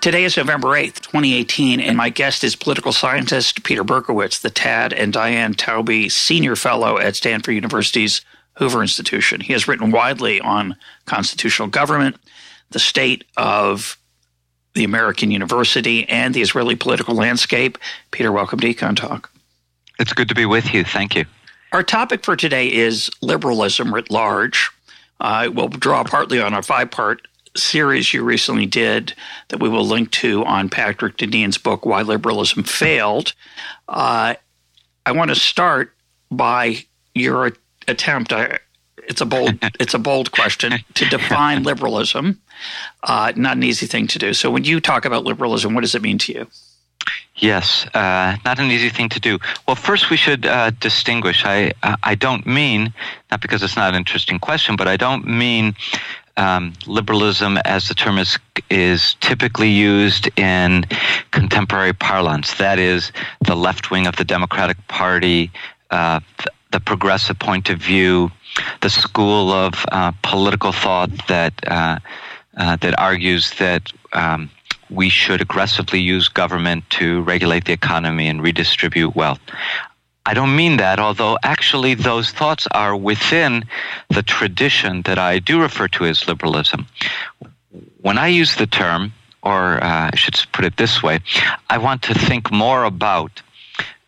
Today 0.00 0.24
is 0.24 0.34
November 0.34 0.68
8th, 0.68 1.00
2018, 1.00 1.78
and 1.78 1.94
my 1.94 2.08
guest 2.08 2.42
is 2.42 2.56
political 2.56 2.90
scientist 2.90 3.64
Peter 3.64 3.84
Berkowitz, 3.84 4.40
the 4.40 4.48
Tad 4.48 4.94
and 4.94 5.12
Diane 5.12 5.52
Taube 5.52 6.10
Senior 6.10 6.56
Fellow 6.56 6.96
at 6.96 7.16
Stanford 7.16 7.54
University's 7.54 8.22
Hoover 8.56 8.80
Institution. 8.80 9.42
He 9.42 9.52
has 9.52 9.68
written 9.68 9.90
widely 9.90 10.40
on 10.40 10.74
constitutional 11.04 11.68
government, 11.68 12.16
the 12.70 12.78
state 12.78 13.24
of 13.36 13.98
the 14.72 14.84
American 14.84 15.30
university, 15.30 16.08
and 16.08 16.32
the 16.32 16.40
Israeli 16.40 16.76
political 16.76 17.14
landscape. 17.14 17.76
Peter, 18.10 18.32
welcome 18.32 18.58
to 18.58 18.72
Econ 18.72 18.96
Talk. 18.96 19.30
It's 19.98 20.14
good 20.14 20.30
to 20.30 20.34
be 20.34 20.46
with 20.46 20.72
you. 20.72 20.82
Thank 20.82 21.14
you. 21.14 21.26
Our 21.72 21.82
topic 21.82 22.24
for 22.24 22.36
today 22.36 22.72
is 22.72 23.10
liberalism 23.20 23.92
writ 23.92 24.10
large. 24.10 24.70
I 25.20 25.48
uh, 25.48 25.50
will 25.50 25.68
draw 25.68 26.04
partly 26.04 26.40
on 26.40 26.54
a 26.54 26.62
five 26.62 26.90
part 26.90 27.28
series 27.56 28.12
you 28.14 28.22
recently 28.22 28.66
did 28.66 29.14
that 29.48 29.60
we 29.60 29.68
will 29.68 29.84
link 29.84 30.10
to 30.12 30.44
on 30.44 30.68
Patrick 30.68 31.16
Deneen's 31.16 31.58
book, 31.58 31.84
Why 31.84 32.02
Liberalism 32.02 32.62
Failed. 32.62 33.32
Uh, 33.88 34.34
I 35.04 35.12
want 35.12 35.30
to 35.30 35.34
start 35.34 35.92
by 36.30 36.84
your 37.14 37.52
attempt. 37.88 38.32
I, 38.32 38.58
it's 38.98 39.20
a 39.20 39.26
bold, 39.26 39.58
it's 39.80 39.94
a 39.94 39.98
bold 39.98 40.32
question 40.32 40.74
to 40.94 41.04
define 41.06 41.62
liberalism. 41.62 42.40
Uh, 43.02 43.32
not 43.36 43.56
an 43.56 43.62
easy 43.62 43.86
thing 43.86 44.06
to 44.08 44.18
do. 44.18 44.34
So, 44.34 44.50
when 44.50 44.64
you 44.64 44.80
talk 44.80 45.04
about 45.04 45.24
liberalism, 45.24 45.74
what 45.74 45.80
does 45.80 45.94
it 45.94 46.02
mean 46.02 46.18
to 46.18 46.32
you? 46.32 46.46
Yes, 47.36 47.86
uh, 47.94 48.36
not 48.44 48.58
an 48.58 48.70
easy 48.70 48.90
thing 48.90 49.08
to 49.10 49.20
do. 49.20 49.38
Well, 49.66 49.76
first 49.76 50.10
we 50.10 50.18
should 50.18 50.44
uh, 50.44 50.70
distinguish. 50.78 51.42
I 51.44 51.72
I 51.82 52.14
don't 52.14 52.46
mean 52.46 52.92
not 53.30 53.40
because 53.40 53.62
it's 53.62 53.76
not 53.76 53.90
an 53.90 53.94
interesting 53.94 54.38
question, 54.38 54.76
but 54.76 54.86
I 54.86 54.98
don't 54.98 55.26
mean 55.26 55.74
um, 56.40 56.72
liberalism, 56.86 57.58
as 57.58 57.88
the 57.88 57.94
term 57.94 58.16
is, 58.16 58.38
is 58.70 59.14
typically 59.20 59.68
used 59.68 60.26
in 60.38 60.86
contemporary 61.32 61.92
parlance. 61.92 62.54
That 62.54 62.78
is, 62.78 63.12
the 63.42 63.54
left 63.54 63.90
wing 63.90 64.06
of 64.06 64.16
the 64.16 64.24
Democratic 64.24 64.78
Party, 64.88 65.52
uh, 65.90 66.20
the 66.72 66.80
progressive 66.80 67.38
point 67.38 67.68
of 67.68 67.78
view, 67.78 68.30
the 68.80 68.88
school 68.88 69.52
of 69.52 69.84
uh, 69.92 70.12
political 70.22 70.72
thought 70.72 71.10
that 71.28 71.52
uh, 71.66 71.98
uh 72.56 72.76
that 72.76 72.98
argues 72.98 73.52
that. 73.58 73.92
Um, 74.12 74.50
we 74.92 75.08
should 75.08 75.40
aggressively 75.40 76.00
use 76.00 76.26
government 76.26 76.82
to 76.90 77.22
regulate 77.22 77.64
the 77.64 77.72
economy 77.72 78.26
and 78.26 78.42
redistribute 78.42 79.14
wealth. 79.14 79.38
I 80.30 80.34
don't 80.34 80.54
mean 80.54 80.76
that, 80.76 81.00
although 81.00 81.38
actually 81.42 81.94
those 81.94 82.30
thoughts 82.30 82.68
are 82.70 82.94
within 82.94 83.64
the 84.10 84.22
tradition 84.22 85.02
that 85.02 85.18
I 85.18 85.40
do 85.40 85.60
refer 85.60 85.88
to 85.88 86.04
as 86.04 86.28
liberalism. 86.28 86.86
When 88.00 88.16
I 88.16 88.28
use 88.28 88.54
the 88.54 88.68
term, 88.68 89.12
or 89.42 89.82
uh, 89.82 90.10
I 90.12 90.14
should 90.14 90.40
put 90.52 90.64
it 90.64 90.76
this 90.76 91.02
way, 91.02 91.18
I 91.68 91.78
want 91.78 92.02
to 92.02 92.14
think 92.14 92.52
more 92.52 92.84
about 92.84 93.42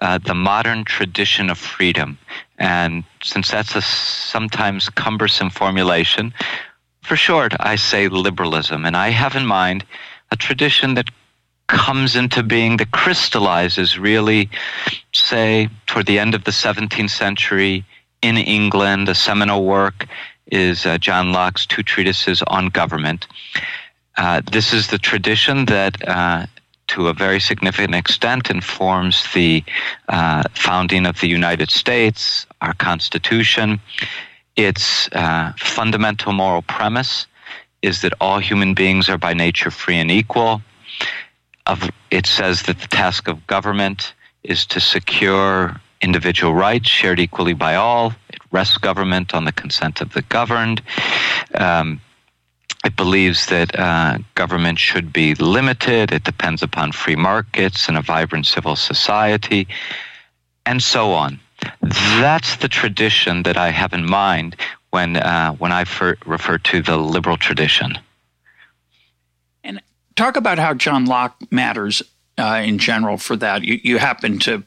uh, 0.00 0.18
the 0.18 0.34
modern 0.34 0.84
tradition 0.84 1.50
of 1.50 1.58
freedom. 1.58 2.16
And 2.56 3.02
since 3.24 3.50
that's 3.50 3.74
a 3.74 3.82
sometimes 3.82 4.90
cumbersome 4.90 5.50
formulation, 5.50 6.32
for 7.00 7.16
short, 7.16 7.52
I 7.58 7.74
say 7.74 8.06
liberalism. 8.06 8.86
And 8.86 8.96
I 8.96 9.08
have 9.08 9.34
in 9.34 9.44
mind 9.44 9.84
a 10.30 10.36
tradition 10.36 10.94
that 10.94 11.10
comes 11.72 12.14
into 12.16 12.42
being 12.42 12.76
that 12.76 12.90
crystallizes 12.90 13.98
really, 13.98 14.50
say, 15.12 15.68
toward 15.86 16.06
the 16.06 16.18
end 16.18 16.34
of 16.34 16.44
the 16.44 16.50
17th 16.50 17.10
century 17.10 17.84
in 18.20 18.36
England. 18.36 19.08
A 19.08 19.14
seminal 19.14 19.64
work 19.64 20.06
is 20.46 20.84
uh, 20.84 20.98
John 20.98 21.32
Locke's 21.32 21.64
two 21.64 21.82
treatises 21.82 22.42
on 22.46 22.66
government. 22.66 23.26
Uh, 24.18 24.42
this 24.52 24.74
is 24.74 24.88
the 24.88 24.98
tradition 24.98 25.64
that, 25.64 26.06
uh, 26.06 26.46
to 26.88 27.08
a 27.08 27.14
very 27.14 27.40
significant 27.40 27.94
extent, 27.94 28.50
informs 28.50 29.24
the 29.32 29.64
uh, 30.10 30.42
founding 30.52 31.06
of 31.06 31.20
the 31.20 31.28
United 31.28 31.70
States, 31.70 32.46
our 32.60 32.74
Constitution. 32.74 33.80
Its 34.56 35.08
uh, 35.12 35.54
fundamental 35.58 36.34
moral 36.34 36.60
premise 36.60 37.26
is 37.80 38.02
that 38.02 38.12
all 38.20 38.38
human 38.38 38.74
beings 38.74 39.08
are 39.08 39.16
by 39.16 39.32
nature 39.32 39.70
free 39.70 39.96
and 39.96 40.10
equal 40.10 40.60
of 41.66 41.90
it 42.10 42.26
says 42.26 42.62
that 42.62 42.78
the 42.80 42.88
task 42.88 43.28
of 43.28 43.46
government 43.46 44.14
is 44.42 44.66
to 44.66 44.80
secure 44.80 45.80
individual 46.00 46.54
rights 46.54 46.88
shared 46.88 47.20
equally 47.20 47.54
by 47.54 47.76
all. 47.76 48.12
It 48.28 48.40
rests 48.50 48.76
government 48.78 49.34
on 49.34 49.44
the 49.44 49.52
consent 49.52 50.00
of 50.00 50.12
the 50.12 50.22
governed. 50.22 50.82
Um, 51.54 52.00
it 52.84 52.96
believes 52.96 53.46
that 53.46 53.78
uh, 53.78 54.18
government 54.34 54.78
should 54.78 55.12
be 55.12 55.36
limited. 55.36 56.10
It 56.10 56.24
depends 56.24 56.62
upon 56.62 56.90
free 56.90 57.14
markets 57.14 57.88
and 57.88 57.96
a 57.96 58.02
vibrant 58.02 58.46
civil 58.46 58.74
society, 58.74 59.68
and 60.66 60.82
so 60.82 61.12
on. 61.12 61.38
That's 61.80 62.56
the 62.56 62.68
tradition 62.68 63.44
that 63.44 63.56
I 63.56 63.70
have 63.70 63.92
in 63.92 64.04
mind 64.04 64.56
when 64.90 65.16
uh, 65.16 65.52
when 65.52 65.70
I 65.70 65.84
fer- 65.84 66.18
refer 66.26 66.58
to 66.58 66.82
the 66.82 66.96
liberal 66.96 67.36
tradition 67.36 67.98
talk 70.16 70.36
about 70.36 70.58
how 70.58 70.74
John 70.74 71.06
Locke 71.06 71.36
matters 71.50 72.02
uh, 72.38 72.62
in 72.64 72.78
general 72.78 73.16
for 73.16 73.36
that. 73.36 73.62
You, 73.64 73.78
you 73.82 73.98
happen 73.98 74.38
to 74.40 74.62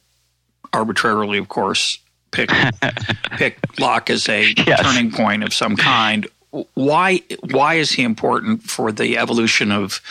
arbitrarily, 0.74 1.38
of 1.38 1.48
course, 1.48 2.00
pick 2.32 2.50
pick 3.32 3.58
Locke 3.80 4.10
as 4.10 4.28
a 4.30 4.54
yes. 4.58 4.82
turning 4.82 5.12
point 5.12 5.44
of 5.44 5.54
some 5.54 5.76
kind. 5.76 6.28
Why 6.74 7.22
why 7.52 7.76
is 7.76 7.92
he 7.92 8.04
important 8.04 8.64
for 8.64 8.92
the 8.92 9.18
evolution 9.18 9.72
of 9.72 10.02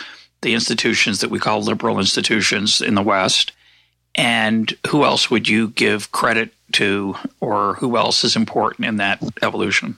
the 0.41 0.53
institutions 0.53 1.21
that 1.21 1.29
we 1.29 1.39
call 1.39 1.61
liberal 1.61 1.99
institutions 1.99 2.81
in 2.81 2.95
the 2.95 3.01
West? 3.01 3.51
And 4.17 4.73
who 4.87 5.03
else 5.03 5.29
would 5.29 5.49
you 5.49 5.69
give 5.69 6.11
credit 6.13 6.53
to, 6.73 7.15
or 7.41 7.73
who 7.75 7.97
else 7.97 8.23
is 8.23 8.35
important 8.35 8.87
in 8.87 8.97
that 8.97 9.21
evolution? 9.41 9.97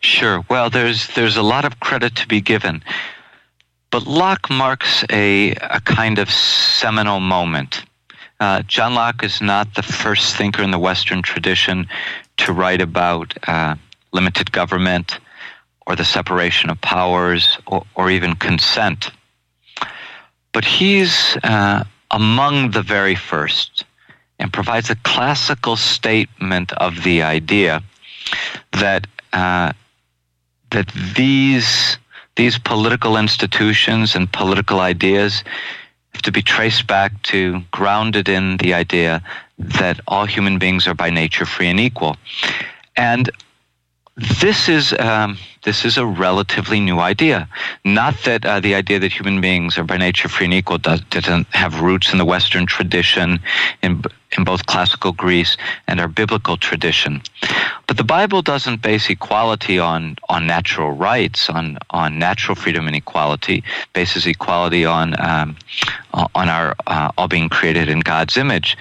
Sure. 0.00 0.42
Well, 0.48 0.70
there's 0.70 1.08
there's 1.08 1.36
a 1.36 1.42
lot 1.42 1.64
of 1.64 1.80
credit 1.80 2.16
to 2.16 2.26
be 2.26 2.40
given. 2.40 2.82
But 3.90 4.06
Locke 4.06 4.50
marks 4.50 5.04
a, 5.10 5.52
a 5.52 5.80
kind 5.80 6.18
of 6.18 6.30
seminal 6.30 7.20
moment. 7.20 7.84
Uh, 8.40 8.62
John 8.62 8.94
Locke 8.94 9.24
is 9.24 9.40
not 9.40 9.74
the 9.74 9.82
first 9.82 10.36
thinker 10.36 10.62
in 10.62 10.70
the 10.70 10.78
Western 10.78 11.22
tradition 11.22 11.88
to 12.38 12.52
write 12.52 12.80
about 12.80 13.34
uh, 13.48 13.74
limited 14.12 14.52
government 14.52 15.18
or 15.86 15.96
the 15.96 16.04
separation 16.04 16.70
of 16.70 16.80
powers 16.80 17.58
or, 17.66 17.84
or 17.94 18.10
even 18.10 18.34
consent. 18.34 19.10
But 20.52 20.64
he's 20.64 21.36
uh, 21.42 21.84
among 22.10 22.72
the 22.72 22.82
very 22.82 23.14
first 23.14 23.84
and 24.38 24.52
provides 24.52 24.90
a 24.90 24.96
classical 24.96 25.76
statement 25.76 26.72
of 26.72 27.02
the 27.02 27.22
idea 27.22 27.82
that 28.72 29.06
uh, 29.32 29.72
that 30.70 30.92
these 31.16 31.96
these 32.38 32.56
political 32.56 33.16
institutions 33.16 34.14
and 34.14 34.32
political 34.32 34.78
ideas 34.78 35.42
have 36.12 36.22
to 36.22 36.30
be 36.30 36.40
traced 36.40 36.86
back 36.86 37.20
to 37.24 37.60
grounded 37.72 38.28
in 38.28 38.56
the 38.58 38.72
idea 38.74 39.20
that 39.58 40.00
all 40.06 40.24
human 40.24 40.56
beings 40.56 40.86
are 40.86 40.94
by 40.94 41.10
nature 41.10 41.44
free 41.44 41.66
and 41.66 41.80
equal. 41.80 42.16
And 42.96 43.28
this 44.18 44.68
is 44.68 44.92
um, 44.94 45.38
this 45.62 45.84
is 45.84 45.96
a 45.96 46.04
relatively 46.04 46.80
new 46.80 46.98
idea. 46.98 47.48
Not 47.84 48.16
that 48.24 48.44
uh, 48.44 48.58
the 48.58 48.74
idea 48.74 48.98
that 48.98 49.12
human 49.12 49.40
beings 49.40 49.78
are 49.78 49.84
by 49.84 49.96
nature 49.96 50.28
free 50.28 50.46
and 50.46 50.54
equal 50.54 50.78
does, 50.78 51.00
doesn't 51.02 51.46
have 51.54 51.80
roots 51.80 52.10
in 52.10 52.18
the 52.18 52.24
Western 52.24 52.66
tradition, 52.66 53.38
in 53.80 54.02
in 54.36 54.42
both 54.42 54.66
classical 54.66 55.12
Greece 55.12 55.56
and 55.86 56.00
our 56.00 56.08
biblical 56.08 56.56
tradition. 56.56 57.22
But 57.86 57.96
the 57.96 58.04
Bible 58.04 58.42
doesn't 58.42 58.82
base 58.82 59.08
equality 59.08 59.78
on 59.78 60.16
on 60.28 60.48
natural 60.48 60.90
rights, 60.90 61.48
on 61.48 61.78
on 61.90 62.18
natural 62.18 62.56
freedom 62.56 62.88
and 62.88 62.96
equality. 62.96 63.62
Bases 63.92 64.26
equality 64.26 64.84
on 64.84 65.14
um, 65.20 65.56
on 66.12 66.48
our 66.48 66.74
uh, 66.88 67.12
all 67.16 67.28
being 67.28 67.48
created 67.48 67.88
in 67.88 68.00
God's 68.00 68.36
image. 68.36 68.76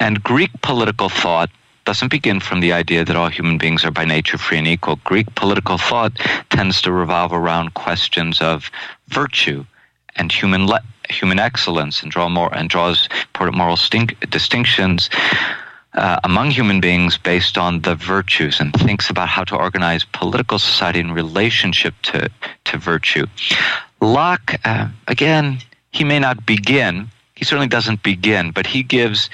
And 0.00 0.22
Greek 0.22 0.50
political 0.62 1.08
thought 1.08 1.50
doesn't 1.88 2.10
begin 2.10 2.38
from 2.38 2.60
the 2.60 2.70
idea 2.70 3.02
that 3.02 3.16
all 3.16 3.30
human 3.30 3.56
beings 3.56 3.82
are 3.82 3.90
by 3.90 4.04
nature 4.04 4.36
free 4.36 4.58
and 4.58 4.66
equal. 4.66 4.96
Greek 5.04 5.34
political 5.36 5.78
thought 5.78 6.12
tends 6.50 6.82
to 6.82 6.92
revolve 6.92 7.32
around 7.32 7.72
questions 7.72 8.42
of 8.42 8.70
virtue 9.08 9.64
and 10.16 10.30
human 10.30 10.66
le- 10.66 10.82
human 11.08 11.38
excellence 11.38 12.02
and 12.02 12.12
draw 12.12 12.28
more 12.28 12.54
and 12.54 12.68
draws 12.68 13.08
important 13.28 13.56
moral 13.56 13.78
stink- 13.78 14.20
distinctions 14.28 15.08
uh, 15.94 16.20
among 16.24 16.50
human 16.50 16.78
beings 16.78 17.16
based 17.16 17.56
on 17.56 17.80
the 17.80 17.94
virtues 17.94 18.60
and 18.60 18.74
thinks 18.74 19.08
about 19.08 19.30
how 19.30 19.42
to 19.42 19.56
organize 19.56 20.04
political 20.12 20.58
society 20.58 21.00
in 21.00 21.10
relationship 21.12 21.94
to 22.02 22.28
to 22.64 22.76
virtue. 22.76 23.24
Locke, 24.02 24.60
uh, 24.66 24.88
again, 25.06 25.56
he 25.90 26.04
may 26.04 26.18
not 26.18 26.44
begin. 26.44 27.08
He 27.38 27.44
certainly 27.44 27.68
doesn't 27.68 28.02
begin, 28.02 28.50
but 28.50 28.66
he 28.66 28.82
gives 28.82 29.30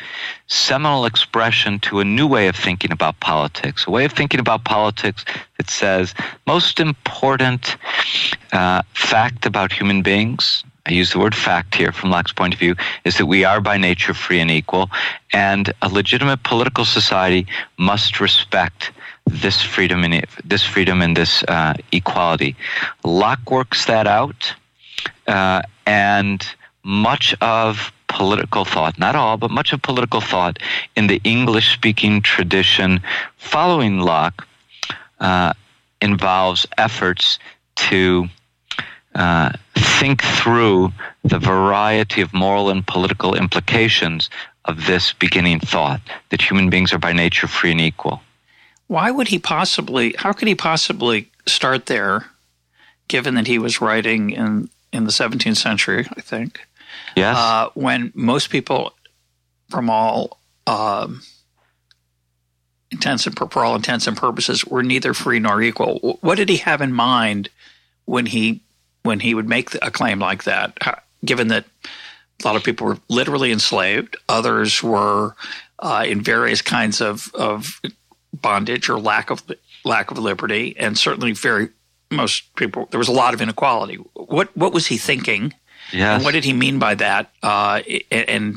seminal 0.46 1.06
expression 1.06 1.78
to 1.80 2.00
a 2.00 2.04
new 2.04 2.26
way 2.26 2.48
of 2.48 2.54
thinking 2.54 2.92
about 2.92 3.18
politics, 3.20 3.86
a 3.86 3.90
way 3.90 4.04
of 4.04 4.12
thinking 4.12 4.40
about 4.40 4.64
politics 4.64 5.24
that 5.56 5.70
says 5.70 6.14
most 6.46 6.80
important 6.80 7.78
uh, 8.52 8.82
fact 8.92 9.46
about 9.46 9.72
human 9.72 10.02
beings, 10.02 10.64
I 10.84 10.92
use 10.92 11.12
the 11.12 11.18
word 11.18 11.34
fact 11.34 11.74
here 11.74 11.92
from 11.92 12.10
Locke's 12.10 12.32
point 12.32 12.52
of 12.52 12.60
view, 12.60 12.76
is 13.04 13.16
that 13.16 13.24
we 13.24 13.42
are 13.42 13.62
by 13.62 13.78
nature 13.78 14.12
free 14.12 14.38
and 14.38 14.50
equal, 14.50 14.90
and 15.32 15.72
a 15.80 15.88
legitimate 15.88 16.42
political 16.42 16.84
society 16.84 17.46
must 17.78 18.20
respect 18.20 18.92
this 19.24 19.62
freedom 19.62 20.04
and 20.04 20.26
this 20.44 20.62
freedom 20.62 21.00
and 21.00 21.16
this 21.16 21.42
uh, 21.44 21.72
equality. 21.90 22.54
Locke 23.02 23.50
works 23.50 23.86
that 23.86 24.06
out, 24.06 24.54
uh, 25.26 25.62
and 25.86 26.46
much 26.82 27.34
of 27.40 27.93
political 28.14 28.64
thought, 28.64 28.98
not 28.98 29.16
all, 29.16 29.36
but 29.36 29.50
much 29.50 29.72
of 29.72 29.82
political 29.82 30.20
thought 30.20 30.58
in 30.96 31.08
the 31.08 31.20
English 31.24 31.72
speaking 31.74 32.22
tradition 32.22 33.00
following 33.36 33.98
Locke 33.98 34.46
uh, 35.18 35.52
involves 36.00 36.64
efforts 36.78 37.38
to 37.74 38.26
uh, 39.16 39.50
think 39.74 40.22
through 40.22 40.92
the 41.24 41.38
variety 41.38 42.20
of 42.20 42.32
moral 42.32 42.70
and 42.70 42.86
political 42.86 43.34
implications 43.34 44.30
of 44.64 44.86
this 44.86 45.12
beginning 45.12 45.58
thought 45.60 46.00
that 46.30 46.40
human 46.40 46.70
beings 46.70 46.92
are 46.92 46.98
by 46.98 47.12
nature 47.12 47.48
free 47.48 47.72
and 47.72 47.80
equal. 47.80 48.22
Why 48.86 49.10
would 49.10 49.28
he 49.28 49.38
possibly, 49.38 50.14
how 50.18 50.32
could 50.32 50.48
he 50.48 50.54
possibly 50.54 51.30
start 51.46 51.86
there, 51.86 52.26
given 53.08 53.34
that 53.34 53.46
he 53.46 53.58
was 53.58 53.80
writing 53.80 54.30
in, 54.30 54.68
in 54.92 55.04
the 55.04 55.10
17th 55.10 55.56
century, 55.56 56.06
I 56.16 56.20
think? 56.20 56.60
Yes. 57.16 57.36
Uh, 57.36 57.70
when 57.74 58.12
most 58.14 58.50
people, 58.50 58.92
from 59.70 59.90
all 59.90 60.40
um, 60.66 61.22
intents 62.90 63.26
and 63.26 63.36
for 63.36 63.64
all 63.64 63.74
intents 63.74 64.06
and 64.06 64.16
purposes, 64.16 64.64
were 64.64 64.82
neither 64.82 65.14
free 65.14 65.38
nor 65.38 65.62
equal. 65.62 66.18
What 66.20 66.36
did 66.36 66.48
he 66.48 66.58
have 66.58 66.80
in 66.80 66.92
mind 66.92 67.50
when 68.04 68.26
he 68.26 68.62
when 69.02 69.20
he 69.20 69.34
would 69.34 69.48
make 69.48 69.74
a 69.82 69.90
claim 69.90 70.18
like 70.18 70.44
that? 70.44 70.78
Given 71.24 71.48
that 71.48 71.64
a 72.42 72.46
lot 72.46 72.56
of 72.56 72.64
people 72.64 72.86
were 72.86 72.98
literally 73.08 73.52
enslaved, 73.52 74.16
others 74.28 74.82
were 74.82 75.34
uh, 75.78 76.04
in 76.06 76.20
various 76.20 76.62
kinds 76.62 77.00
of, 77.00 77.32
of 77.34 77.80
bondage 78.32 78.88
or 78.88 78.98
lack 78.98 79.30
of 79.30 79.42
lack 79.84 80.10
of 80.10 80.18
liberty, 80.18 80.74
and 80.78 80.98
certainly 80.98 81.32
very 81.32 81.68
most 82.10 82.54
people 82.56 82.86
there 82.90 82.98
was 82.98 83.08
a 83.08 83.12
lot 83.12 83.34
of 83.34 83.40
inequality. 83.40 83.96
What 84.14 84.56
what 84.56 84.72
was 84.72 84.86
he 84.86 84.96
thinking? 84.96 85.54
Yes. 85.92 86.16
And 86.16 86.24
what 86.24 86.32
did 86.32 86.44
he 86.44 86.52
mean 86.52 86.78
by 86.78 86.94
that? 86.96 87.30
Uh, 87.42 87.82
and, 88.10 88.56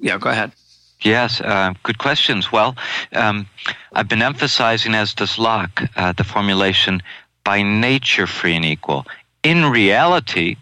yeah, 0.00 0.18
go 0.18 0.30
ahead. 0.30 0.52
Yes, 1.00 1.40
uh, 1.40 1.74
good 1.82 1.98
questions. 1.98 2.50
Well, 2.50 2.76
um, 3.12 3.46
I've 3.92 4.08
been 4.08 4.22
emphasizing, 4.22 4.94
as 4.94 5.12
does 5.14 5.38
Locke, 5.38 5.82
uh, 5.96 6.12
the 6.12 6.24
formulation 6.24 7.02
by 7.44 7.62
nature 7.62 8.26
free 8.26 8.56
and 8.56 8.64
equal. 8.64 9.06
In 9.42 9.66
reality, 9.66 10.56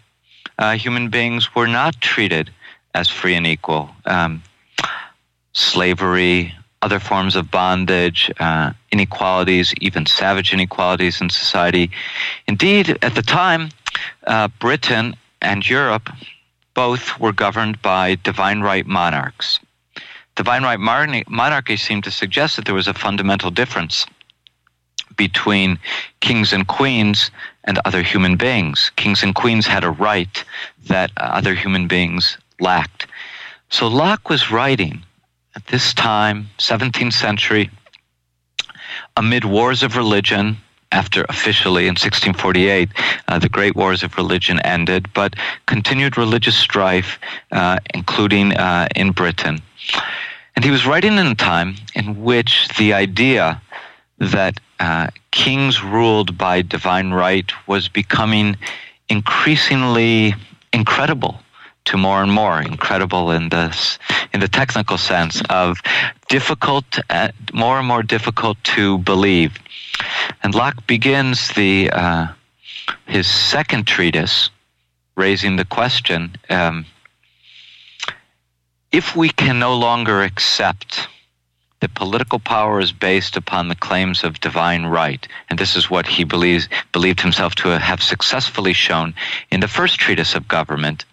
uh, 0.59 0.73
human 0.73 1.09
beings 1.09 1.55
were 1.55 1.67
not 1.67 1.99
treated 2.01 2.51
as 2.93 3.09
free 3.09 3.35
and 3.35 3.47
equal. 3.47 3.89
Um, 4.05 4.43
slavery, 5.53 6.53
other 6.81 6.99
forms 6.99 7.37
of 7.37 7.49
bondage, 7.49 8.29
uh, 8.39 8.73
inequalities, 8.91 9.73
even 9.79 10.05
savage 10.05 10.51
inequalities 10.51 11.21
in 11.21 11.29
society. 11.29 11.89
Indeed, 12.47 12.97
at 13.01 13.15
the 13.15 13.21
time, 13.21 13.69
uh, 14.27 14.49
Britain 14.59 15.15
and 15.43 15.67
Europe 15.69 16.09
both 16.73 17.19
were 17.19 17.33
governed 17.33 17.81
by 17.81 18.15
divine 18.23 18.61
right 18.61 18.87
monarchs. 18.87 19.59
Divine 20.35 20.63
right 20.63 20.79
monarchy 21.29 21.77
seemed 21.77 22.03
to 22.05 22.11
suggest 22.11 22.55
that 22.55 22.65
there 22.65 22.73
was 22.73 22.87
a 22.87 22.93
fundamental 22.93 23.51
difference 23.51 24.05
between 25.15 25.77
kings 26.21 26.53
and 26.53 26.67
queens 26.67 27.29
and 27.65 27.79
other 27.85 28.01
human 28.01 28.35
beings. 28.35 28.91
Kings 28.95 29.21
and 29.21 29.35
queens 29.35 29.67
had 29.67 29.83
a 29.83 29.91
right 29.91 30.43
that 30.87 31.11
other 31.17 31.53
human 31.53 31.87
beings 31.87 32.37
lacked. 32.59 33.05
So 33.69 33.87
Locke 33.87 34.29
was 34.29 34.51
writing 34.51 35.03
at 35.55 35.67
this 35.67 35.93
time, 35.93 36.49
17th 36.57 37.13
century, 37.13 37.69
amid 39.15 39.45
wars 39.45 39.83
of 39.83 39.95
religion, 39.95 40.57
after 40.93 41.25
officially 41.27 41.83
in 41.83 41.95
1648 41.95 42.89
uh, 43.27 43.39
the 43.39 43.49
great 43.49 43.75
wars 43.75 44.03
of 44.03 44.15
religion 44.15 44.59
ended, 44.61 45.07
but 45.13 45.35
continued 45.65 46.17
religious 46.17 46.55
strife, 46.55 47.19
uh, 47.51 47.79
including 47.93 48.53
uh, 48.53 48.87
in 48.95 49.11
Britain. 49.11 49.59
And 50.55 50.63
he 50.63 50.71
was 50.71 50.85
writing 50.85 51.17
in 51.17 51.27
a 51.27 51.35
time 51.35 51.75
in 51.95 52.23
which 52.23 52.69
the 52.77 52.93
idea 52.93 53.59
that 54.19 54.59
uh, 54.79 55.07
kings 55.31 55.83
ruled 55.83 56.37
by 56.37 56.61
divine 56.61 57.11
right 57.11 57.51
was 57.67 57.89
becoming 57.89 58.55
increasingly 59.09 60.35
incredible 60.71 61.39
to 61.85 61.97
more 61.97 62.21
and 62.21 62.31
more 62.31 62.61
incredible 62.61 63.31
in 63.31 63.49
this 63.49 63.99
in 64.33 64.39
the 64.39 64.47
technical 64.47 64.97
sense 64.97 65.41
of 65.49 65.81
difficult 66.29 66.85
uh, 67.09 67.29
more 67.53 67.77
and 67.77 67.87
more 67.87 68.03
difficult 68.03 68.57
to 68.63 68.97
believe. 68.99 69.57
And 70.41 70.55
Locke 70.55 70.87
begins 70.87 71.49
the 71.49 71.89
uh, 71.91 72.27
his 73.05 73.27
second 73.27 73.85
treatise 73.87 74.49
raising 75.15 75.55
the 75.57 75.65
question 75.65 76.35
um, 76.49 76.85
if 78.91 79.15
we 79.15 79.29
can 79.29 79.59
no 79.59 79.75
longer 79.75 80.21
accept 80.21 81.07
that 81.79 81.95
political 81.95 82.39
power 82.39 82.79
is 82.79 82.93
based 82.93 83.35
upon 83.35 83.67
the 83.67 83.75
claims 83.75 84.23
of 84.23 84.39
divine 84.39 84.85
right, 84.85 85.27
and 85.49 85.59
this 85.59 85.75
is 85.75 85.89
what 85.89 86.07
he 86.07 86.23
believes, 86.23 86.69
believed 86.93 87.19
himself 87.19 87.55
to 87.55 87.77
have 87.77 88.01
successfully 88.01 88.71
shown 88.71 89.13
in 89.51 89.59
the 89.59 89.67
first 89.67 89.99
treatise 89.99 90.33
of 90.33 90.47
government, 90.47 91.03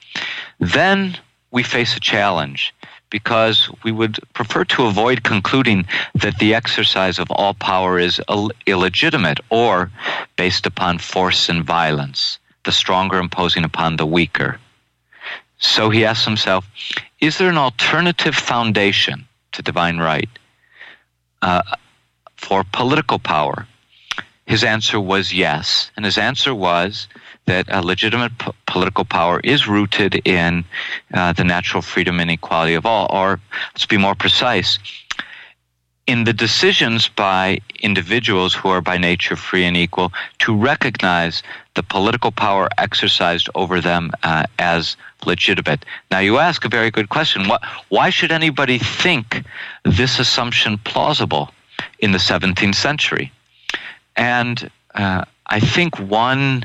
then 0.60 1.16
we 1.50 1.62
face 1.62 1.96
a 1.96 2.00
challenge 2.00 2.74
because 3.08 3.68
we 3.82 3.90
would 3.90 4.18
prefer 4.34 4.64
to 4.64 4.86
avoid 4.86 5.24
concluding 5.24 5.84
that 6.14 6.38
the 6.38 6.54
exercise 6.54 7.18
of 7.18 7.30
all 7.30 7.54
power 7.54 7.98
is 7.98 8.20
Ill- 8.28 8.52
illegitimate 8.66 9.40
or 9.50 9.90
based 10.36 10.66
upon 10.66 10.98
force 10.98 11.48
and 11.48 11.64
violence, 11.64 12.38
the 12.64 12.72
stronger 12.72 13.18
imposing 13.18 13.64
upon 13.64 13.96
the 13.96 14.06
weaker. 14.06 14.60
So 15.58 15.90
he 15.90 16.04
asks 16.04 16.24
himself, 16.24 16.66
is 17.20 17.38
there 17.38 17.50
an 17.50 17.58
alternative 17.58 18.34
foundation 18.34 19.26
to 19.52 19.62
divine 19.62 19.98
right 19.98 20.30
uh, 21.42 21.62
for 22.36 22.64
political 22.64 23.18
power? 23.18 23.66
His 24.46 24.64
answer 24.64 25.00
was 25.00 25.32
yes. 25.32 25.90
And 25.96 26.04
his 26.04 26.18
answer 26.18 26.54
was 26.54 27.08
that 27.46 27.66
a 27.68 27.82
legitimate 27.82 28.36
p- 28.38 28.52
political 28.66 29.04
power 29.04 29.40
is 29.42 29.66
rooted 29.66 30.26
in 30.26 30.64
uh, 31.14 31.32
the 31.32 31.44
natural 31.44 31.82
freedom 31.82 32.20
and 32.20 32.30
equality 32.30 32.74
of 32.74 32.86
all, 32.86 33.06
or 33.10 33.40
let's 33.74 33.86
be 33.86 33.96
more 33.96 34.14
precise, 34.14 34.78
in 36.06 36.24
the 36.24 36.32
decisions 36.32 37.08
by 37.08 37.60
individuals 37.80 38.52
who 38.52 38.68
are 38.68 38.80
by 38.80 38.98
nature 38.98 39.36
free 39.36 39.64
and 39.64 39.76
equal 39.76 40.12
to 40.38 40.56
recognize 40.56 41.42
the 41.74 41.84
political 41.84 42.32
power 42.32 42.68
exercised 42.78 43.48
over 43.54 43.80
them 43.80 44.10
uh, 44.24 44.44
as 44.58 44.96
legitimate. 45.24 45.84
Now, 46.10 46.18
you 46.18 46.38
ask 46.38 46.64
a 46.64 46.68
very 46.68 46.90
good 46.90 47.10
question. 47.10 47.46
What, 47.46 47.62
why 47.90 48.10
should 48.10 48.32
anybody 48.32 48.78
think 48.78 49.44
this 49.84 50.18
assumption 50.18 50.78
plausible 50.78 51.52
in 52.00 52.10
the 52.10 52.18
17th 52.18 52.74
century? 52.74 53.30
And 54.16 54.68
uh, 54.94 55.24
I 55.46 55.60
think 55.60 55.98
one 55.98 56.64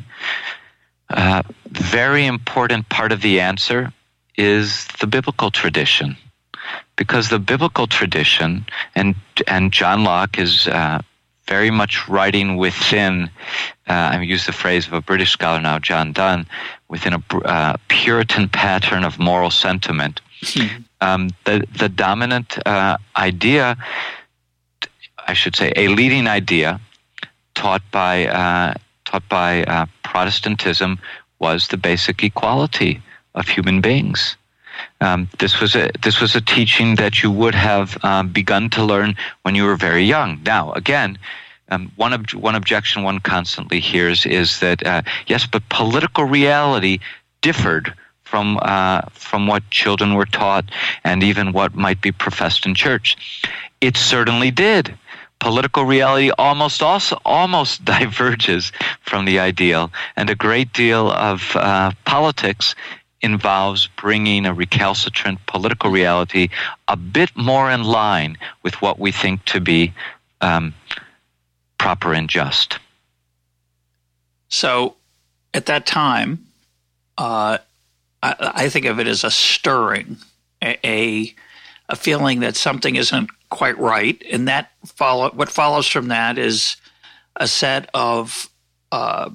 uh, 1.10 1.44
very 1.70 2.26
important 2.26 2.90
part 2.90 3.12
of 3.12 3.22
the 3.22 3.40
answer 3.40 3.94
is 4.38 4.88
the 5.00 5.08
biblical 5.08 5.52
tradition. 5.52 6.18
Because 6.96 7.30
the 7.30 7.40
biblical 7.40 7.88
tradition, 7.88 8.66
and, 8.96 9.16
and 9.48 9.72
John 9.72 10.04
Locke 10.04 10.40
is 10.40 10.68
uh, 10.68 11.02
very 11.48 11.70
much 11.70 12.08
writing 12.08 12.58
within, 12.58 13.30
uh, 13.88 13.94
I 13.94 14.22
use 14.22 14.46
the 14.46 14.52
phrase 14.52 14.88
of 14.88 14.94
a 14.94 15.02
British 15.02 15.32
scholar 15.32 15.62
now, 15.62 15.78
John 15.78 16.12
Dunn, 16.12 16.48
within 16.88 17.14
a 17.14 17.38
uh, 17.38 17.78
Puritan 17.88 18.50
pattern 18.50 19.04
of 19.04 19.20
moral 19.20 19.52
sentiment. 19.52 20.22
Mm-hmm. 20.42 20.84
Um, 21.02 21.30
the, 21.44 21.66
the 21.78 21.90
dominant 21.90 22.58
uh, 22.66 22.98
idea, 23.16 23.78
I 25.28 25.34
should 25.34 25.56
say, 25.56 25.72
a 25.76 25.90
leading 25.90 26.28
idea 26.28 26.80
taught 27.54 27.84
by, 27.92 28.28
uh, 28.28 28.74
taught 29.06 29.28
by 29.30 29.64
uh, 29.64 29.86
Protestantism 30.04 31.00
was 31.40 31.68
the 31.68 31.78
basic 31.78 32.24
equality 32.24 33.02
of 33.34 33.48
human 33.48 33.82
beings. 33.82 34.36
Um, 35.02 35.30
this 35.40 35.60
was 35.62 35.76
a 35.76 35.90
this 36.02 36.20
was 36.20 36.36
a 36.36 36.42
teaching 36.42 36.96
that 36.96 37.24
you 37.24 37.32
would 37.32 37.56
have 37.56 38.04
um, 38.04 38.30
begun 38.30 38.70
to 38.72 38.84
learn 38.84 39.16
when 39.44 39.56
you 39.56 39.64
were 39.64 39.78
very 39.78 40.04
young. 40.04 40.42
Now, 40.46 40.74
again, 40.74 41.18
um, 41.70 41.92
one 41.96 42.14
ob- 42.14 42.34
one 42.34 42.56
objection 42.56 43.04
one 43.04 43.20
constantly 43.20 43.80
hears 43.80 44.26
is 44.26 44.60
that 44.60 44.86
uh, 44.86 45.02
yes, 45.28 45.48
but 45.48 45.68
political 45.70 46.26
reality 46.26 47.00
differed 47.42 47.94
from 48.24 48.60
uh, 48.62 49.02
from 49.12 49.48
what 49.48 49.70
children 49.70 50.16
were 50.16 50.26
taught 50.26 50.66
and 51.04 51.24
even 51.24 51.54
what 51.54 51.76
might 51.76 52.02
be 52.02 52.12
professed 52.12 52.66
in 52.66 52.76
church. 52.76 53.18
It 53.82 53.98
certainly 53.98 54.52
did. 54.52 54.98
Political 55.40 55.86
reality 55.86 56.32
almost 56.38 56.82
also 56.82 57.20
almost 57.26 57.86
diverges 57.86 58.72
from 59.02 59.26
the 59.26 59.40
ideal, 59.40 59.92
and 60.16 60.30
a 60.30 60.36
great 60.36 60.74
deal 60.74 61.12
of 61.12 61.56
uh, 61.56 61.92
politics 62.06 62.76
involves 63.22 63.88
bringing 63.96 64.46
a 64.46 64.54
recalcitrant 64.54 65.44
political 65.48 65.90
reality 65.90 66.50
a 66.88 66.96
bit 66.96 67.36
more 67.36 67.72
in 67.72 67.84
line 67.84 68.38
with 68.62 68.80
what 68.82 69.00
we 69.00 69.12
think 69.12 69.44
to 69.46 69.60
be 69.60 69.94
um, 70.42 70.74
proper 71.78 72.14
and 72.14 72.30
just. 72.30 72.78
So, 74.50 74.96
at 75.54 75.66
that 75.66 75.86
time, 75.86 76.46
uh, 77.18 77.58
I, 78.22 78.52
I, 78.56 78.70
think 78.70 78.86
of 78.86 79.00
it 79.00 79.08
as 79.08 79.24
a 79.24 79.32
stirring, 79.32 80.18
a, 80.62 81.34
a 81.90 81.96
feeling 81.96 82.42
that 82.42 82.56
something 82.56 82.96
isn't 82.96 83.30
quite 83.50 83.78
right, 83.78 84.22
and 84.32 84.48
that 84.48 84.72
follow 84.86 85.32
what 85.32 85.50
follows 85.50 85.88
from 85.88 86.08
that 86.10 86.38
is 86.38 86.78
a 87.36 87.48
set 87.48 87.90
of 87.94 88.50
uh, 88.92 89.30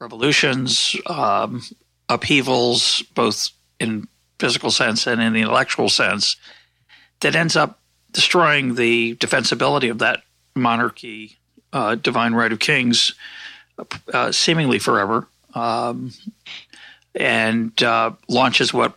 revolutions, 0.00 0.96
um, 1.06 1.62
upheavals, 2.08 3.02
both 3.14 3.50
in 3.78 4.08
physical 4.38 4.70
sense 4.70 5.06
and 5.06 5.20
in 5.20 5.32
the 5.32 5.40
intellectual 5.40 5.88
sense, 5.88 6.36
that 7.20 7.36
ends 7.36 7.56
up 7.56 7.80
destroying 8.10 8.74
the 8.74 9.14
defensibility 9.16 9.90
of 9.90 9.98
that 9.98 10.22
monarchy, 10.54 11.38
uh, 11.72 11.94
divine 11.94 12.34
right 12.34 12.52
of 12.52 12.58
kings, 12.58 13.14
uh, 14.12 14.32
seemingly 14.32 14.78
forever, 14.78 15.26
um, 15.54 16.12
and 17.14 17.82
uh, 17.82 18.10
launches 18.28 18.72
what 18.74 18.96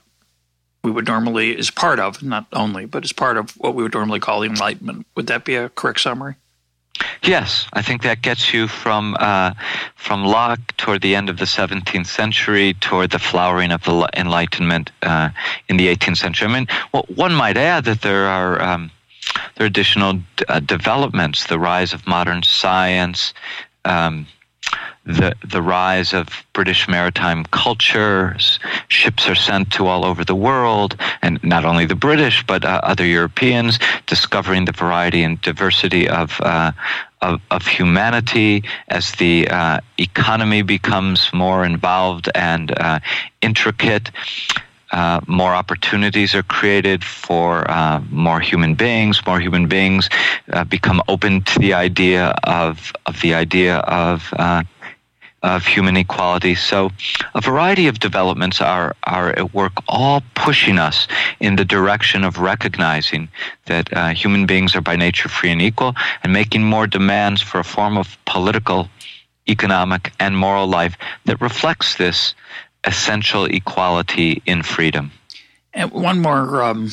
we 0.85 0.91
would 0.91 1.07
normally 1.07 1.57
is 1.57 1.71
part 1.71 1.99
of, 1.99 2.21
not 2.21 2.45
only, 2.53 2.85
but 2.85 3.03
is 3.03 3.11
part 3.11 3.37
of 3.37 3.49
what 3.57 3.73
we 3.73 3.81
would 3.81 3.95
normally 3.95 4.19
call 4.19 4.39
the 4.39 4.47
Enlightenment. 4.47 5.07
Would 5.15 5.25
that 5.27 5.43
be 5.43 5.55
a 5.55 5.69
correct 5.69 5.99
summary? 5.99 6.35
Yes, 7.23 7.67
I 7.73 7.81
think 7.81 8.03
that 8.03 8.21
gets 8.21 8.53
you 8.53 8.67
from 8.67 9.17
uh, 9.19 9.53
from 9.95 10.23
Locke 10.23 10.77
toward 10.77 11.01
the 11.01 11.15
end 11.15 11.29
of 11.29 11.37
the 11.37 11.45
17th 11.45 12.05
century 12.05 12.75
toward 12.75 13.09
the 13.09 13.19
flowering 13.19 13.71
of 13.71 13.83
the 13.83 14.07
Enlightenment 14.15 14.91
uh, 15.01 15.29
in 15.67 15.77
the 15.77 15.87
18th 15.93 16.17
century. 16.17 16.47
I 16.47 16.53
mean, 16.53 16.67
well, 16.93 17.05
one 17.13 17.33
might 17.33 17.57
add 17.57 17.83
that 17.85 18.01
there 18.01 18.27
are 18.27 18.61
um, 18.61 18.91
there 19.55 19.65
are 19.65 19.67
additional 19.67 20.19
uh, 20.47 20.59
developments: 20.59 21.47
the 21.47 21.59
rise 21.59 21.93
of 21.93 22.05
modern 22.07 22.43
science, 22.43 23.33
um, 23.83 24.27
the 25.05 25.36
the 25.48 25.62
rise 25.62 26.13
of 26.13 26.27
British 26.53 26.88
maritime 26.88 27.45
cultures. 27.45 28.60
Ships 28.88 29.27
are 29.27 29.36
sent 29.36 29.72
to 29.74 29.86
all 29.88 30.03
over 30.03 30.25
the 30.25 30.36
world, 30.36 30.98
and 31.22 31.41
not 31.43 31.63
only 31.65 31.86
the 31.86 31.95
British 31.95 32.45
but 32.45 32.65
uh, 32.65 32.81
other 32.84 33.05
Europeans, 33.05 33.79
discovering 34.07 34.65
the 34.65 34.72
variety 34.72 35.24
and 35.24 35.41
diversity 35.41 36.07
of. 36.07 36.39
Uh, 36.41 36.72
of, 37.22 37.41
of, 37.50 37.65
humanity 37.65 38.63
as 38.89 39.13
the 39.13 39.48
uh, 39.48 39.79
economy 39.98 40.62
becomes 40.62 41.34
more 41.34 41.65
involved 41.65 42.29
and 42.36 42.77
uh, 42.77 43.00
intricate. 43.41 44.12
Uh, 44.95 45.19
more 45.27 45.53
opportunities 45.53 46.33
are 46.33 46.43
created 46.43 47.03
for 47.03 47.69
uh, 47.69 48.01
more 48.09 48.39
human 48.39 48.75
beings. 48.75 49.21
More 49.27 49.41
human 49.41 49.67
beings 49.67 50.09
uh, 50.53 50.63
become 50.63 51.01
open 51.09 51.41
to 51.43 51.59
the 51.59 51.73
idea 51.73 52.33
of 52.45 52.93
of 53.05 53.19
the 53.19 53.33
idea 53.33 53.79
of 53.79 54.33
uh, 54.39 54.63
of 55.43 55.65
human 55.65 55.97
equality. 55.97 56.55
So, 56.55 56.91
a 57.35 57.41
variety 57.41 57.87
of 57.87 57.99
developments 57.99 58.61
are, 58.61 58.95
are 59.03 59.29
at 59.29 59.53
work, 59.53 59.73
all 59.87 60.23
pushing 60.33 60.79
us 60.79 61.07
in 61.39 61.57
the 61.57 61.65
direction 61.65 62.23
of 62.23 62.39
recognizing 62.39 63.27
that 63.65 63.91
uh, 63.93 64.09
human 64.09 64.45
beings 64.45 64.75
are 64.75 64.81
by 64.81 64.95
nature 64.95 65.29
free 65.29 65.51
and 65.51 65.61
equal 65.61 65.93
and 66.23 66.33
making 66.33 66.63
more 66.63 66.87
demands 66.87 67.41
for 67.41 67.59
a 67.59 67.63
form 67.63 67.97
of 67.97 68.17
political, 68.25 68.89
economic, 69.47 70.13
and 70.19 70.35
moral 70.35 70.67
life 70.67 70.97
that 71.25 71.39
reflects 71.41 71.95
this 71.95 72.33
essential 72.85 73.45
equality 73.45 74.41
in 74.45 74.63
freedom. 74.63 75.11
And 75.73 75.91
one 75.91 76.21
more 76.21 76.63
um, 76.63 76.87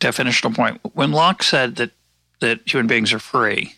definitional 0.00 0.54
point. 0.54 0.80
When 0.94 1.12
Locke 1.12 1.42
said 1.42 1.76
that, 1.76 1.92
that 2.40 2.60
human 2.66 2.86
beings 2.86 3.12
are 3.12 3.18
free, 3.18 3.74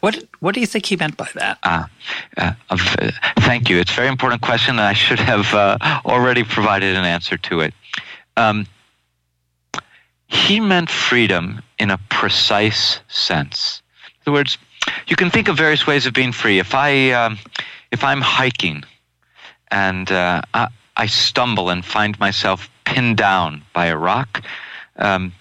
what 0.00 0.22
what 0.38 0.54
do 0.54 0.60
you 0.60 0.66
think 0.66 0.86
he 0.86 0.96
meant 0.96 1.16
by 1.16 1.28
that? 1.34 1.58
Uh, 1.64 1.84
uh, 2.36 2.52
thank 3.40 3.68
you. 3.68 3.78
It's 3.78 3.90
a 3.90 3.94
very 3.94 4.08
important 4.08 4.40
question, 4.40 4.76
and 4.76 4.80
I 4.80 4.92
should 4.92 5.18
have 5.18 5.52
uh, 5.52 5.78
already 6.04 6.44
provided 6.44 6.94
an 6.94 7.04
answer 7.04 7.36
to 7.38 7.60
it. 7.60 7.74
Um, 8.36 8.66
he 10.28 10.60
meant 10.60 10.90
freedom 10.90 11.60
in 11.78 11.90
a 11.90 11.98
precise 12.08 13.00
sense. 13.08 13.82
In 14.06 14.30
other 14.30 14.38
words, 14.38 14.58
you 15.06 15.16
can 15.16 15.30
think 15.30 15.48
of 15.48 15.56
various 15.56 15.86
ways 15.86 16.06
of 16.06 16.12
being 16.12 16.32
free. 16.32 16.60
If 16.60 16.74
I 16.74 17.10
um, 17.10 17.38
if 17.90 18.04
I'm 18.04 18.20
hiking 18.20 18.84
and 19.74 20.12
uh, 20.12 20.40
I, 20.54 20.68
I, 20.96 21.06
stumble 21.06 21.68
and 21.68 21.84
find 21.84 22.16
myself 22.20 22.70
pinned 22.84 23.16
down 23.16 23.62
by 23.72 23.86
a 23.86 23.96
rock, 23.96 24.44
um, 24.96 25.32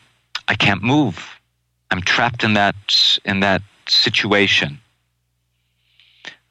I 0.47 0.55
can't 0.55 0.81
move. 0.81 1.39
I'm 1.91 2.01
trapped 2.01 2.43
in 2.43 2.55
that 2.55 2.75
in 3.23 3.41
that 3.41 3.61
situation. 3.87 4.79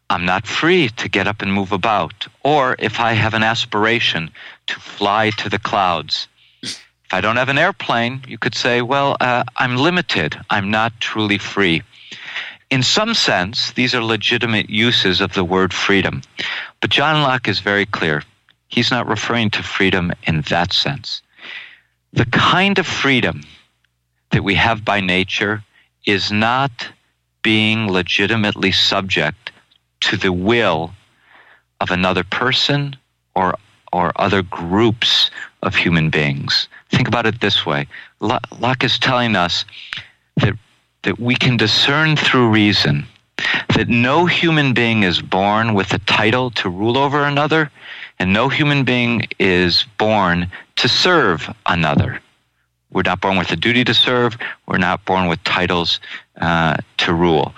I'm 0.09 0.25
not 0.25 0.47
free 0.47 0.91
to 0.91 1.09
get 1.09 1.27
up 1.27 1.43
and 1.43 1.53
move 1.53 1.73
about. 1.73 2.29
Or 2.45 2.77
if 2.79 3.01
I 3.01 3.15
have 3.15 3.35
an 3.35 3.43
aspiration 3.43 4.31
to 4.69 4.75
fly 4.79 5.31
to 5.39 5.49
the 5.49 5.59
clouds, 5.59 6.29
if 6.63 6.81
I 7.11 7.21
don't 7.21 7.37
have 7.37 7.49
an 7.49 7.59
airplane, 7.59 8.23
you 8.29 8.39
could 8.39 8.55
say, 8.55 8.83
well, 8.83 9.17
uh, 9.21 9.43
I'm 9.57 9.77
limited. 9.77 10.39
I'm 10.51 10.71
not 10.71 10.93
truly 11.01 11.39
free. 11.39 11.83
In 12.73 12.83
some 12.83 13.13
sense, 13.13 13.73
these 13.73 13.95
are 13.95 14.03
legitimate 14.03 14.71
uses 14.71 15.21
of 15.21 15.35
the 15.35 15.45
word 15.45 15.75
freedom. 15.75 16.23
But 16.81 16.89
John 16.89 17.21
Locke 17.21 17.47
is 17.47 17.59
very 17.61 17.85
clear. 17.85 18.23
He's 18.69 18.91
not 18.91 19.07
referring 19.07 19.51
to 19.51 19.63
freedom 19.63 20.11
in 20.23 20.41
that 20.49 20.73
sense. 20.73 21.21
The 22.15 22.25
kind 22.25 22.79
of 22.79 22.87
freedom 22.87 23.43
that 24.31 24.43
we 24.43 24.55
have 24.55 24.87
by 24.87 25.01
nature 25.01 25.63
is 26.07 26.33
not 26.33 26.89
being 27.43 27.93
legitimately 27.93 28.73
subject 28.73 29.53
to 30.09 30.17
the 30.17 30.33
will 30.33 30.95
of 31.79 31.91
another 31.91 32.25
person 32.25 32.97
or 33.35 33.55
or 33.93 34.13
other 34.17 34.41
groups 34.41 35.31
of 35.63 35.75
human 35.75 36.09
beings. 36.09 36.69
Think 36.89 37.07
about 37.07 37.27
it 37.27 37.43
this 37.43 37.67
way. 37.67 37.87
Locke 38.21 38.83
is 38.83 38.99
telling 38.99 39.37
us 39.37 39.67
that 40.39 40.55
that 41.03 41.19
we 41.19 41.35
can 41.35 41.57
discern 41.57 42.17
through 42.17 42.51
reason 42.51 43.07
that 43.77 43.89
no 43.89 44.27
human 44.27 44.75
being 44.75 45.03
is 45.03 45.21
born 45.21 45.75
with 45.75 45.93
a 45.93 45.99
title 46.01 46.51
to 46.51 46.69
rule 46.69 46.97
over 46.99 47.25
another, 47.25 47.71
and 48.19 48.33
no 48.33 48.49
human 48.49 48.85
being 48.85 49.27
is 49.39 49.85
born 49.99 50.51
to 50.77 50.89
serve 50.89 51.53
another. 51.67 52.21
We're 52.93 53.03
not 53.03 53.21
born 53.21 53.39
with 53.39 53.51
a 53.51 53.57
duty 53.57 53.85
to 53.85 53.95
serve. 53.95 54.37
We're 54.67 54.79
not 54.79 55.05
born 55.05 55.27
with 55.27 55.43
titles 55.45 55.99
uh, 56.41 56.77
to 56.99 57.15
rule. 57.15 57.55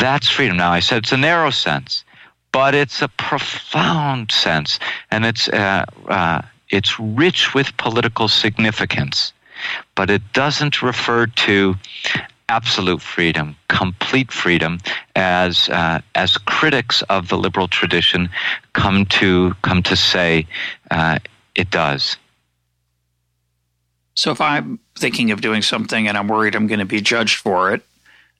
That's 0.00 0.28
freedom. 0.28 0.56
Now, 0.56 0.72
I 0.72 0.80
said 0.80 0.98
it's 0.98 1.12
a 1.12 1.16
narrow 1.16 1.50
sense, 1.50 2.04
but 2.52 2.74
it's 2.74 3.02
a 3.02 3.08
profound 3.08 4.30
sense, 4.32 4.78
and 5.10 5.26
it's 5.26 5.48
uh, 5.48 5.84
uh, 6.08 6.42
it's 6.70 6.98
rich 6.98 7.54
with 7.54 7.76
political 7.76 8.28
significance. 8.28 9.32
But 9.94 10.10
it 10.10 10.22
doesn't 10.32 10.82
refer 10.82 11.26
to 11.26 11.74
absolute 12.52 13.00
freedom, 13.00 13.56
complete 13.68 14.30
freedom, 14.30 14.78
as 15.16 15.70
uh, 15.70 16.00
as 16.14 16.36
critics 16.36 17.02
of 17.08 17.28
the 17.28 17.38
liberal 17.38 17.66
tradition 17.66 18.28
come 18.74 19.06
to 19.06 19.54
come 19.62 19.82
to 19.82 19.96
say 19.96 20.46
uh, 20.90 21.18
it 21.54 21.70
does. 21.70 22.18
So 24.14 24.30
if 24.30 24.40
I'm 24.40 24.78
thinking 24.98 25.30
of 25.30 25.40
doing 25.40 25.62
something 25.62 26.06
and 26.06 26.18
I'm 26.18 26.28
worried 26.28 26.54
I'm 26.54 26.66
going 26.66 26.80
to 26.80 26.84
be 26.84 27.00
judged 27.00 27.38
for 27.38 27.72
it, 27.72 27.82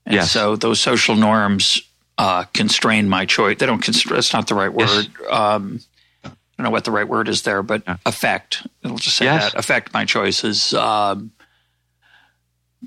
and 0.05 0.17
yes. 0.17 0.31
so 0.31 0.57
those 0.57 0.79
social 0.79 1.17
norms 1.17 1.81
uh, 2.19 2.45
constrain 2.53 3.09
my 3.09 3.25
choice. 3.25 3.57
They 3.59 3.67
don't 3.67 3.83
constrain. 3.83 4.17
That's 4.17 4.35
not 4.35 4.47
the 4.47 4.55
right 4.55 4.73
word. 4.73 5.09
Yes. 5.21 5.31
Um, 5.31 5.81
I 6.25 6.31
don't 6.59 6.65
know 6.65 6.71
what 6.71 6.85
the 6.85 6.91
right 6.91 7.09
word 7.09 7.29
is 7.29 7.43
there, 7.43 7.63
but 7.63 7.83
affect. 8.05 8.67
It'll 8.85 8.99
just 8.99 9.17
say 9.17 9.25
yes. 9.25 9.53
that 9.53 9.59
affect 9.59 9.95
my 9.95 10.05
choices. 10.05 10.75
Um, 10.75 11.33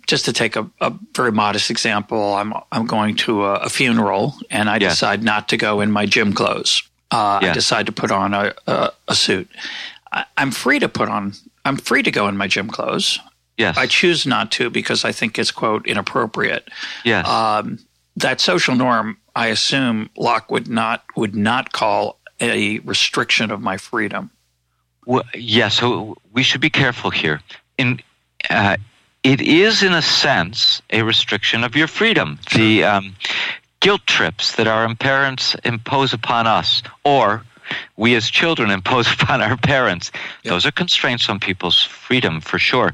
just 0.08 0.26
to 0.26 0.34
take 0.34 0.56
a, 0.56 0.70
a, 0.82 0.94
very 1.16 1.32
modest 1.32 1.72
example, 1.72 2.36
I'm 2.36 2.54
I'm 2.72 2.86
going 2.86 3.16
to 3.18 3.46
a, 3.46 3.54
a 3.56 3.70
funeral 3.70 4.36
and 4.50 4.70
I 4.70 4.78
yes. 4.78 4.94
decide 4.94 5.24
not 5.24 5.50
to 5.50 5.58
go 5.58 5.82
in 5.82 5.92
my 5.92 6.06
gym 6.06 6.34
clothes. 6.34 6.84
uh, 7.44 7.50
I 7.50 7.54
decide 7.54 7.86
to 7.86 7.92
put 7.92 8.12
on 8.12 8.34
a, 8.34 8.54
a, 8.68 8.92
a 9.08 9.16
suit. 9.16 9.50
I, 10.12 10.26
am 10.38 10.52
free 10.52 10.80
to 10.80 10.90
put 10.90 11.10
on. 11.10 11.34
I'm 11.64 11.78
free 11.78 12.04
to 12.04 12.12
go 12.12 12.28
in 12.28 12.38
my 12.38 12.48
gym 12.48 12.70
clothes. 12.70 13.20
Yes. 13.58 13.78
I 13.78 13.88
choose 13.88 14.26
not 14.26 14.52
to 14.54 14.70
because 14.70 15.06
I 15.06 15.12
think 15.12 15.40
it's 15.40 15.52
quote 15.52 15.88
inappropriate. 15.88 16.70
Yes. 17.04 17.28
Um, 17.28 17.80
that 18.18 18.42
social 18.42 18.76
norm, 18.76 19.18
I 19.36 19.48
assume 19.48 20.10
Locke 20.18 20.52
would 20.52 20.68
not 20.68 21.04
would 21.16 21.36
not 21.36 21.72
call 21.72 22.20
a 22.40 22.80
restriction 22.80 23.52
of 23.52 23.62
my 23.62 23.78
freedom. 23.78 24.30
Well, 25.06 25.24
yeah. 25.34 25.70
So 25.70 26.18
we 26.32 26.44
should 26.44 26.62
be 26.62 26.70
careful 26.70 27.12
here. 27.12 27.42
In 27.78 28.02
uh, 28.50 28.78
it 29.26 29.42
is, 29.42 29.82
in 29.82 29.92
a 29.92 30.04
sense, 30.04 30.84
a 30.92 31.02
restriction 31.02 31.64
of 31.64 31.76
your 31.76 31.88
freedom. 31.88 32.38
The 32.54 32.84
um, 32.84 33.16
guilt 33.80 34.06
trips 34.06 34.56
that 34.56 34.68
our 34.68 34.94
parents 34.94 35.56
impose 35.66 36.14
upon 36.14 36.46
us, 36.46 36.84
or 37.04 37.44
we 37.98 38.14
as 38.14 38.30
children 38.30 38.70
impose 38.70 39.12
upon 39.20 39.42
our 39.42 39.58
parents, 39.58 40.12
yep. 40.44 40.52
those 40.54 40.66
are 40.68 40.72
constraints 40.72 41.28
on 41.28 41.40
people's 41.40 41.82
freedom 41.82 42.40
for 42.40 42.60
sure. 42.60 42.94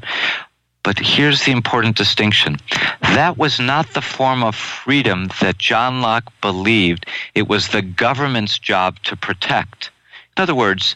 But 0.84 0.98
here's 1.00 1.44
the 1.44 1.52
important 1.52 1.98
distinction. 1.98 2.56
That 3.02 3.38
was 3.38 3.60
not 3.60 3.94
the 3.94 4.02
form 4.02 4.42
of 4.42 4.56
freedom 4.56 5.30
that 5.42 5.58
John 5.58 6.02
Locke 6.02 6.32
believed 6.40 7.08
it 7.36 7.50
was 7.50 7.68
the 7.68 7.82
government's 7.82 8.58
job 8.58 9.00
to 9.04 9.18
protect. 9.18 9.92
In 10.38 10.44
other 10.44 10.56
words, 10.56 10.96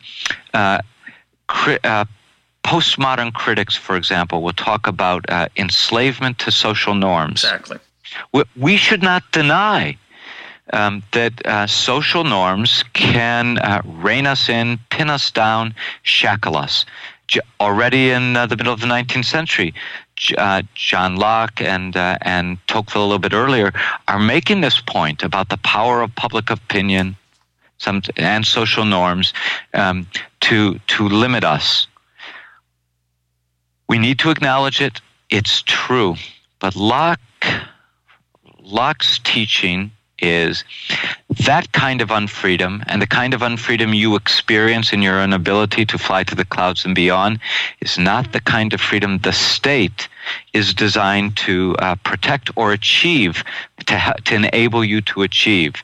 uh, 0.53 0.79
cri- 1.47 1.79
uh, 1.83 2.05
postmodern 2.65 3.33
critics, 3.33 3.75
for 3.75 3.95
example, 3.95 4.41
will 4.41 4.53
talk 4.53 4.87
about 4.87 5.29
uh, 5.29 5.47
enslavement 5.55 6.39
to 6.39 6.51
social 6.51 6.95
norms. 6.95 7.43
Exactly. 7.43 7.77
We, 8.33 8.43
we 8.55 8.77
should 8.77 9.03
not 9.03 9.23
deny 9.31 9.97
um, 10.73 11.03
that 11.11 11.45
uh, 11.45 11.67
social 11.67 12.23
norms 12.23 12.83
can 12.93 13.59
uh, 13.59 13.81
rein 13.85 14.25
us 14.25 14.49
in, 14.49 14.79
pin 14.89 15.09
us 15.09 15.29
down, 15.31 15.75
shackle 16.01 16.57
us 16.57 16.85
already 17.59 18.11
in 18.11 18.35
uh, 18.35 18.45
the 18.45 18.55
middle 18.55 18.73
of 18.73 18.81
the 18.81 18.87
19th 18.87 19.25
century, 19.25 19.73
uh, 20.37 20.61
John 20.75 21.15
Locke 21.15 21.61
and 21.61 21.95
uh, 21.97 22.17
and 22.21 22.57
Tocqueville 22.67 23.03
a 23.03 23.07
little 23.07 23.19
bit 23.19 23.33
earlier 23.33 23.73
are 24.07 24.19
making 24.19 24.61
this 24.61 24.79
point 24.79 25.23
about 25.23 25.49
the 25.49 25.57
power 25.57 26.01
of 26.01 26.15
public 26.15 26.49
opinion, 26.49 27.15
some 27.77 28.01
and 28.15 28.45
social 28.45 28.85
norms 28.85 29.33
um, 29.73 30.07
to 30.41 30.79
to 30.87 31.09
limit 31.09 31.43
us. 31.43 31.87
We 33.87 33.97
need 33.97 34.19
to 34.19 34.31
acknowledge 34.31 34.81
it. 34.81 35.01
It's 35.29 35.61
true, 35.61 36.15
but 36.59 36.75
Locke 36.75 37.19
Locke's 38.61 39.19
teaching 39.19 39.91
is 40.19 40.63
that 41.45 41.71
kind 41.71 42.01
of 42.01 42.09
unfreedom 42.09 42.83
and 42.87 43.01
the 43.01 43.07
kind 43.07 43.33
of 43.33 43.41
unfreedom 43.41 43.95
you 43.95 44.15
experience 44.15 44.93
in 44.93 45.01
your 45.01 45.21
inability 45.21 45.85
to 45.85 45.97
fly 45.97 46.23
to 46.23 46.35
the 46.35 46.45
clouds 46.45 46.85
and 46.85 46.95
beyond 46.95 47.39
is 47.81 47.97
not 47.97 48.31
the 48.31 48.39
kind 48.39 48.73
of 48.73 48.81
freedom 48.81 49.19
the 49.19 49.33
state 49.33 50.07
is 50.53 50.73
designed 50.73 51.35
to 51.37 51.75
uh, 51.79 51.95
protect 52.03 52.49
or 52.55 52.71
achieve, 52.71 53.43
to, 53.85 53.99
ha- 53.99 54.15
to 54.23 54.35
enable 54.35 54.83
you 54.83 55.01
to 55.01 55.21
achieve. 55.21 55.75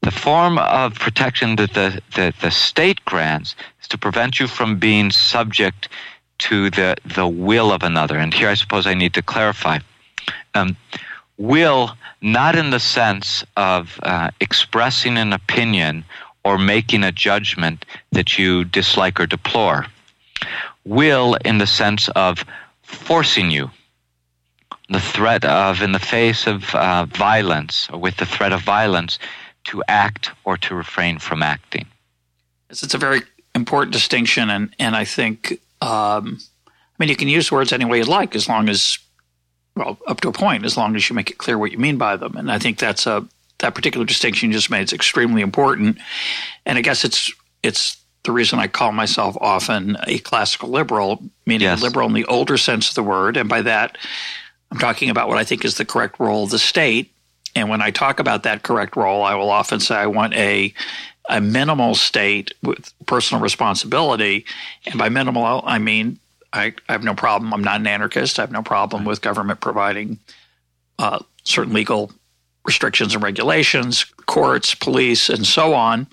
The 0.00 0.10
form 0.10 0.58
of 0.58 0.94
protection 0.94 1.56
that 1.56 1.74
the, 1.74 2.02
the, 2.16 2.34
the 2.40 2.50
state 2.50 3.04
grants 3.04 3.54
is 3.80 3.88
to 3.88 3.98
prevent 3.98 4.40
you 4.40 4.48
from 4.48 4.78
being 4.78 5.12
subject 5.12 5.88
to 6.48 6.70
the, 6.70 6.96
the 7.04 7.26
will 7.26 7.70
of 7.72 7.82
another. 7.82 8.18
And 8.18 8.34
here 8.34 8.48
I 8.48 8.54
suppose 8.54 8.86
I 8.86 8.94
need 8.94 9.14
to 9.14 9.22
clarify. 9.22 9.78
Um, 10.54 10.76
will 11.38 11.96
not 12.20 12.56
in 12.56 12.70
the 12.70 12.80
sense 12.80 13.44
of 13.56 13.98
uh, 14.02 14.30
expressing 14.40 15.16
an 15.18 15.32
opinion 15.32 16.04
or 16.44 16.58
making 16.58 17.04
a 17.04 17.12
judgment 17.12 17.84
that 18.10 18.38
you 18.38 18.64
dislike 18.64 19.20
or 19.20 19.26
deplore. 19.26 19.86
Will 20.84 21.36
in 21.44 21.58
the 21.58 21.66
sense 21.66 22.08
of 22.16 22.44
forcing 22.82 23.50
you. 23.50 23.70
The 24.88 25.00
threat 25.00 25.44
of, 25.44 25.80
in 25.80 25.92
the 25.92 25.98
face 25.98 26.46
of 26.46 26.74
uh, 26.74 27.06
violence, 27.06 27.88
or 27.90 27.98
with 28.00 28.16
the 28.16 28.26
threat 28.26 28.52
of 28.52 28.62
violence, 28.62 29.18
to 29.64 29.82
act 29.86 30.30
or 30.44 30.58
to 30.58 30.74
refrain 30.74 31.18
from 31.18 31.42
acting. 31.42 31.86
It's 32.68 32.94
a 32.94 32.98
very 32.98 33.22
important 33.54 33.92
distinction, 33.92 34.50
and, 34.50 34.74
and 34.78 34.96
I 34.96 35.04
think, 35.04 35.60
um, 35.82 36.38
I 36.68 36.70
mean, 36.98 37.08
you 37.08 37.16
can 37.16 37.28
use 37.28 37.50
words 37.50 37.72
any 37.72 37.84
way 37.84 37.98
you 37.98 38.04
like 38.04 38.36
as 38.36 38.48
long 38.48 38.68
as 38.68 38.98
well, 39.74 39.98
up 40.06 40.20
to 40.20 40.28
a 40.28 40.32
point, 40.32 40.64
as 40.64 40.76
long 40.76 40.94
as 40.94 41.08
you 41.08 41.16
make 41.16 41.30
it 41.30 41.38
clear 41.38 41.58
what 41.58 41.72
you 41.72 41.78
mean 41.78 41.96
by 41.96 42.16
them. 42.16 42.36
And 42.36 42.52
I 42.52 42.58
think 42.58 42.78
that's 42.78 43.06
a 43.06 43.26
that 43.58 43.74
particular 43.74 44.06
distinction 44.06 44.50
you 44.50 44.54
just 44.54 44.70
made 44.70 44.84
is 44.84 44.92
extremely 44.92 45.42
important. 45.42 45.98
And 46.66 46.78
I 46.78 46.82
guess 46.82 47.04
it's 47.04 47.32
it's 47.64 47.96
the 48.22 48.30
reason 48.30 48.60
I 48.60 48.68
call 48.68 48.92
myself 48.92 49.36
often 49.40 49.96
a 50.06 50.18
classical 50.18 50.68
liberal, 50.68 51.20
meaning 51.46 51.62
yes. 51.62 51.82
liberal 51.82 52.06
in 52.06 52.14
the 52.14 52.26
older 52.26 52.56
sense 52.56 52.90
of 52.90 52.94
the 52.94 53.02
word. 53.02 53.36
And 53.36 53.48
by 53.48 53.62
that, 53.62 53.98
I'm 54.70 54.78
talking 54.78 55.10
about 55.10 55.28
what 55.28 55.38
I 55.38 55.44
think 55.44 55.64
is 55.64 55.76
the 55.76 55.84
correct 55.84 56.20
role 56.20 56.44
of 56.44 56.50
the 56.50 56.58
state. 56.60 57.12
And 57.56 57.68
when 57.68 57.82
I 57.82 57.90
talk 57.90 58.20
about 58.20 58.44
that 58.44 58.62
correct 58.62 58.94
role, 58.94 59.24
I 59.24 59.34
will 59.34 59.50
often 59.50 59.80
say 59.80 59.96
I 59.96 60.06
want 60.06 60.34
a 60.34 60.72
a 61.28 61.40
minimal 61.40 61.94
state 61.94 62.52
with 62.62 62.92
personal 63.06 63.42
responsibility. 63.42 64.44
And 64.86 64.98
by 64.98 65.08
minimal, 65.08 65.62
I 65.64 65.78
mean 65.78 66.18
I, 66.52 66.74
I 66.88 66.92
have 66.92 67.04
no 67.04 67.14
problem. 67.14 67.54
I'm 67.54 67.64
not 67.64 67.80
an 67.80 67.86
anarchist. 67.86 68.38
I 68.38 68.42
have 68.42 68.52
no 68.52 68.62
problem 68.62 69.04
with 69.04 69.22
government 69.22 69.60
providing 69.60 70.18
uh, 70.98 71.20
certain 71.44 71.72
legal 71.72 72.12
restrictions 72.64 73.14
and 73.14 73.22
regulations, 73.22 74.04
courts, 74.26 74.74
police, 74.74 75.28
and 75.28 75.46
so 75.46 75.74
on. 75.74 76.06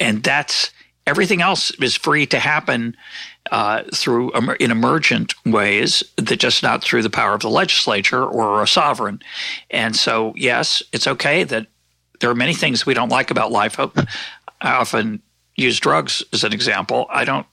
And 0.00 0.22
that's 0.22 0.70
everything 1.06 1.40
else 1.40 1.70
is 1.72 1.96
free 1.96 2.26
to 2.26 2.38
happen 2.38 2.96
uh, 3.50 3.82
through 3.94 4.32
in 4.56 4.70
emergent 4.70 5.34
ways 5.44 6.02
that 6.16 6.40
just 6.40 6.62
not 6.62 6.82
through 6.82 7.02
the 7.02 7.10
power 7.10 7.34
of 7.34 7.40
the 7.40 7.50
legislature 7.50 8.24
or 8.24 8.62
a 8.62 8.66
sovereign. 8.66 9.20
And 9.70 9.94
so, 9.94 10.32
yes, 10.36 10.82
it's 10.92 11.06
okay 11.06 11.44
that 11.44 11.66
there 12.20 12.30
are 12.30 12.34
many 12.34 12.54
things 12.54 12.86
we 12.86 12.94
don't 12.94 13.08
like 13.08 13.30
about 13.30 13.52
life. 13.52 13.78
I 13.78 13.96
often 14.62 15.22
use 15.56 15.80
drugs 15.80 16.22
as 16.32 16.44
an 16.44 16.52
example. 16.52 17.06
I 17.10 17.24
don't 17.24 17.46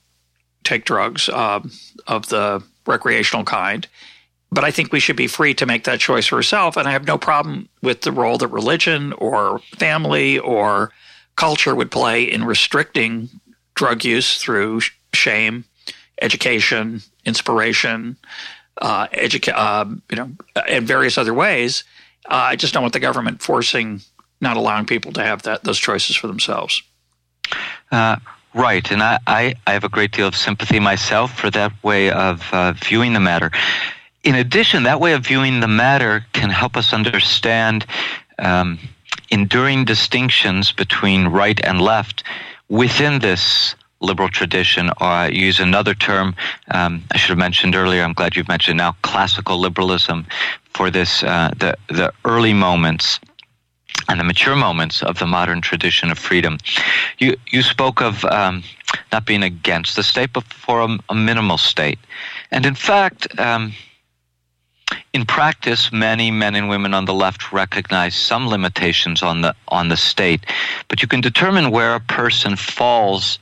take 0.64 0.84
drugs 0.84 1.28
uh, 1.28 1.60
of 2.06 2.28
the 2.28 2.62
recreational 2.86 3.44
kind. 3.44 3.86
But 4.50 4.64
I 4.64 4.70
think 4.70 4.92
we 4.92 5.00
should 5.00 5.16
be 5.16 5.26
free 5.26 5.52
to 5.54 5.66
make 5.66 5.84
that 5.84 5.98
choice 5.98 6.26
for 6.26 6.36
ourselves. 6.36 6.76
And 6.76 6.86
I 6.86 6.92
have 6.92 7.06
no 7.06 7.18
problem 7.18 7.68
with 7.82 8.02
the 8.02 8.12
role 8.12 8.38
that 8.38 8.48
religion 8.48 9.12
or 9.14 9.58
family 9.76 10.38
or 10.38 10.92
culture 11.36 11.74
would 11.74 11.90
play 11.90 12.22
in 12.22 12.44
restricting 12.44 13.28
drug 13.74 14.04
use 14.04 14.36
through 14.36 14.80
shame, 15.12 15.64
education, 16.22 17.02
inspiration, 17.24 18.16
uh, 18.80 19.08
educa- 19.08 19.54
uh, 19.54 19.86
you 20.10 20.16
know, 20.16 20.30
and 20.68 20.86
various 20.86 21.18
other 21.18 21.34
ways. 21.34 21.82
Uh, 22.26 22.50
I 22.50 22.56
just 22.56 22.72
don't 22.72 22.82
want 22.82 22.92
the 22.92 23.00
government 23.00 23.42
forcing, 23.42 24.00
not 24.44 24.56
allowing 24.56 24.86
people 24.86 25.12
to 25.12 25.24
have 25.24 25.42
that 25.42 25.64
those 25.64 25.80
choices 25.80 26.14
for 26.14 26.28
themselves. 26.28 26.82
Uh, 27.90 28.16
Right, 28.54 28.88
and 28.92 29.02
I, 29.02 29.18
I, 29.26 29.54
I, 29.66 29.72
have 29.72 29.82
a 29.82 29.88
great 29.88 30.12
deal 30.12 30.28
of 30.28 30.36
sympathy 30.36 30.78
myself 30.78 31.36
for 31.36 31.50
that 31.50 31.72
way 31.82 32.08
of 32.10 32.40
uh, 32.52 32.72
viewing 32.74 33.12
the 33.12 33.18
matter. 33.18 33.50
In 34.22 34.36
addition, 34.36 34.84
that 34.84 35.00
way 35.00 35.12
of 35.12 35.26
viewing 35.26 35.58
the 35.58 35.66
matter 35.66 36.24
can 36.32 36.50
help 36.50 36.76
us 36.76 36.92
understand 36.92 37.84
um, 38.38 38.78
enduring 39.30 39.84
distinctions 39.84 40.70
between 40.70 41.26
right 41.26 41.60
and 41.64 41.80
left 41.80 42.22
within 42.68 43.18
this 43.18 43.74
liberal 44.00 44.28
tradition, 44.28 44.90
or 45.00 45.06
I 45.06 45.28
use 45.28 45.58
another 45.58 45.94
term 45.94 46.36
um, 46.70 47.02
I 47.10 47.16
should 47.16 47.30
have 47.30 47.38
mentioned 47.38 47.74
earlier. 47.74 48.04
I'm 48.04 48.12
glad 48.12 48.36
you've 48.36 48.48
mentioned 48.48 48.78
now 48.78 48.94
classical 49.02 49.58
liberalism 49.58 50.26
for 50.74 50.90
this 50.90 51.24
uh, 51.24 51.50
the 51.58 51.76
the 51.88 52.12
early 52.24 52.52
moments 52.52 53.18
and 54.08 54.20
the 54.20 54.24
mature 54.24 54.56
moments 54.56 55.02
of 55.02 55.18
the 55.18 55.26
modern 55.26 55.60
tradition 55.60 56.10
of 56.10 56.18
freedom. 56.18 56.58
You 57.18 57.36
you 57.50 57.62
spoke 57.62 58.00
of 58.00 58.24
um, 58.24 58.62
not 59.12 59.26
being 59.26 59.42
against 59.42 59.96
the 59.96 60.02
state, 60.02 60.32
but 60.32 60.44
for 60.44 60.80
a, 60.80 60.98
a 61.08 61.14
minimal 61.14 61.58
state, 61.58 61.98
and 62.50 62.66
in 62.66 62.74
fact. 62.74 63.38
Um, 63.38 63.74
in 65.12 65.24
practice, 65.24 65.90
many 65.92 66.30
men 66.30 66.54
and 66.54 66.68
women 66.68 66.92
on 66.92 67.04
the 67.04 67.14
left 67.14 67.52
recognize 67.52 68.14
some 68.14 68.48
limitations 68.48 69.22
on 69.22 69.40
the 69.40 69.54
on 69.68 69.88
the 69.88 69.96
state, 69.96 70.44
but 70.88 71.02
you 71.02 71.08
can 71.08 71.20
determine 71.20 71.70
where 71.70 71.94
a 71.94 72.00
person 72.00 72.56
falls 72.56 73.38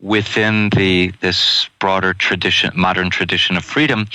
within 0.00 0.70
the 0.70 1.12
this 1.20 1.68
broader 1.78 2.14
tradition, 2.14 2.70
modern 2.74 3.10
tradition 3.10 3.56
of 3.56 3.64
freedom, 3.64 4.06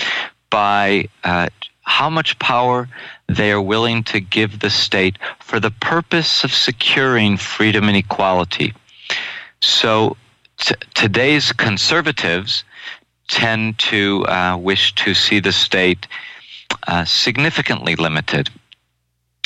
by 0.50 1.08
uh, 1.24 1.50
how 1.92 2.10
much 2.10 2.40
power 2.40 2.88
they 3.28 3.52
are 3.52 3.62
willing 3.62 4.02
to 4.02 4.20
give 4.20 4.60
the 4.60 4.70
state 4.70 5.18
for 5.40 5.60
the 5.60 5.72
purpose 5.72 6.44
of 6.46 6.54
securing 6.54 7.38
freedom 7.38 7.90
and 7.90 7.98
equality. 7.98 8.74
So 9.62 10.16
t- 10.58 10.76
today's 10.94 11.52
conservatives 11.52 12.64
tend 13.28 13.78
to 13.92 14.26
uh, 14.28 14.58
wish 14.58 14.96
to 15.04 15.14
see 15.14 15.40
the 15.42 15.52
state 15.52 16.08
uh, 16.88 17.04
significantly 17.04 17.96
limited. 17.96 18.50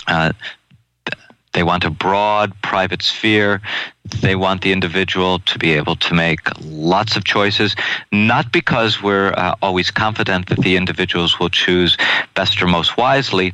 Uh, 0.08 0.32
they 1.56 1.64
want 1.64 1.86
a 1.86 1.90
broad 1.90 2.54
private 2.62 3.02
sphere. 3.02 3.62
They 4.22 4.36
want 4.36 4.62
the 4.62 4.74
individual 4.74 5.40
to 5.40 5.58
be 5.58 5.72
able 5.72 5.96
to 5.96 6.14
make 6.14 6.42
lots 6.62 7.16
of 7.16 7.24
choices, 7.24 7.76
not 8.12 8.52
because 8.52 9.02
we're 9.02 9.32
uh, 9.32 9.56
always 9.62 9.90
confident 9.90 10.50
that 10.50 10.60
the 10.60 10.76
individuals 10.76 11.40
will 11.40 11.50
choose 11.50 11.98
best 12.34 12.62
or 12.62 12.68
most 12.68 12.98
wisely, 12.98 13.54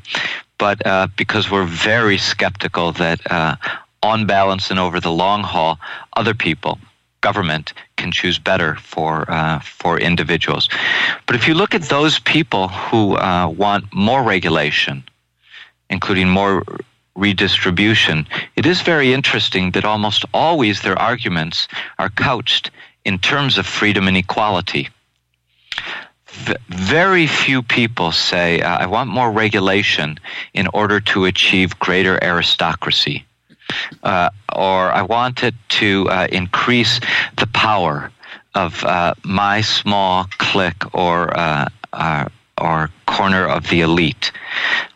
but 0.57 0.85
uh, 0.85 1.07
because 1.15 1.51
we're 1.51 1.65
very 1.65 2.17
skeptical 2.17 2.91
that 2.93 3.19
uh, 3.31 3.55
on 4.01 4.25
balance 4.25 4.71
and 4.71 4.79
over 4.79 4.99
the 4.99 5.11
long 5.11 5.43
haul, 5.43 5.79
other 6.17 6.33
people, 6.33 6.79
government, 7.21 7.71
can 7.97 8.11
choose 8.11 8.39
better 8.39 8.75
for 8.77 9.29
uh, 9.29 9.59
for 9.59 9.99
individuals. 9.99 10.69
But 11.27 11.35
if 11.35 11.47
you 11.47 11.53
look 11.53 11.75
at 11.75 11.83
those 11.83 12.17
people 12.19 12.69
who 12.69 13.15
uh, 13.15 13.47
want 13.47 13.93
more 13.93 14.23
regulation, 14.23 15.03
including 15.91 16.27
more 16.29 16.63
redistribution, 17.15 18.27
it 18.55 18.65
is 18.65 18.81
very 18.81 19.13
interesting 19.13 19.71
that 19.71 19.85
almost 19.85 20.25
always 20.33 20.81
their 20.81 20.99
arguments 20.99 21.67
are 21.99 22.09
couched 22.09 22.71
in 23.05 23.19
terms 23.19 23.57
of 23.57 23.65
freedom 23.65 24.07
and 24.07 24.17
equality. 24.17 24.89
V- 26.27 26.55
very 26.69 27.27
few 27.27 27.61
people 27.61 28.11
say, 28.11 28.61
I 28.61 28.85
want 28.85 29.09
more 29.09 29.31
regulation 29.31 30.19
in 30.53 30.67
order 30.73 30.99
to 31.01 31.25
achieve 31.25 31.77
greater 31.79 32.23
aristocracy 32.23 33.25
uh, 34.03 34.29
or 34.53 34.91
I 34.91 35.01
wanted 35.01 35.55
to 35.81 36.07
uh, 36.09 36.27
increase 36.31 36.99
the 37.37 37.47
power 37.47 38.11
of 38.55 38.83
uh, 38.83 39.13
my 39.23 39.61
small 39.61 40.25
clique 40.37 40.93
or 40.93 41.37
uh, 41.37 41.67
or 42.61 42.89
corner 43.07 43.45
of 43.45 43.69
the 43.69 43.81
elite. 43.81 44.31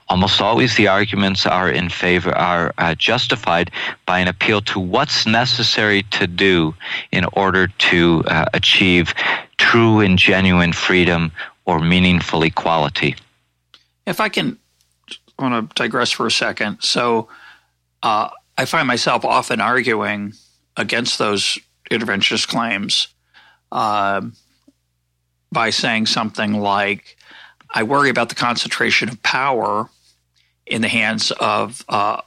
Almost 0.07 0.39
always, 0.39 0.75
the 0.75 0.87
arguments 0.87 1.45
are 1.45 1.69
in 1.69 1.89
favor 1.89 2.31
are 2.37 2.73
uh, 2.77 2.93
justified 2.95 3.71
by 4.05 4.19
an 4.19 4.27
appeal 4.27 4.61
to 4.61 4.79
what's 4.79 5.25
necessary 5.25 6.03
to 6.11 6.27
do 6.27 6.75
in 7.11 7.25
order 7.33 7.67
to 7.89 8.23
achieve 8.53 9.13
true 9.57 9.99
and 9.99 10.19
genuine 10.19 10.73
freedom 10.73 11.31
or 11.65 11.79
meaningful 11.79 12.43
equality. 12.43 13.15
If 14.05 14.19
I 14.19 14.29
can, 14.29 14.59
I 15.39 15.43
want 15.43 15.69
to 15.69 15.75
digress 15.75 16.11
for 16.11 16.27
a 16.27 16.31
second. 16.31 16.81
So. 16.81 17.27
Uh, 18.03 18.29
I 18.57 18.65
find 18.65 18.87
myself 18.87 19.25
often 19.25 19.59
arguing 19.59 20.33
against 20.77 21.17
those 21.17 21.59
interventionist 21.91 22.47
claims 22.47 23.07
uh, 23.71 24.21
by 25.51 25.71
saying 25.71 26.05
something 26.05 26.53
like, 26.53 27.14
I 27.75 27.83
worry 27.83 28.09
about 28.09 28.29
the 28.29 28.35
concentration 28.35 29.09
of 29.09 29.21
power 29.21 29.89
in 30.65 30.81
the 30.81 30.87
hands 30.87 31.31
of 31.31 31.83
uh, 31.89 32.21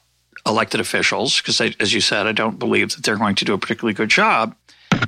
elected 0.46 0.78
officials, 0.78 1.40
because 1.40 1.61
as 1.80 1.92
you 1.92 2.00
said, 2.00 2.26
I 2.26 2.32
don't 2.32 2.58
believe 2.58 2.94
that 2.94 3.02
they're 3.02 3.16
going 3.16 3.34
to 3.37 3.44
do 3.44 3.54
a 3.54 3.58
particularly 3.58 3.94
good 3.94 4.11
job. 4.11 4.54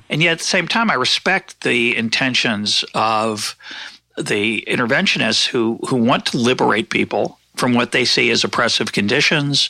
And 0.09 0.23
yet 0.23 0.33
at 0.33 0.39
the 0.39 0.45
same 0.45 0.67
time, 0.67 0.91
I 0.91 0.95
respect 0.95 1.61
the 1.61 1.97
intentions 1.97 2.85
of 2.95 3.55
the 4.17 4.65
interventionists 4.67 5.47
who, 5.47 5.79
who 5.89 5.97
want 5.97 6.27
to 6.27 6.39
liberate 6.39 6.91
people 6.91 7.39
from 7.57 7.75
what 7.75 7.93
they 7.93 8.05
see 8.05 8.31
as 8.31 8.43
oppressive 8.43 8.93
conditions 8.93 9.69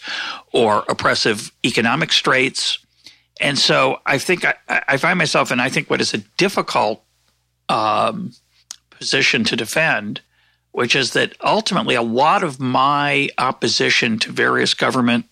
or 0.52 0.84
oppressive 0.88 1.50
economic 1.64 2.12
straits. 2.12 2.78
And 3.40 3.58
so 3.58 4.00
I 4.06 4.18
think 4.18 4.44
I, 4.44 4.54
I 4.68 4.96
find 4.96 5.18
myself, 5.18 5.50
and 5.50 5.60
I 5.60 5.68
think 5.68 5.90
what 5.90 6.00
is 6.00 6.14
a 6.14 6.18
difficult 6.36 7.02
um, 7.68 8.32
position 8.90 9.44
to 9.44 9.56
defend, 9.56 10.20
which 10.72 10.94
is 10.94 11.12
that 11.12 11.34
ultimately 11.42 11.94
a 11.94 12.02
lot 12.02 12.42
of 12.42 12.60
my 12.60 13.28
opposition 13.38 14.18
to 14.18 14.32
various 14.32 14.74
government 14.74 15.26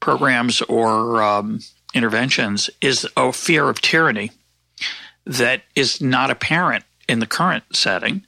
programs 0.00 0.62
or 0.62 1.22
um, 1.22 1.60
interventions 1.94 2.70
is 2.80 3.06
a 3.16 3.32
fear 3.32 3.68
of 3.68 3.80
tyranny 3.80 4.30
that 5.24 5.62
is 5.74 6.00
not 6.00 6.30
apparent 6.30 6.84
in 7.08 7.18
the 7.18 7.26
current 7.26 7.64
setting 7.72 8.22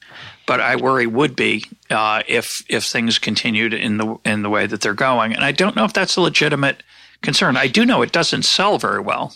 but 0.49 0.63
I 0.63 0.77
worry 0.77 1.07
would 1.07 1.37
be 1.37 1.67
uh, 1.91 2.23
if 2.27 2.65
if 2.71 2.85
things 2.85 3.19
continued 3.19 3.75
in 3.75 3.99
the 3.99 4.17
in 4.25 4.41
the 4.41 4.49
way 4.49 4.67
that 4.67 4.81
they're 4.81 4.95
going. 4.95 5.35
And 5.35 5.45
I 5.45 5.53
don't 5.53 5.77
know 5.77 5.85
if 5.85 5.93
that's 5.93 6.17
a 6.17 6.23
legitimate 6.23 6.83
concern. 7.21 7.59
I 7.59 7.67
do 7.67 7.85
know 7.85 8.01
it 8.01 8.13
doesn't 8.13 8.45
sell 8.45 8.79
very 8.79 9.01
well. 9.01 9.35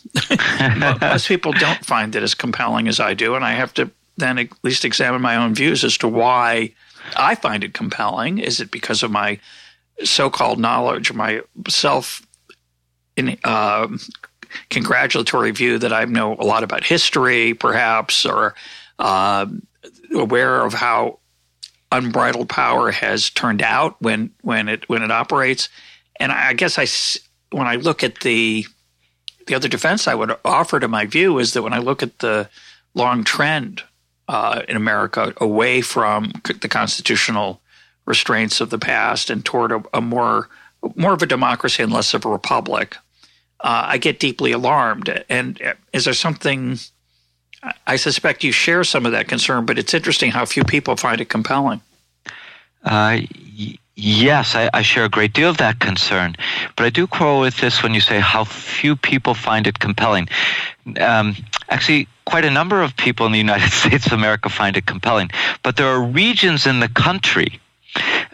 Most 1.02 1.28
people 1.28 1.52
don't 1.52 1.84
find 1.84 2.16
it 2.16 2.22
as 2.22 2.34
compelling 2.34 2.88
as 2.88 2.98
I 2.98 3.12
do, 3.12 3.34
and 3.34 3.44
I 3.44 3.52
have 3.52 3.74
to 3.74 3.90
then 4.16 4.38
at 4.38 4.48
least 4.62 4.86
examine 4.86 5.20
my 5.20 5.36
own 5.36 5.54
views 5.54 5.84
as 5.84 5.98
to 5.98 6.08
why 6.08 6.72
I 7.16 7.34
find 7.34 7.64
it 7.64 7.74
compelling. 7.74 8.38
Is 8.38 8.60
it 8.60 8.70
because 8.70 9.02
of 9.02 9.10
my 9.10 9.38
so-called 10.02 10.58
knowledge, 10.58 11.12
my 11.12 11.42
self 11.68 12.26
in, 13.16 13.38
uh, 13.44 13.88
congratulatory 14.70 15.50
view 15.50 15.78
that 15.78 15.92
I 15.92 16.04
know 16.04 16.34
a 16.34 16.44
lot 16.44 16.62
about 16.62 16.84
history, 16.84 17.54
perhaps, 17.54 18.26
or 18.26 18.54
uh, 18.98 19.46
aware 20.14 20.64
of 20.64 20.74
how 20.74 21.18
unbridled 21.90 22.48
power 22.48 22.90
has 22.90 23.30
turned 23.30 23.62
out 23.62 24.00
when 24.00 24.30
when 24.40 24.68
it 24.68 24.88
when 24.88 25.02
it 25.02 25.10
operates. 25.10 25.68
And 26.18 26.32
I 26.32 26.54
guess 26.54 26.78
I 26.78 26.86
when 27.54 27.66
I 27.66 27.76
look 27.76 28.02
at 28.02 28.20
the 28.20 28.66
the 29.46 29.54
other 29.54 29.68
defense 29.68 30.06
I 30.06 30.14
would 30.14 30.36
offer 30.44 30.80
to 30.80 30.88
my 30.88 31.06
view 31.06 31.38
is 31.38 31.52
that 31.52 31.62
when 31.62 31.72
I 31.72 31.78
look 31.78 32.02
at 32.02 32.20
the 32.20 32.48
long 32.94 33.24
trend 33.24 33.82
uh, 34.28 34.62
in 34.68 34.76
America 34.76 35.32
away 35.38 35.80
from 35.80 36.32
the 36.60 36.68
constitutional 36.68 37.60
restraints 38.06 38.60
of 38.60 38.70
the 38.70 38.78
past 38.78 39.30
and 39.30 39.44
toward 39.44 39.72
a, 39.72 39.82
a 39.94 40.00
more 40.00 40.48
more 40.96 41.12
of 41.12 41.22
a 41.22 41.26
democracy 41.26 41.80
and 41.80 41.92
less 41.92 42.12
of 42.12 42.24
a 42.24 42.28
republic, 42.28 42.96
uh, 43.60 43.84
I 43.86 43.98
get 43.98 44.18
deeply 44.18 44.50
alarmed. 44.50 45.24
And 45.28 45.62
uh, 45.62 45.74
is 45.92 46.06
there 46.06 46.14
something 46.14 46.78
I 47.86 47.96
suspect 47.96 48.42
you 48.42 48.52
share 48.52 48.82
some 48.84 49.06
of 49.06 49.12
that 49.12 49.28
concern, 49.28 49.66
but 49.66 49.78
it's 49.78 49.94
interesting 49.94 50.30
how 50.32 50.44
few 50.44 50.64
people 50.64 50.96
find 50.96 51.20
it 51.20 51.28
compelling. 51.28 51.80
Uh, 52.84 53.22
y- 53.56 53.78
yes, 53.94 54.56
I, 54.56 54.68
I, 54.74 54.82
share 54.82 55.04
a 55.04 55.08
great 55.08 55.32
deal 55.32 55.48
of 55.48 55.58
that 55.58 55.78
concern, 55.78 56.34
but 56.76 56.84
I 56.84 56.90
do 56.90 57.06
quarrel 57.06 57.38
with 57.38 57.58
this 57.58 57.80
when 57.82 57.94
you 57.94 58.00
say 58.00 58.18
how 58.18 58.42
few 58.42 58.96
people 58.96 59.34
find 59.34 59.68
it 59.68 59.78
compelling. 59.78 60.28
Um, 60.98 61.36
actually, 61.68 62.08
quite 62.24 62.44
a 62.44 62.50
number 62.50 62.82
of 62.82 62.96
people 62.96 63.26
in 63.26 63.32
the 63.32 63.38
United 63.38 63.70
States 63.82 64.06
of 64.06 64.12
America 64.12 64.48
find 64.48 64.76
it 64.76 64.86
compelling, 64.86 65.30
but 65.62 65.76
there 65.76 65.88
are 65.88 66.02
regions 66.02 66.66
in 66.66 66.80
the 66.80 66.88
country 66.88 67.60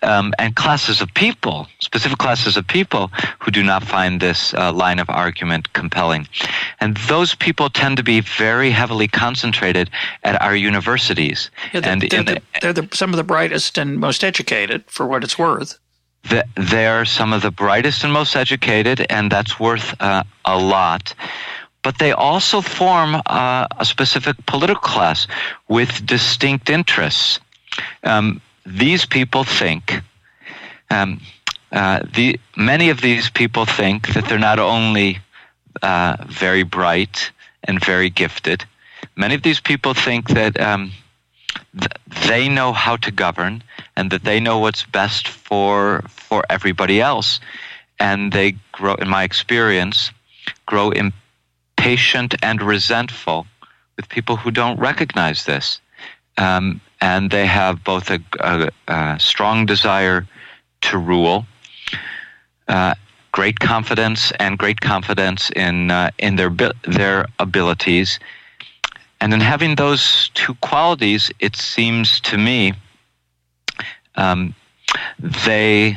um, 0.02 0.32
and 0.38 0.54
classes 0.54 1.00
of 1.00 1.12
people, 1.14 1.66
specific 1.80 2.18
classes 2.18 2.56
of 2.56 2.66
people, 2.66 3.10
who 3.40 3.50
do 3.50 3.62
not 3.62 3.82
find 3.82 4.20
this 4.20 4.54
uh, 4.54 4.72
line 4.72 4.98
of 4.98 5.10
argument 5.10 5.72
compelling. 5.72 6.28
And 6.80 6.96
those 7.08 7.34
people 7.34 7.68
tend 7.70 7.96
to 7.96 8.02
be 8.02 8.20
very 8.20 8.70
heavily 8.70 9.08
concentrated 9.08 9.90
at 10.22 10.40
our 10.40 10.54
universities. 10.54 11.50
Yeah, 11.72 11.80
they're, 11.80 11.92
and 11.92 12.02
they're, 12.02 12.22
the, 12.22 12.42
they're 12.60 12.72
the, 12.72 12.88
some 12.92 13.10
of 13.10 13.16
the 13.16 13.24
brightest 13.24 13.78
and 13.78 13.98
most 13.98 14.22
educated, 14.22 14.84
for 14.86 15.06
what 15.06 15.24
it's 15.24 15.38
worth. 15.38 15.78
The, 16.24 16.44
they're 16.56 17.04
some 17.04 17.32
of 17.32 17.42
the 17.42 17.50
brightest 17.50 18.04
and 18.04 18.12
most 18.12 18.36
educated, 18.36 19.06
and 19.08 19.30
that's 19.30 19.58
worth 19.58 19.94
uh, 20.00 20.24
a 20.44 20.58
lot 20.58 21.14
but 21.82 21.98
they 21.98 22.12
also 22.12 22.60
form 22.60 23.14
uh, 23.26 23.66
a 23.78 23.84
specific 23.84 24.36
political 24.46 24.80
class 24.80 25.26
with 25.68 26.04
distinct 26.06 26.70
interests. 26.70 27.40
Um, 28.04 28.40
these 28.66 29.06
people 29.06 29.44
think, 29.44 30.02
um, 30.90 31.20
uh, 31.72 32.00
the, 32.14 32.38
many 32.56 32.90
of 32.90 33.00
these 33.00 33.30
people 33.30 33.64
think 33.64 34.08
that 34.14 34.26
they're 34.28 34.38
not 34.38 34.58
only 34.58 35.18
uh, 35.82 36.16
very 36.26 36.62
bright 36.62 37.30
and 37.64 37.82
very 37.84 38.10
gifted, 38.10 38.64
many 39.16 39.34
of 39.34 39.42
these 39.42 39.60
people 39.60 39.94
think 39.94 40.28
that 40.30 40.60
um, 40.60 40.92
th- 41.78 41.92
they 42.26 42.48
know 42.48 42.72
how 42.72 42.96
to 42.96 43.10
govern 43.10 43.62
and 43.96 44.10
that 44.10 44.24
they 44.24 44.40
know 44.40 44.58
what's 44.58 44.84
best 44.84 45.28
for 45.28 46.02
for 46.08 46.44
everybody 46.50 47.00
else, 47.00 47.40
and 47.98 48.32
they 48.32 48.56
grow, 48.72 48.94
in 48.94 49.08
my 49.08 49.22
experience, 49.24 50.10
grow 50.66 50.90
impatient 50.90 51.14
and 52.42 52.62
resentful 52.62 53.46
with 53.96 54.08
people 54.08 54.36
who 54.36 54.50
don't 54.50 54.78
recognize 54.78 55.44
this. 55.44 55.80
Um, 56.36 56.80
and 57.00 57.30
they 57.30 57.46
have 57.46 57.82
both 57.84 58.10
a, 58.10 58.20
a, 58.40 58.70
a 58.86 59.16
strong 59.18 59.66
desire 59.66 60.26
to 60.80 60.98
rule, 60.98 61.46
uh, 62.68 62.94
great 63.32 63.58
confidence, 63.58 64.32
and 64.38 64.58
great 64.58 64.80
confidence 64.80 65.50
in 65.50 65.90
uh, 65.90 66.10
in 66.18 66.36
their 66.36 66.50
their 66.84 67.26
abilities. 67.38 68.18
And 69.20 69.34
in 69.34 69.40
having 69.40 69.74
those 69.74 70.30
two 70.34 70.54
qualities, 70.54 71.30
it 71.40 71.56
seems 71.56 72.20
to 72.20 72.38
me 72.38 72.74
um, 74.14 74.54
they 75.18 75.96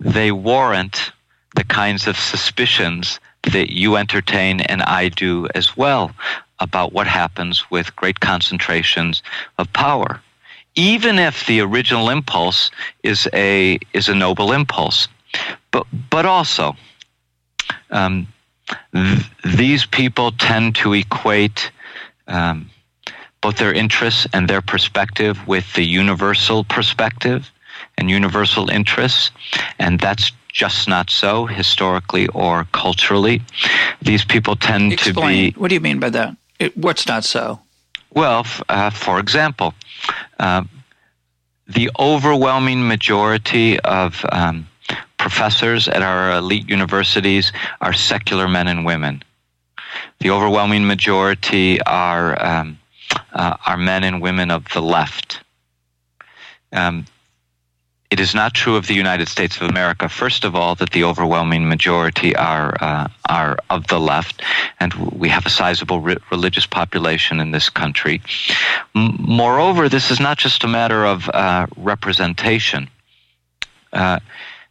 they 0.00 0.32
warrant 0.32 1.12
the 1.54 1.64
kinds 1.64 2.06
of 2.06 2.16
suspicions 2.16 3.20
that 3.52 3.72
you 3.72 3.96
entertain 3.96 4.60
and 4.60 4.82
I 4.82 5.08
do 5.08 5.48
as 5.54 5.76
well 5.76 6.12
about 6.58 6.92
what 6.92 7.06
happens 7.06 7.70
with 7.70 7.94
great 7.96 8.20
concentrations 8.20 9.22
of 9.58 9.72
power. 9.72 10.20
Even 10.74 11.18
if 11.18 11.46
the 11.46 11.60
original 11.60 12.10
impulse 12.10 12.70
is 13.02 13.28
a 13.32 13.78
is 13.92 14.08
a 14.08 14.14
noble 14.14 14.52
impulse. 14.52 15.08
But 15.70 15.86
but 16.10 16.26
also 16.26 16.76
um, 17.90 18.26
th- 18.92 19.24
these 19.44 19.86
people 19.86 20.32
tend 20.32 20.74
to 20.76 20.92
equate 20.92 21.70
um, 22.26 22.70
both 23.40 23.56
their 23.56 23.72
interests 23.72 24.26
and 24.32 24.48
their 24.48 24.62
perspective 24.62 25.46
with 25.46 25.72
the 25.74 25.84
universal 25.84 26.64
perspective 26.64 27.50
and 27.98 28.10
universal 28.10 28.68
interests, 28.70 29.30
and 29.78 30.00
that's 30.00 30.32
just 30.56 30.88
not 30.88 31.10
so 31.10 31.44
historically 31.44 32.28
or 32.28 32.66
culturally. 32.72 33.42
These 34.00 34.24
people 34.24 34.56
tend 34.56 34.92
Explain. 34.94 35.52
to 35.52 35.52
be. 35.52 35.60
What 35.60 35.68
do 35.68 35.74
you 35.74 35.82
mean 35.82 36.00
by 36.00 36.10
that? 36.10 36.34
It, 36.58 36.76
what's 36.76 37.06
not 37.06 37.24
so? 37.24 37.60
Well, 38.14 38.40
f- 38.40 38.62
uh, 38.68 38.88
for 38.88 39.20
example, 39.20 39.74
uh, 40.40 40.64
the 41.68 41.90
overwhelming 41.98 42.88
majority 42.88 43.78
of 43.80 44.24
um, 44.32 44.66
professors 45.18 45.88
at 45.88 46.00
our 46.00 46.38
elite 46.38 46.70
universities 46.70 47.52
are 47.82 47.92
secular 47.92 48.48
men 48.48 48.66
and 48.66 48.86
women. 48.86 49.22
The 50.20 50.30
overwhelming 50.30 50.86
majority 50.86 51.82
are 51.82 52.42
um, 52.42 52.78
uh, 53.34 53.56
are 53.66 53.76
men 53.76 54.04
and 54.04 54.22
women 54.22 54.50
of 54.50 54.64
the 54.72 54.80
left. 54.80 55.42
Um, 56.72 57.04
it 58.10 58.20
is 58.20 58.34
not 58.34 58.54
true 58.54 58.76
of 58.76 58.86
the 58.86 58.94
United 58.94 59.28
States 59.28 59.56
of 59.56 59.68
America. 59.68 60.08
First 60.08 60.44
of 60.44 60.54
all, 60.54 60.74
that 60.76 60.90
the 60.90 61.04
overwhelming 61.04 61.68
majority 61.68 62.36
are 62.36 62.76
uh, 62.80 63.08
are 63.28 63.58
of 63.68 63.88
the 63.88 63.98
left, 63.98 64.42
and 64.78 64.94
we 64.94 65.28
have 65.28 65.44
a 65.46 65.50
sizable 65.50 66.00
re- 66.00 66.16
religious 66.30 66.66
population 66.66 67.40
in 67.40 67.50
this 67.50 67.68
country. 67.68 68.22
M- 68.94 69.16
moreover, 69.18 69.88
this 69.88 70.10
is 70.10 70.20
not 70.20 70.38
just 70.38 70.62
a 70.64 70.68
matter 70.68 71.04
of 71.04 71.28
uh, 71.28 71.66
representation. 71.76 72.88
Uh, 73.92 74.20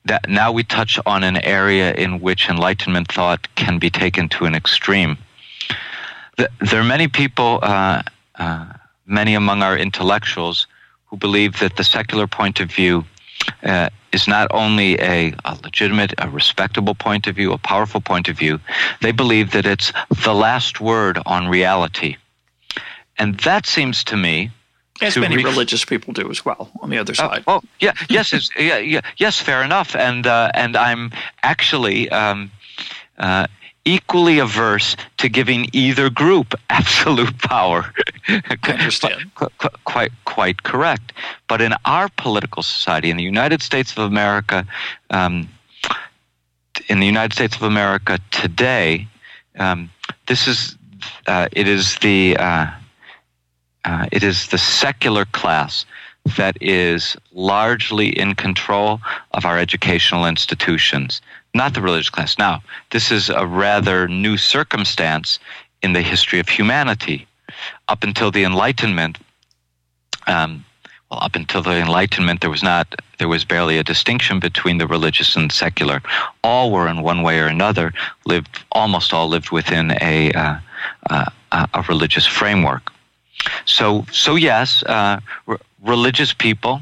that 0.06 0.30
now 0.30 0.52
we 0.52 0.64
touch 0.64 1.00
on 1.06 1.24
an 1.24 1.38
area 1.38 1.94
in 1.94 2.22
which 2.22 2.48
Enlightenment 2.48 3.12
thought 3.12 3.48
can 3.56 3.80
be 3.80 3.90
taken 3.90 4.30
to 4.30 4.46
an 4.46 4.56
extreme. 4.56 5.18
The, 6.38 6.50
there 6.62 6.80
are 6.80 6.86
many 6.86 7.08
people, 7.08 7.60
uh, 7.62 8.04
uh, 8.36 8.74
many 9.08 9.34
among 9.34 9.64
our 9.64 9.76
intellectuals, 9.76 10.68
who 11.08 11.18
believe 11.18 11.60
that 11.60 11.76
the 11.76 11.84
secular 11.84 12.28
point 12.28 12.60
of 12.60 12.72
view 12.72 13.04
uh, 13.64 13.90
is 14.12 14.28
not 14.28 14.48
only 14.52 15.00
a, 15.00 15.34
a, 15.46 15.58
legitimate, 15.64 16.14
a 16.18 16.30
respectable 16.30 16.96
point 16.96 17.28
of 17.28 17.36
view, 17.36 17.54
a 17.54 17.58
powerful 17.58 18.02
point 18.02 18.28
of 18.28 18.38
view, 18.38 18.60
they 19.02 19.12
believe 19.12 19.52
that 19.52 19.66
it's 19.66 19.92
the 20.24 20.34
last 20.34 20.80
word 20.80 21.20
on 21.26 21.48
reality. 21.48 22.18
And 23.18 23.38
that 23.40 23.66
seems 23.66 24.04
to 24.06 24.18
me. 24.18 24.52
As 25.02 25.18
many 25.18 25.36
ref- 25.36 25.46
religious 25.46 25.84
people 25.84 26.14
do 26.14 26.30
as 26.30 26.46
well 26.46 26.72
on 26.82 26.90
the 26.90 26.98
other 26.98 27.14
side. 27.14 27.44
oh, 27.48 27.62
yeah, 27.82 27.94
yes, 28.10 28.32
yeah, 28.58 28.78
yeah, 28.78 29.02
yes, 29.18 29.40
fair 29.42 29.62
enough. 29.62 29.96
And, 29.96 30.26
uh, 30.26 30.52
and 30.54 30.78
I'm 30.78 31.12
actually. 31.44 32.10
Um, 32.10 32.52
uh, 33.18 33.48
equally 33.86 34.40
averse 34.40 34.98
to 35.18 35.30
giving 35.30 35.70
either 35.72 36.10
group 36.10 36.54
absolute 36.70 37.38
power. 37.40 37.94
Understand. 38.68 39.34
quite, 39.36 39.84
quite, 39.86 40.12
quite 40.26 40.64
correct. 40.64 41.14
But 41.48 41.62
in 41.62 41.74
our 41.86 42.10
political 42.18 42.64
society, 42.64 43.10
in 43.10 43.18
the 43.18 43.24
United 43.24 43.62
States 43.62 43.92
of 43.92 44.00
America, 44.00 44.66
um, 45.12 45.48
in 46.90 47.00
the 47.00 47.06
United 47.06 47.34
States 47.34 47.56
of 47.56 47.64
America 47.64 48.20
today, 48.32 49.08
um, 49.58 49.90
this 50.28 50.48
is 50.48 50.76
uh, 51.28 51.48
it 51.52 51.68
is 51.68 51.96
the 52.00 52.36
uh, 52.38 52.68
uh, 53.86 54.08
it 54.12 54.24
is 54.24 54.48
the 54.48 54.58
secular 54.58 55.26
class 55.26 55.86
that 56.38 56.58
is 56.60 57.16
largely 57.34 58.08
in 58.08 58.34
control 58.34 59.00
of 59.32 59.46
our 59.46 59.60
educational 59.60 60.26
institutions 60.26 61.22
not 61.56 61.74
the 61.74 61.82
religious 61.82 62.10
class. 62.10 62.38
Now, 62.38 62.62
this 62.92 63.12
is 63.12 63.30
a 63.30 63.48
rather 63.48 64.08
new 64.08 64.38
circumstance 64.38 65.40
in 65.82 65.94
the 65.94 66.02
history 66.02 66.40
of 66.40 66.50
humanity. 66.50 67.26
Up 67.88 68.04
until 68.04 68.30
the 68.30 68.44
Enlightenment, 68.44 69.18
um, 70.28 70.66
well, 71.10 71.24
up 71.24 71.36
until 71.36 71.62
the 71.62 71.78
Enlightenment, 71.78 72.42
there 72.42 72.50
was 72.50 72.64
not, 72.64 72.94
there 73.20 73.28
was 73.28 73.46
barely 73.46 73.78
a 73.78 73.84
distinction 73.84 74.40
between 74.40 74.80
the 74.80 74.88
religious 74.88 75.36
and 75.36 75.52
secular. 75.52 76.02
All 76.44 76.72
were, 76.72 76.88
in 76.88 77.02
one 77.02 77.22
way 77.22 77.40
or 77.40 77.48
another, 77.48 77.94
lived, 78.26 78.64
almost 78.72 79.14
all 79.14 79.28
lived 79.30 79.52
within 79.52 79.92
a, 80.02 80.32
uh, 80.34 80.60
uh, 81.10 81.26
a 81.52 81.86
religious 81.88 82.26
framework. 82.26 82.92
So, 83.66 84.06
so 84.12 84.36
yes, 84.36 84.84
uh, 84.84 85.20
religious 85.82 86.34
people, 86.34 86.82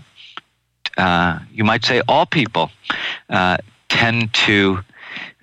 uh, 0.98 1.40
you 1.52 1.64
might 1.64 1.84
say 1.86 2.02
all 2.08 2.26
people, 2.26 2.72
uh, 3.30 3.58
tend 3.94 4.34
to 4.34 4.80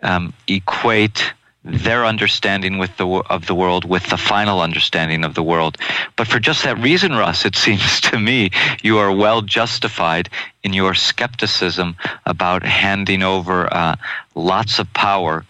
um, 0.02 0.34
equate 0.48 1.32
their 1.62 2.04
understanding 2.06 2.78
with 2.78 2.96
the 2.96 3.06
of 3.06 3.46
the 3.46 3.54
world 3.54 3.84
with 3.84 4.06
the 4.08 4.16
final 4.16 4.60
understanding 4.60 5.24
of 5.24 5.34
the 5.34 5.42
world. 5.42 5.76
But 6.16 6.26
for 6.26 6.40
just 6.40 6.64
that 6.64 6.78
reason, 6.78 7.12
Russ, 7.12 7.44
it 7.44 7.54
seems 7.66 8.00
to 8.02 8.18
me 8.18 8.50
you 8.82 8.98
are 8.98 9.12
well 9.12 9.42
justified 9.42 10.28
in 10.64 10.72
your 10.72 10.94
skepticism 10.94 11.96
about 12.26 12.62
handing 12.62 13.22
over 13.22 13.72
uh, 13.72 13.96
lots 14.34 14.78
of 14.78 14.92
power 14.94 15.44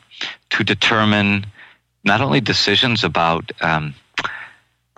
to 0.51 0.65
determine 0.65 1.47
not 2.05 2.21
only 2.21 2.41
decisions 2.41 3.05
about 3.05 3.53
um, 3.61 3.95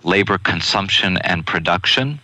labor 0.02 0.38
consumption 0.38 1.18
and 1.18 1.46
production, 1.46 2.18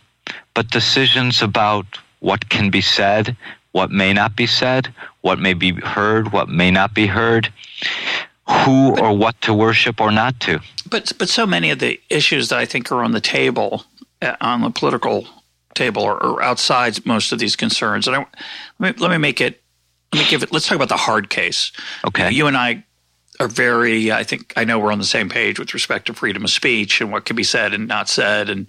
but 0.55 0.71
decisions 0.71 1.43
about 1.43 1.87
what 2.21 2.49
can 2.49 2.71
be 2.71 2.81
said, 2.81 3.37
what 3.73 3.91
may 3.91 4.13
not 4.13 4.35
be 4.35 4.47
said, 4.47 4.93
what 5.29 5.39
may 5.39 5.53
be 5.53 5.73
heard, 5.73 6.33
what 6.33 6.49
may 6.49 6.71
not 6.71 6.95
be 6.95 7.05
heard, 7.05 7.53
who 8.49 8.95
but, 8.95 9.01
or 9.03 9.15
what 9.15 9.39
to 9.43 9.53
worship 9.53 10.01
or 10.01 10.11
not 10.11 10.41
to. 10.41 10.59
But 10.89 11.13
but 11.19 11.29
so 11.29 11.47
many 11.47 11.71
of 11.71 11.81
the 11.81 12.01
issues 12.09 12.49
that 12.49 12.59
I 12.59 12.65
think 12.65 12.91
are 12.91 13.05
on 13.05 13.13
the 13.13 13.21
table, 13.21 13.85
uh, 14.23 14.37
on 14.41 14.63
the 14.63 14.71
political 14.71 15.27
table, 15.75 16.03
or, 16.03 16.17
or 16.17 16.43
outside 16.43 17.05
most 17.05 17.31
of 17.31 17.39
these 17.39 17.57
concerns. 17.57 18.09
And 18.09 18.17
I, 18.17 18.27
let 18.79 18.97
me 18.97 19.03
let 19.03 19.11
me 19.11 19.19
make 19.19 19.43
it. 19.43 19.61
Let 20.15 20.25
me 20.25 20.31
give 20.31 20.43
it. 20.43 20.51
Let's 20.51 20.67
talk 20.67 20.77
about 20.77 20.89
the 20.89 20.97
hard 20.97 21.29
case. 21.29 21.73
Okay. 22.07 22.31
You 22.31 22.47
and 22.47 22.57
I 22.57 22.85
are 23.39 23.49
very. 23.49 24.11
I 24.11 24.25
think 24.25 24.55
I 24.57 24.65
know 24.65 24.79
we're 24.79 24.93
on 24.93 24.99
the 24.99 25.05
same 25.05 25.29
page 25.29 25.59
with 25.59 25.75
respect 25.75 26.07
to 26.07 26.15
freedom 26.15 26.43
of 26.43 26.51
speech 26.51 27.03
and 27.03 27.13
what 27.13 27.27
can 27.27 27.37
be 27.37 27.45
said 27.45 27.75
and 27.75 27.87
not 27.87 28.09
said, 28.09 28.49
and 28.49 28.67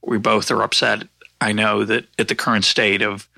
we 0.00 0.16
both 0.16 0.50
are 0.50 0.62
upset. 0.62 1.06
I 1.38 1.52
know 1.52 1.84
that 1.84 2.06
at 2.18 2.28
the 2.28 2.34
current 2.34 2.64
state 2.64 3.02
of 3.02 3.28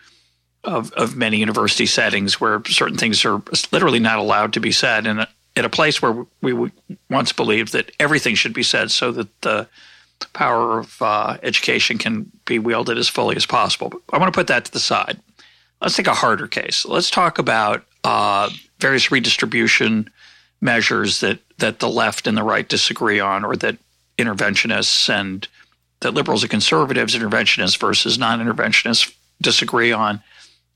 of, 0.65 0.93
of 0.93 1.17
many 1.17 1.39
university 1.39 1.87
settings 1.87 2.41
where 2.41 2.63
certain 2.67 2.99
things 2.99 3.25
are 3.25 3.43
literally 3.73 3.99
not 3.99 4.19
allowed 4.19 4.53
to 4.53 4.61
be 4.61 4.73
said 4.73 5.07
and 5.07 5.27
at 5.57 5.65
a 5.65 5.71
place 5.71 6.01
where 6.01 6.27
we 6.43 6.71
once 7.09 7.33
believed 7.33 7.73
that 7.73 7.91
everything 7.99 8.35
should 8.35 8.53
be 8.53 8.63
said 8.63 8.91
so 8.91 9.11
that 9.11 9.41
the 9.43 9.67
power 10.33 10.79
of 10.79 11.01
uh, 11.03 11.37
education 11.43 11.99
can 11.99 12.31
be 12.45 12.59
wielded 12.59 12.99
as 12.99 13.09
fully 13.09 13.37
as 13.37 13.47
possible. 13.47 13.89
But 13.89 14.03
I 14.13 14.19
want 14.19 14.33
to 14.33 14.39
put 14.39 14.47
that 14.49 14.65
to 14.67 14.73
the 14.73 14.81
side. 14.81 15.19
Let's 15.81 15.97
take 15.97 16.07
a 16.07 16.15
harder 16.15 16.47
case. 16.47 16.85
Let's 16.85 17.11
talk 17.11 17.39
about 17.39 17.85
uh, 18.05 18.51
various 18.79 19.11
redistribution 19.11 20.11
measures 20.61 21.21
that, 21.21 21.39
that 21.59 21.79
the 21.79 21.89
left 21.89 22.27
and 22.27 22.37
the 22.37 22.43
right 22.43 22.69
disagree 22.69 23.19
on, 23.19 23.45
or 23.45 23.57
that 23.57 23.79
interventionists 24.19 25.09
and 25.09 25.49
that 26.01 26.13
liberals 26.13 26.43
and 26.43 26.51
conservatives, 26.51 27.15
interventionists 27.15 27.79
versus 27.79 28.19
non 28.19 28.41
interventionists, 28.41 29.15
disagree 29.41 29.93
on. 29.93 30.23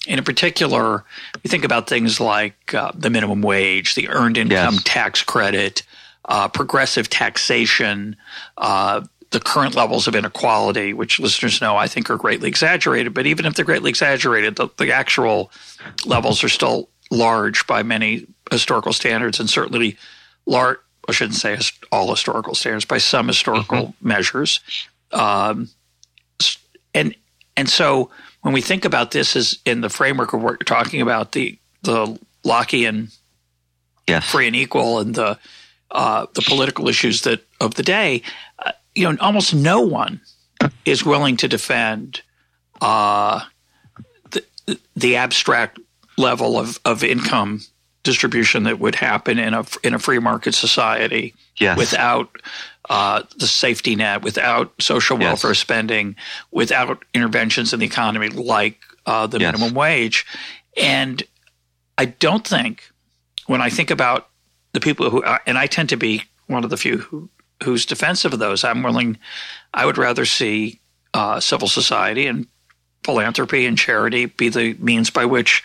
And 0.07 0.19
in 0.19 0.25
particular, 0.25 1.05
we 1.43 1.49
think 1.49 1.65
about 1.65 1.89
things 1.89 2.21
like 2.21 2.75
uh, 2.75 2.93
the 2.95 3.11
minimum 3.11 3.43
wage, 3.43 3.95
the 3.95 4.09
earned 4.09 4.37
income 4.37 4.75
yes. 4.75 4.83
tax 4.85 5.23
credit, 5.23 5.83
uh, 6.27 6.49
progressive 6.49 7.09
taxation, 7.09 8.17
uh, 8.59 9.03
the 9.31 9.41
current 9.41 9.75
levels 9.75 10.07
of 10.07 10.15
inequality, 10.15 10.93
which 10.93 11.19
listeners 11.19 11.61
know 11.61 11.77
I 11.77 11.89
think 11.89 12.09
are 12.11 12.17
greatly 12.17 12.49
exaggerated. 12.49 13.15
But 13.15 13.27
even 13.27 13.47
if 13.47 13.55
they're 13.55 13.65
greatly 13.65 13.91
exaggerated, 13.91 14.57
the, 14.57 14.69
the 14.77 14.93
actual 14.93 15.51
levels 16.05 16.45
are 16.45 16.49
still 16.49 16.89
large 17.11 17.67
by 17.67 17.83
many 17.83 18.27
historical 18.51 18.93
standards, 18.93 19.41
and 19.41 19.49
certainly 19.49 19.97
large. 20.47 20.79
I 21.07 21.13
shouldn't 21.13 21.37
say 21.37 21.59
all 21.93 22.11
historical 22.11 22.55
standards 22.55 22.87
by 22.87 22.99
some 22.99 23.27
historical 23.29 23.89
mm-hmm. 23.89 24.09
measures. 24.09 24.61
Um, 25.13 25.69
and 26.95 27.15
and 27.57 27.69
so 27.69 28.11
when 28.45 28.53
we 28.53 28.61
think 28.61 28.85
about 28.85 29.11
this 29.11 29.37
as 29.37 29.59
in 29.65 29.81
the 29.81 29.89
framework 29.89 30.35
of 30.35 30.43
what 30.43 30.51
you're 30.53 30.59
talking 30.59 31.01
about, 31.01 31.33
the 31.33 31.59
the 31.81 32.19
Lockean 32.45 33.11
yes. 34.07 34.31
free 34.31 34.47
and 34.47 34.55
equal 34.55 34.99
and 34.99 35.15
the 35.15 35.39
uh, 35.91 36.27
the 36.35 36.43
political 36.43 36.87
issues 36.87 37.23
that 37.23 37.43
of 37.59 37.75
the 37.77 37.83
day, 37.83 38.21
uh, 38.59 38.73
you 38.95 39.11
know, 39.11 39.17
almost 39.23 39.55
no 39.55 39.81
one 39.81 40.21
is 40.85 41.07
willing 41.07 41.39
to 41.39 41.49
defend 41.49 42.21
uh, 42.83 43.41
the, 44.31 44.45
the 44.95 45.17
abstract 45.17 45.79
level 46.19 46.59
of, 46.59 46.79
of 46.85 47.03
income 47.03 47.63
distribution 48.03 48.65
that 48.65 48.79
would 48.79 48.95
happen 48.95 49.39
in 49.39 49.55
a 49.55 49.65
in 49.83 49.95
a 49.95 49.99
free 49.99 50.19
market 50.19 50.55
society 50.55 51.35
yes. 51.57 51.79
without 51.79 52.29
uh, 52.91 53.23
the 53.39 53.47
safety 53.47 53.97
net, 53.97 54.23
without 54.23 54.73
social 54.81 55.17
welfare 55.17 55.51
yes. 55.51 55.59
spending, 55.59 56.17
without 56.51 57.05
interventions 57.15 57.73
in 57.73 57.81
the 57.81 57.87
economy 57.87 58.29
like 58.29 58.79
uh, 59.07 59.27
the 59.27 59.39
yes. 59.39 59.53
minimum 59.53 59.75
wage. 59.75 60.27
And 60.77 61.23
I 61.97 62.07
don't 62.07 62.47
think, 62.47 62.91
when 63.47 63.61
I 63.61 63.71
think 63.71 63.91
about 63.91 64.29
the 64.73 64.81
people 64.81 65.09
who, 65.11 65.23
uh, 65.23 65.39
and 65.47 65.57
I 65.57 65.67
tend 65.67 65.89
to 65.91 65.97
be 65.97 66.25
one 66.47 66.65
of 66.65 66.71
the 66.71 66.77
few 66.77 66.99
who, 66.99 67.29
who's 67.63 67.87
defensive 67.87 68.33
of 68.33 68.39
those. 68.39 68.65
I'm 68.65 68.83
willing, 68.83 69.19
I 69.73 69.87
would 69.87 69.97
rather 69.97 70.27
see 70.27 70.81
uh, 71.15 71.41
civil 71.41 71.69
society 71.69 72.27
and 72.27 72.47
philanthropy 73.05 73.67
and 73.67 73.79
charity 73.79 74.27
be 74.27 74.49
the 74.49 74.75
means 74.75 75.11
by 75.11 75.25
which 75.25 75.63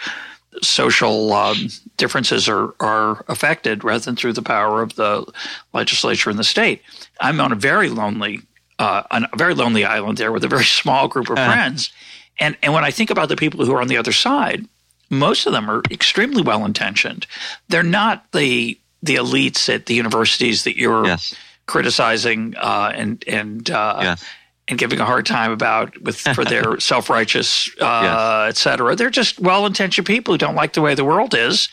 social 0.62 1.34
um, 1.34 1.70
differences 1.98 2.50
are, 2.50 2.74
are 2.80 3.24
affected 3.28 3.84
rather 3.84 4.04
than 4.06 4.16
through 4.16 4.34
the 4.34 4.42
power 4.42 4.82
of 4.82 4.96
the 4.96 5.26
legislature 5.74 6.30
and 6.30 6.40
the 6.40 6.44
state. 6.44 6.82
I'm 7.20 7.40
on 7.40 7.52
a 7.52 7.56
very 7.56 7.90
lonely, 7.90 8.42
uh, 8.78 9.04
on 9.12 9.26
a 9.32 9.38
very 9.38 9.54
lonely 9.54 9.86
island 9.86 10.18
there 10.18 10.32
with 10.32 10.44
a 10.44 10.48
very 10.48 10.66
small 10.82 11.08
group 11.08 11.30
of 11.30 11.38
uh-huh. 11.38 11.52
friends. 11.52 11.92
And, 12.40 12.58
and 12.64 12.74
when 12.74 12.84
I 12.84 12.92
think 12.92 13.10
about 13.10 13.30
the 13.30 13.36
people 13.36 13.66
who 13.66 13.74
are 13.74 13.82
on 13.82 13.88
the 13.88 13.98
other 13.98 14.14
side, 14.14 14.66
most 15.10 15.46
of 15.46 15.54
them 15.54 15.70
are 15.70 15.82
extremely 15.92 16.42
well 16.42 16.66
intentioned. 16.66 17.26
They're 17.68 17.84
not 17.84 18.32
the 18.32 18.78
the 19.02 19.16
elites 19.16 19.74
at 19.74 19.86
the 19.86 19.94
universities 19.94 20.66
that 20.66 20.78
you're 20.78 21.06
yes. 21.06 21.34
criticizing 21.68 22.56
uh, 22.58 22.92
and 22.94 23.24
and 23.28 23.70
uh, 23.70 24.00
yes. 24.02 24.26
And 24.70 24.78
giving 24.78 25.00
a 25.00 25.06
hard 25.06 25.26
time 25.26 25.52
about 25.52 26.00
with 26.02 26.18
for 26.20 26.46
their 26.46 26.80
self 26.80 27.10
righteous 27.10 27.70
uh, 27.82 28.02
yes. 28.04 28.50
et 28.50 28.58
cetera. 28.58 28.96
They're 28.96 29.10
just 29.10 29.40
well 29.40 29.66
intentioned 29.66 30.08
people 30.08 30.34
who 30.34 30.38
don't 30.38 30.56
like 30.56 30.74
the 30.74 30.82
way 30.82 30.96
the 30.96 31.04
world 31.04 31.34
is. 31.34 31.68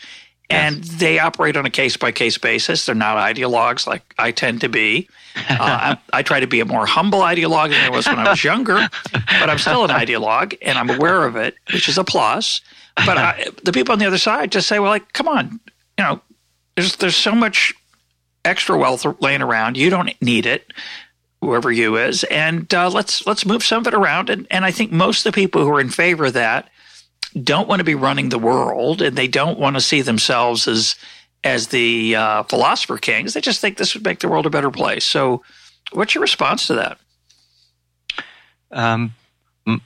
And 0.49 0.81
they 0.85 1.19
operate 1.19 1.57
on 1.57 1.65
a 1.65 1.69
case 1.69 1.97
by 1.97 2.13
case 2.13 2.37
basis. 2.37 2.85
They're 2.85 2.95
not 2.95 3.17
ideologues 3.17 3.85
like 3.85 4.15
I 4.17 4.31
tend 4.31 4.61
to 4.61 4.69
be. 4.69 5.09
Uh, 5.35 5.41
I, 5.59 5.97
I, 6.13 6.23
try 6.23 6.39
to 6.39 6.47
be 6.47 6.61
a 6.61 6.65
more 6.65 6.85
humble 6.85 7.19
ideologue 7.19 7.71
than 7.71 7.83
I 7.83 7.89
was 7.89 8.07
when 8.07 8.17
I 8.17 8.29
was 8.29 8.45
younger, 8.45 8.87
but 9.11 9.49
I'm 9.49 9.57
still 9.57 9.83
an 9.83 9.89
ideologue 9.89 10.57
and 10.61 10.77
I'm 10.77 10.89
aware 10.89 11.25
of 11.25 11.35
it, 11.35 11.55
which 11.73 11.89
is 11.89 11.97
a 11.97 12.03
plus. 12.05 12.61
But 12.95 13.17
I, 13.17 13.47
the 13.63 13.73
people 13.73 13.91
on 13.91 13.99
the 13.99 14.07
other 14.07 14.17
side 14.17 14.53
just 14.53 14.67
say, 14.67 14.79
well, 14.79 14.89
like, 14.89 15.11
come 15.11 15.27
on, 15.27 15.59
you 15.97 16.05
know, 16.05 16.21
there's 16.75 16.95
there's 16.95 17.17
so 17.17 17.35
much 17.35 17.73
extra 18.45 18.77
wealth 18.77 19.05
laying 19.21 19.41
around. 19.41 19.75
You 19.75 19.89
don't 19.89 20.09
need 20.21 20.45
it, 20.45 20.71
whoever 21.41 21.71
you 21.71 21.97
is, 21.97 22.23
and 22.25 22.71
uh, 22.73 22.89
let's 22.89 23.25
let's 23.27 23.45
move 23.45 23.63
some 23.63 23.81
of 23.81 23.87
it 23.87 23.93
around. 23.93 24.29
And 24.29 24.47
and 24.51 24.65
I 24.65 24.71
think 24.71 24.91
most 24.91 25.25
of 25.25 25.33
the 25.33 25.35
people 25.35 25.63
who 25.63 25.69
are 25.69 25.81
in 25.81 25.89
favor 25.89 26.25
of 26.25 26.33
that 26.33 26.69
don't 27.41 27.67
want 27.67 27.79
to 27.79 27.83
be 27.83 27.95
running 27.95 28.29
the 28.29 28.39
world, 28.39 29.01
and 29.01 29.17
they 29.17 29.27
don't 29.27 29.59
want 29.59 29.75
to 29.75 29.81
see 29.81 30.01
themselves 30.01 30.67
as 30.67 30.95
as 31.43 31.67
the 31.67 32.15
uh, 32.15 32.43
philosopher 32.43 32.97
kings. 32.97 33.33
They 33.33 33.41
just 33.41 33.61
think 33.61 33.77
this 33.77 33.93
would 33.93 34.03
make 34.03 34.19
the 34.19 34.27
world 34.27 34.45
a 34.45 34.49
better 34.49 34.71
place. 34.71 35.05
So, 35.05 35.43
what's 35.91 36.15
your 36.15 36.21
response 36.21 36.67
to 36.67 36.75
that? 36.75 36.97
Um, 38.71 39.13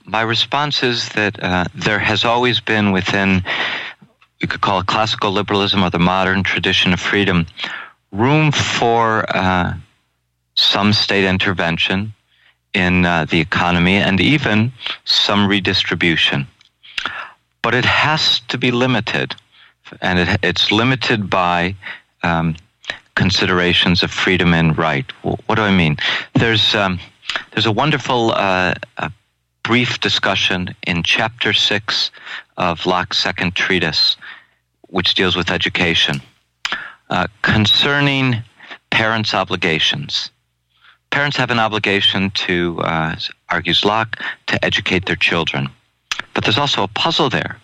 my 0.05 0.21
response 0.21 0.83
is 0.83 1.09
that 1.09 1.41
uh, 1.43 1.65
there 1.75 1.99
has 1.99 2.25
always 2.25 2.59
been 2.59 2.91
within, 2.91 3.43
you 4.39 4.47
could 4.47 4.61
call 4.61 4.79
it 4.79 4.87
classical 4.87 5.31
liberalism 5.31 5.83
or 5.83 5.89
the 5.89 5.99
modern 5.99 6.43
tradition 6.43 6.93
of 6.93 6.99
freedom, 6.99 7.45
room 8.11 8.51
for 8.51 9.25
uh, 9.35 9.73
some 10.61 10.93
state 10.93 11.25
intervention 11.25 12.13
in 12.73 13.05
uh, 13.05 13.25
the 13.25 13.39
economy 13.39 13.95
and 13.95 14.19
even 14.21 14.71
some 15.05 15.47
redistribution. 15.47 16.47
But 17.61 17.75
it 17.75 17.85
has 17.85 18.39
to 18.47 18.57
be 18.57 18.71
limited, 18.71 19.35
and 20.01 20.19
it, 20.19 20.39
it's 20.41 20.71
limited 20.71 21.29
by 21.29 21.75
um, 22.23 22.55
considerations 23.15 24.03
of 24.03 24.11
freedom 24.11 24.53
and 24.53 24.77
right. 24.77 25.09
What 25.21 25.55
do 25.55 25.61
I 25.61 25.71
mean? 25.71 25.97
There's 26.33 26.73
um, 26.75 26.99
there's 27.51 27.65
a 27.65 27.71
wonderful 27.71 28.31
uh, 28.31 28.73
brief 29.63 29.99
discussion 29.99 30.75
in 30.87 31.03
chapter 31.03 31.53
6 31.53 32.11
of 32.57 32.85
Locke's 32.85 33.17
second 33.17 33.55
treatise, 33.55 34.17
which 34.89 35.13
deals 35.13 35.35
with 35.35 35.51
education, 35.51 36.21
uh, 37.09 37.27
concerning 37.41 38.43
parents' 38.89 39.33
obligations. 39.33 40.31
Parents 41.11 41.37
have 41.37 41.51
an 41.51 41.59
obligation 41.59 42.31
to, 42.31 42.79
uh, 42.81 43.15
argues 43.49 43.85
Locke, 43.85 44.17
to 44.47 44.63
educate 44.65 45.05
their 45.05 45.15
children. 45.15 45.69
But 46.33 46.43
there's 46.43 46.57
also 46.57 46.83
a 46.83 46.87
puzzle 46.87 47.29
there. 47.29 47.57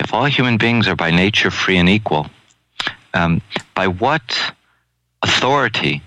If 0.00 0.12
all 0.12 0.26
human 0.26 0.58
beings 0.58 0.86
are 0.86 0.96
by 0.96 1.10
nature 1.10 1.50
free 1.50 1.78
and 1.78 1.88
equal, 1.88 2.28
um, 3.14 3.40
by 3.74 3.86
what 3.86 4.52
authority 5.22 6.02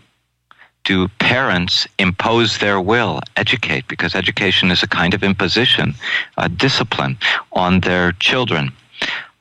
do 0.83 1.07
parents 1.19 1.87
impose 1.97 2.59
their 2.59 2.79
will, 2.79 3.19
educate, 3.35 3.87
because 3.87 4.15
education 4.15 4.71
is 4.71 4.83
a 4.83 4.87
kind 4.87 5.13
of 5.13 5.23
imposition, 5.23 5.95
a 6.37 6.47
discipline 6.47 7.17
on 7.51 7.81
their 7.81 8.11
children? 8.13 8.71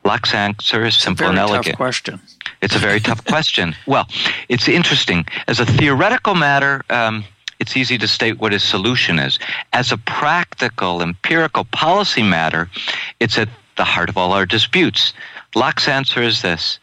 Locke's 0.06 0.32
answer 0.34 0.86
is 0.86 0.96
simple 0.96 1.26
and 1.26 1.36
elegant. 1.36 1.76
question. 1.76 2.20
It's 2.62 2.76
a 2.76 2.78
very 2.78 3.00
tough 3.00 3.24
question. 3.24 3.74
Well, 3.86 4.08
it's 4.48 4.68
interesting. 4.68 5.26
As 5.48 5.58
a 5.58 5.66
theoretical 5.66 6.34
matter, 6.34 6.84
um, 6.90 7.24
it's 7.58 7.76
easy 7.76 7.98
to 7.98 8.06
state 8.06 8.38
what 8.38 8.52
his 8.52 8.62
solution 8.62 9.18
is. 9.18 9.38
As 9.72 9.90
a 9.90 9.96
practical, 9.96 11.02
empirical 11.02 11.64
policy 11.64 12.22
matter, 12.22 12.70
it's 13.18 13.36
at 13.36 13.48
the 13.76 13.84
heart 13.84 14.08
of 14.08 14.16
all 14.16 14.32
our 14.32 14.46
disputes. 14.46 15.12
Locke's 15.54 15.88
answer 15.88 16.22
is 16.22 16.42
this 16.42 16.78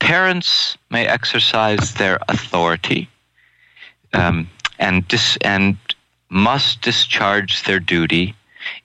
Parents 0.00 0.76
may 0.90 1.06
exercise 1.06 1.94
their 1.94 2.18
authority 2.28 3.08
um, 4.12 4.48
and 4.78 5.06
dis- 5.06 5.38
and 5.42 5.76
must 6.28 6.82
discharge 6.82 7.62
their 7.62 7.80
duty 7.80 8.34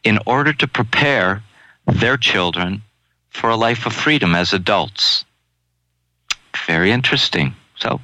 in 0.04 0.20
order 0.26 0.54
to 0.54 0.68
prepare 0.68 1.42
their 1.88 2.18
children 2.18 2.84
for 3.30 3.50
a 3.50 3.56
life 3.56 3.86
of 3.86 3.94
freedom 3.94 4.36
as 4.36 4.54
adults. 4.54 5.26
Very 6.66 6.92
interesting. 6.92 7.56
So, 7.78 8.02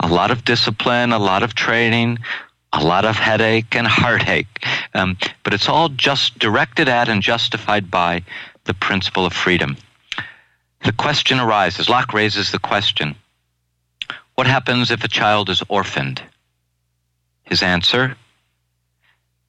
a 0.00 0.08
lot 0.08 0.30
of 0.30 0.44
discipline, 0.44 1.12
a 1.12 1.18
lot 1.18 1.42
of 1.42 1.54
training, 1.54 2.18
a 2.72 2.84
lot 2.84 3.04
of 3.04 3.16
headache 3.16 3.74
and 3.74 3.86
heartache. 3.86 4.64
Um, 4.94 5.16
but 5.42 5.54
it's 5.54 5.68
all 5.68 5.88
just 5.88 6.38
directed 6.38 6.88
at 6.88 7.08
and 7.08 7.22
justified 7.22 7.90
by 7.90 8.22
the 8.64 8.74
principle 8.74 9.24
of 9.24 9.32
freedom. 9.32 9.76
The 10.84 10.92
question 10.92 11.40
arises, 11.40 11.88
Locke 11.88 12.12
raises 12.12 12.52
the 12.52 12.58
question 12.58 13.16
what 14.34 14.46
happens 14.46 14.90
if 14.90 15.02
a 15.02 15.08
child 15.08 15.48
is 15.48 15.62
orphaned? 15.68 16.22
His 17.44 17.62
answer 17.62 18.16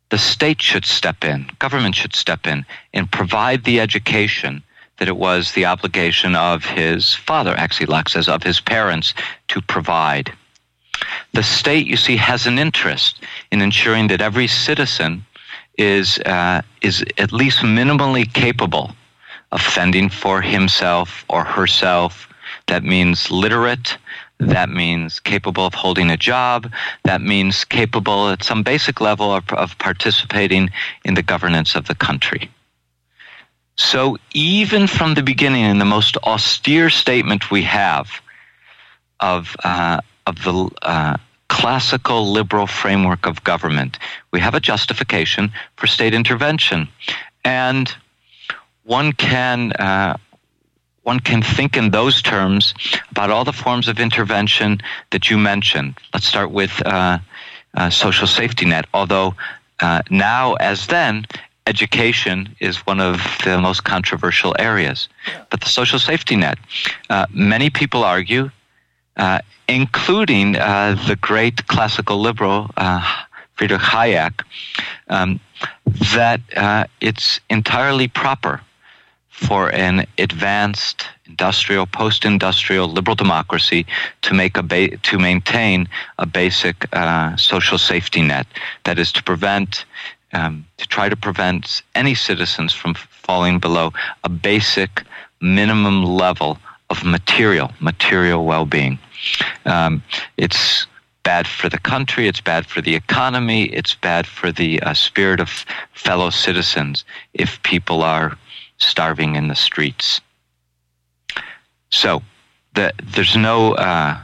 the 0.09 0.17
state 0.17 0.61
should 0.61 0.85
step 0.85 1.25
in, 1.25 1.51
government 1.59 1.95
should 1.95 2.15
step 2.15 2.47
in, 2.47 2.65
and 2.93 3.11
provide 3.11 3.65
the 3.65 3.81
education 3.81 4.63
that 4.97 5.07
it 5.07 5.17
was 5.17 5.51
the 5.51 5.65
obligation 5.65 6.35
of 6.35 6.65
his 6.65 7.13
father, 7.13 7.55
Locke 7.87 8.09
says, 8.09 8.27
of 8.27 8.43
his 8.43 8.59
parents 8.59 9.13
to 9.49 9.61
provide. 9.61 10.31
The 11.33 11.43
state, 11.43 11.85
you 11.85 11.97
see, 11.97 12.17
has 12.17 12.47
an 12.47 12.57
interest 12.57 13.21
in 13.51 13.61
ensuring 13.61 14.07
that 14.07 14.21
every 14.21 14.47
citizen 14.47 15.25
is, 15.77 16.17
uh, 16.19 16.61
is 16.81 17.05
at 17.17 17.31
least 17.31 17.59
minimally 17.59 18.31
capable 18.33 18.91
of 19.51 19.61
fending 19.61 20.09
for 20.09 20.41
himself 20.41 21.23
or 21.29 21.43
herself. 21.43 22.27
That 22.65 22.83
means 22.83 23.29
literate, 23.29 23.97
that 24.39 24.69
means 24.69 25.19
capable 25.19 25.65
of 25.65 25.73
holding 25.73 26.11
a 26.11 26.17
job. 26.17 26.71
That 27.03 27.21
means 27.21 27.63
capable 27.63 28.29
at 28.29 28.43
some 28.43 28.63
basic 28.63 29.01
level 29.01 29.33
of, 29.33 29.51
of 29.53 29.77
participating 29.79 30.69
in 31.05 31.15
the 31.15 31.23
governance 31.23 31.75
of 31.75 31.87
the 31.87 31.95
country. 31.95 32.49
So 33.77 34.17
even 34.33 34.87
from 34.87 35.13
the 35.13 35.23
beginning, 35.23 35.63
in 35.63 35.77
the 35.77 35.85
most 35.85 36.17
austere 36.17 36.89
statement 36.89 37.51
we 37.51 37.63
have 37.63 38.09
of, 39.19 39.55
uh, 39.63 40.01
of 40.25 40.35
the 40.43 40.69
uh, 40.81 41.17
classical 41.47 42.31
liberal 42.31 42.67
framework 42.67 43.27
of 43.27 43.43
government, 43.43 43.99
we 44.31 44.39
have 44.39 44.55
a 44.55 44.59
justification 44.59 45.51
for 45.75 45.87
state 45.87 46.13
intervention. 46.13 46.87
And 47.43 47.93
one 48.83 49.13
can 49.13 49.73
uh, 49.73 50.17
one 51.03 51.19
can 51.21 51.41
think 51.41 51.77
in 51.77 51.91
those 51.91 52.21
terms 52.21 52.73
about 53.11 53.29
all 53.29 53.45
the 53.45 53.53
forms 53.53 53.87
of 53.87 53.97
intervention 53.97 54.81
that 55.11 55.29
you 55.29 55.37
mentioned. 55.37 55.97
Let's 56.13 56.27
start 56.27 56.51
with 56.51 56.85
uh, 56.85 57.19
uh, 57.73 57.89
social 57.89 58.27
safety 58.27 58.65
net, 58.65 58.87
although 58.93 59.35
uh, 59.79 60.01
now, 60.09 60.55
as 60.55 60.87
then, 60.87 61.25
education 61.67 62.55
is 62.59 62.77
one 62.87 63.01
of 63.01 63.21
the 63.43 63.59
most 63.59 63.83
controversial 63.83 64.55
areas. 64.57 65.09
But 65.49 65.59
the 65.61 65.69
social 65.69 65.99
safety 65.99 66.35
net, 66.35 66.57
uh, 67.09 67.25
many 67.31 67.69
people 67.69 68.03
argue, 68.03 68.49
uh, 69.17 69.39
including 69.67 70.55
uh, 70.55 70.95
the 71.07 71.15
great 71.15 71.67
classical 71.67 72.17
liberal 72.19 72.69
Friedrich 73.55 73.81
Hayek, 73.81 74.41
um, 75.09 75.39
that 76.15 76.41
it's 77.01 77.39
entirely 77.49 78.07
proper 78.07 78.61
for 79.29 79.69
an 79.73 80.05
advanced 80.17 81.05
industrial, 81.25 81.85
post-industrial 81.85 82.87
liberal 82.87 83.15
democracy 83.15 83.85
to 84.21 84.33
make 84.33 84.57
a 84.57 84.63
ba- 84.63 84.97
to 84.97 85.19
maintain 85.19 85.87
a 86.17 86.25
basic 86.25 86.75
uh, 86.93 87.35
social 87.35 87.77
safety 87.77 88.21
net. 88.21 88.47
That 88.85 88.97
is 88.97 89.11
to 89.11 89.21
prevent, 89.21 89.85
um, 90.33 90.65
to 90.77 90.87
try 90.87 91.09
to 91.09 91.15
prevent 91.15 91.81
any 91.95 92.15
citizens 92.15 92.73
from 92.73 92.93
falling 92.93 93.59
below 93.59 93.93
a 94.23 94.29
basic 94.29 95.03
minimum 95.41 96.03
level 96.03 96.57
of 96.89 97.03
material, 97.03 97.71
material 97.79 98.45
well-being. 98.45 98.99
Um, 99.65 100.03
it's 100.37 100.87
bad 101.23 101.47
for 101.47 101.67
the 101.67 101.79
country, 101.79 102.27
it's 102.27 102.39
bad 102.39 102.65
for 102.65 102.81
the 102.81 102.95
economy, 102.95 103.65
it's 103.65 103.95
bad 103.95 104.25
for 104.25 104.51
the 104.51 104.81
uh, 104.81 104.93
spirit 104.93 105.39
of 105.39 105.65
fellow 105.93 106.29
citizens 106.29 107.03
if 107.33 107.61
people 107.63 108.01
are 108.01 108.37
starving 108.77 109.35
in 109.35 109.49
the 109.49 109.55
streets. 109.55 110.21
So, 111.89 112.21
the, 112.75 112.93
there's 113.03 113.35
no 113.35 113.73
uh, 113.73 114.21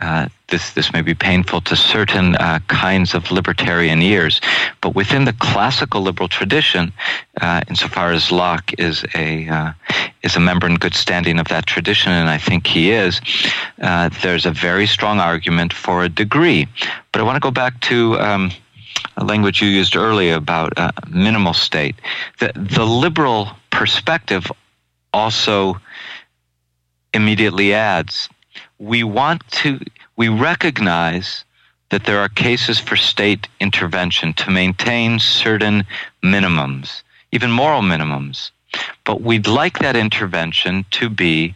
uh, 0.00 0.28
this 0.48 0.74
this 0.74 0.92
may 0.92 1.02
be 1.02 1.14
painful 1.14 1.60
to 1.60 1.74
certain 1.74 2.36
uh, 2.36 2.60
kinds 2.68 3.14
of 3.14 3.32
libertarian 3.32 4.00
ears, 4.00 4.40
but 4.80 4.94
within 4.94 5.24
the 5.24 5.32
classical 5.32 6.00
liberal 6.02 6.28
tradition, 6.28 6.92
uh, 7.40 7.62
insofar 7.68 8.12
as 8.12 8.30
Locke 8.30 8.72
is 8.78 9.04
a 9.16 9.48
uh, 9.48 9.72
is 10.22 10.36
a 10.36 10.40
member 10.40 10.68
in 10.68 10.76
good 10.76 10.94
standing 10.94 11.40
of 11.40 11.48
that 11.48 11.66
tradition, 11.66 12.12
and 12.12 12.28
I 12.28 12.38
think 12.38 12.66
he 12.66 12.92
is, 12.92 13.20
uh, 13.82 14.08
there's 14.22 14.46
a 14.46 14.52
very 14.52 14.86
strong 14.86 15.18
argument 15.18 15.72
for 15.72 16.04
a 16.04 16.08
degree. 16.08 16.68
But 17.10 17.20
I 17.20 17.24
want 17.24 17.36
to 17.36 17.40
go 17.40 17.50
back 17.50 17.80
to. 17.82 18.18
Um, 18.20 18.50
a 19.16 19.24
language 19.24 19.60
you 19.60 19.68
used 19.68 19.94
earlier 19.96 20.34
about 20.34 20.72
minimal 21.08 21.52
state. 21.52 21.94
The, 22.38 22.52
the 22.54 22.84
liberal 22.84 23.50
perspective 23.70 24.50
also 25.12 25.80
immediately 27.12 27.74
adds 27.74 28.28
we 28.78 29.02
want 29.02 29.46
to, 29.48 29.80
we 30.16 30.28
recognize 30.28 31.44
that 31.90 32.04
there 32.04 32.20
are 32.20 32.28
cases 32.28 32.78
for 32.78 32.96
state 32.96 33.48
intervention 33.60 34.34
to 34.34 34.50
maintain 34.50 35.18
certain 35.18 35.84
minimums, 36.22 37.02
even 37.32 37.50
moral 37.50 37.82
minimums. 37.82 38.50
But 39.04 39.22
we'd 39.22 39.46
like 39.46 39.78
that 39.78 39.96
intervention 39.96 40.84
to 40.92 41.08
be 41.08 41.54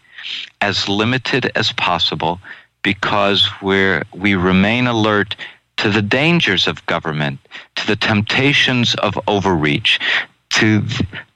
as 0.60 0.88
limited 0.88 1.52
as 1.54 1.72
possible 1.72 2.40
because 2.82 3.48
we're, 3.60 4.04
we 4.14 4.34
remain 4.34 4.86
alert 4.86 5.36
to 5.76 5.90
the 5.90 6.02
dangers 6.02 6.66
of 6.66 6.84
government, 6.86 7.38
to 7.76 7.86
the 7.86 7.96
temptations 7.96 8.94
of 8.96 9.18
overreach, 9.26 9.98
to 10.52 10.82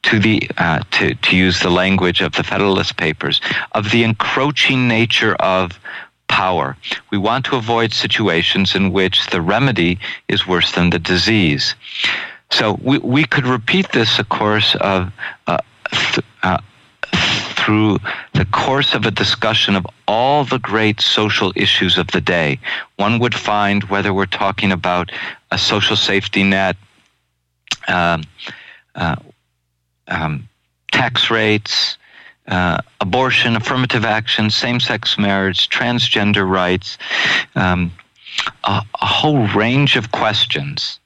to 0.02 0.18
the 0.18 0.48
uh, 0.58 0.80
to 0.92 1.14
to 1.14 1.36
use 1.36 1.60
the 1.60 1.70
language 1.70 2.20
of 2.20 2.32
the 2.32 2.44
Federalist 2.44 2.96
Papers 2.96 3.40
of 3.72 3.90
the 3.90 4.04
encroaching 4.04 4.88
nature 4.88 5.34
of 5.36 5.78
power. 6.28 6.76
We 7.10 7.18
want 7.18 7.44
to 7.46 7.56
avoid 7.56 7.92
situations 7.92 8.74
in 8.74 8.92
which 8.92 9.26
the 9.26 9.40
remedy 9.40 9.98
is 10.28 10.46
worse 10.46 10.72
than 10.72 10.90
the 10.90 10.98
disease. 10.98 11.74
So 12.50 12.78
we 12.82 12.98
we 12.98 13.24
could 13.24 13.46
repeat 13.46 13.92
this, 13.92 14.18
of 14.18 14.28
course, 14.28 14.76
of 14.76 15.12
uh, 15.46 15.58
th- 15.90 16.26
uh, 16.42 16.58
through 17.56 17.98
the 18.34 18.44
course 18.46 18.94
of 18.94 19.06
a 19.06 19.10
discussion 19.10 19.74
of 19.74 19.86
all 20.06 20.44
the 20.44 20.58
great 20.58 21.00
social 21.00 21.52
issues 21.56 21.98
of 21.98 22.06
the 22.08 22.20
day. 22.20 22.60
One 22.96 23.18
would 23.18 23.34
find 23.34 23.82
whether 23.84 24.14
we're 24.14 24.26
talking 24.26 24.70
about 24.72 25.10
a 25.50 25.58
social 25.58 25.96
safety 25.96 26.44
net. 26.44 26.76
Um, 27.88 28.22
uh, 28.96 29.16
um, 30.08 30.48
tax 30.90 31.30
rates, 31.30 31.98
uh, 32.48 32.78
abortion, 33.00 33.56
affirmative 33.56 34.04
action, 34.04 34.50
same 34.50 34.80
sex 34.80 35.18
marriage, 35.18 35.68
transgender 35.68 36.48
rights, 36.48 36.96
um, 37.54 37.92
a, 38.64 38.82
a, 39.00 39.06
whole 39.06 39.46
range 39.48 39.96
of 39.96 40.12
questions 40.12 41.00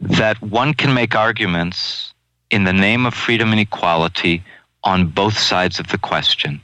that 0.00 0.40
one 0.42 0.74
can 0.74 0.94
make 0.94 1.14
arguments 1.14 2.12
in 2.50 2.64
the 2.64 2.72
name 2.72 3.06
of 3.06 3.14
freedom 3.14 3.52
and 3.52 3.60
equality 3.60 4.42
on 4.82 5.06
both 5.06 5.38
sides 5.38 5.78
of 5.78 5.88
the 5.88 5.98
question. 5.98 6.60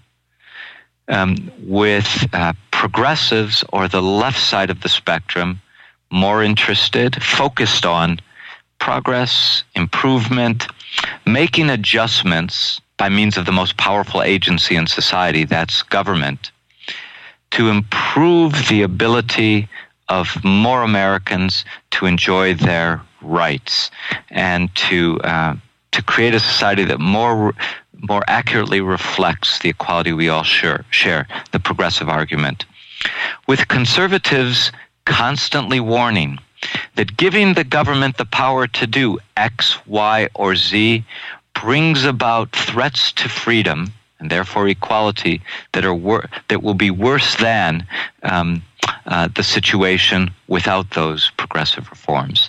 Um, 1.09 1.51
with 1.63 2.27
uh, 2.33 2.55
progressives 2.71 3.63
or 3.73 3.89
the 3.89 4.01
left 4.01 4.41
side 4.41 4.71
of 4.71 4.81
the 4.81 4.89
spectrum 4.89 5.61
more 6.11 6.43
interested, 6.43 7.23
focused 7.23 7.85
on 7.85 8.21
progress, 8.79 9.65
improvement, 9.75 10.67
making 11.27 11.71
adjustments 11.71 12.81
by 12.97 13.09
means 13.09 13.37
of 13.37 13.47
the 13.47 13.53
most 13.53 13.77
powerful 13.77 14.23
agency 14.23 14.77
in 14.77 14.87
society, 14.87 15.45
that's 15.45 15.83
government, 15.83 16.51
to 17.51 17.69
improve 17.69 18.69
the 18.69 18.83
ability 18.83 19.69
of 20.09 20.43
more 20.45 20.83
Americans 20.83 21.65
to 21.91 22.07
enjoy 22.07 22.55
their 22.55 23.01
rights 23.23 23.91
and 24.31 24.75
to 24.77 25.19
uh, 25.23 25.57
to 25.93 26.03
create 26.03 26.35
a 26.35 26.41
society 26.41 26.85
that 26.85 27.01
more 27.01 27.55
more 28.09 28.23
accurately 28.29 28.81
reflects 28.81 29.61
the 29.61 29.71
equality 29.71 30.13
we 30.13 30.29
all 30.29 30.43
share, 30.43 30.85
share 30.91 31.27
the 31.53 31.61
progressive 31.61 32.09
argument. 32.09 32.67
With 33.47 33.69
conservatives 33.69 34.73
constantly 35.07 35.81
warning 35.81 36.39
that 36.97 37.17
giving 37.17 37.55
the 37.55 37.65
government 37.65 38.17
the 38.17 38.25
power 38.25 38.67
to 38.67 38.87
do 38.87 39.19
X, 39.37 39.79
Y, 39.87 40.29
or 40.35 40.57
Z 40.57 41.05
brings 41.55 42.05
about 42.05 42.53
threats 42.53 43.13
to 43.13 43.29
freedom 43.29 43.93
and 44.19 44.31
therefore 44.31 44.69
equality 44.69 45.43
that 45.73 45.85
are 45.85 45.95
wor- 45.95 46.29
that 46.49 46.63
will 46.63 46.75
be 46.75 46.91
worse 46.91 47.37
than 47.37 47.87
um, 48.23 48.63
uh, 49.07 49.29
the 49.35 49.43
situation 49.43 50.31
without 50.49 50.91
those 50.91 51.31
progressive 51.37 51.89
reforms. 51.91 52.49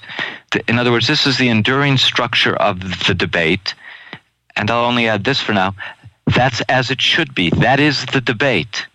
In 0.68 0.80
other 0.80 0.91
words, 0.91 1.08
this 1.08 1.28
is 1.28 1.38
the 1.38 1.50
enduring 1.50 1.98
structure 1.98 2.56
of 2.56 2.80
the 3.08 3.14
debate. 3.14 3.74
And 4.56 4.72
I'll 4.72 4.86
only 4.86 5.08
add 5.08 5.24
this 5.24 5.41
for 5.41 5.54
now. 5.54 5.76
That's 6.28 6.62
as 6.70 6.91
it 6.91 7.02
should 7.02 7.36
be. 7.36 7.50
That 7.50 7.80
is 7.80 8.06
the 8.06 8.22
debate 8.22 8.88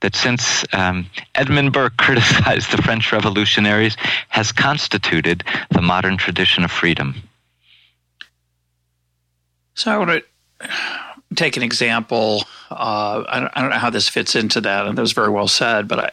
that 0.00 0.14
since 0.14 0.64
um, 0.72 1.06
Edmund 1.34 1.72
Burke 1.72 1.96
criticized 1.96 2.70
the 2.70 2.82
French 2.82 3.12
revolutionaries, 3.12 3.96
has 4.28 4.52
constituted 4.52 5.44
the 5.70 5.82
modern 5.82 6.16
tradition 6.16 6.64
of 6.64 6.70
freedom. 6.70 7.14
So 9.74 9.92
I 9.92 9.98
want 9.98 10.10
to 10.10 10.68
take 11.34 11.56
an 11.56 11.62
example. 11.62 12.44
Uh, 12.70 13.24
I, 13.28 13.40
don't, 13.40 13.52
I, 13.54 13.60
don't, 13.60 13.70
know 13.70 13.78
how 13.78 13.90
this 13.90 14.08
fits 14.08 14.34
into 14.34 14.60
that, 14.62 14.86
and 14.86 14.96
that 14.96 15.02
was 15.02 15.12
very 15.12 15.30
well 15.30 15.48
said. 15.48 15.88
But 15.88 15.98
I, 15.98 16.10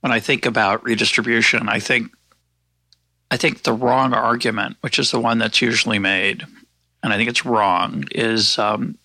when 0.00 0.12
I 0.12 0.20
think 0.20 0.46
about 0.46 0.84
redistribution, 0.84 1.68
I 1.68 1.80
think 1.80 2.10
I 3.30 3.36
think 3.36 3.62
the 3.62 3.72
wrong 3.72 4.12
argument, 4.12 4.76
which 4.80 4.98
is 4.98 5.10
the 5.10 5.18
one 5.18 5.38
that's 5.38 5.62
usually 5.62 5.98
made, 5.98 6.44
and 7.02 7.12
I 7.12 7.16
think 7.16 7.28
it's 7.28 7.44
wrong, 7.44 8.04
is 8.12 8.58
um, 8.58 8.98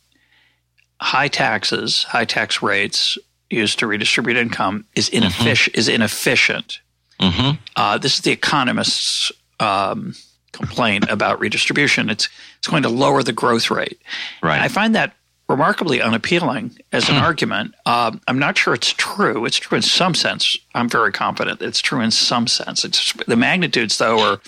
high 1.01 1.29
taxes, 1.29 2.03
high 2.03 2.25
tax 2.25 2.61
rates 2.61 3.17
used 3.49 3.79
to 3.79 3.87
redistribute 3.87 4.37
income 4.37 4.85
is 4.95 5.09
inefficient. 5.09 5.73
Mm-hmm. 5.73 5.79
Is 5.79 5.87
inefficient. 5.87 6.79
Mm-hmm. 7.19 7.61
Uh, 7.75 7.97
this 7.97 8.15
is 8.15 8.21
the 8.21 8.31
economist's 8.31 9.31
um, 9.59 10.13
complaint 10.51 11.09
about 11.09 11.39
redistribution. 11.39 12.09
It's 12.09 12.29
it's 12.57 12.67
going 12.67 12.83
to 12.83 12.89
lower 12.89 13.23
the 13.23 13.33
growth 13.33 13.71
rate. 13.71 14.01
Right. 14.41 14.55
And 14.55 14.63
I 14.63 14.67
find 14.67 14.95
that 14.95 15.13
remarkably 15.47 16.01
unappealing 16.01 16.77
as 16.91 17.09
an 17.09 17.15
hmm. 17.15 17.23
argument. 17.23 17.73
Uh, 17.85 18.11
I'm 18.27 18.37
not 18.37 18.57
sure 18.57 18.73
it's 18.73 18.93
true. 18.93 19.45
It's 19.45 19.57
true 19.57 19.77
in 19.77 19.81
some 19.81 20.13
sense. 20.13 20.55
I'm 20.75 20.87
very 20.87 21.11
confident 21.11 21.61
it's 21.61 21.81
true 21.81 22.01
in 22.01 22.11
some 22.11 22.47
sense. 22.47 22.85
It's 22.85 23.13
the 23.27 23.35
magnitudes 23.35 23.97
though 23.97 24.19
are 24.19 24.41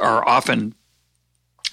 are 0.00 0.28
often 0.28 0.74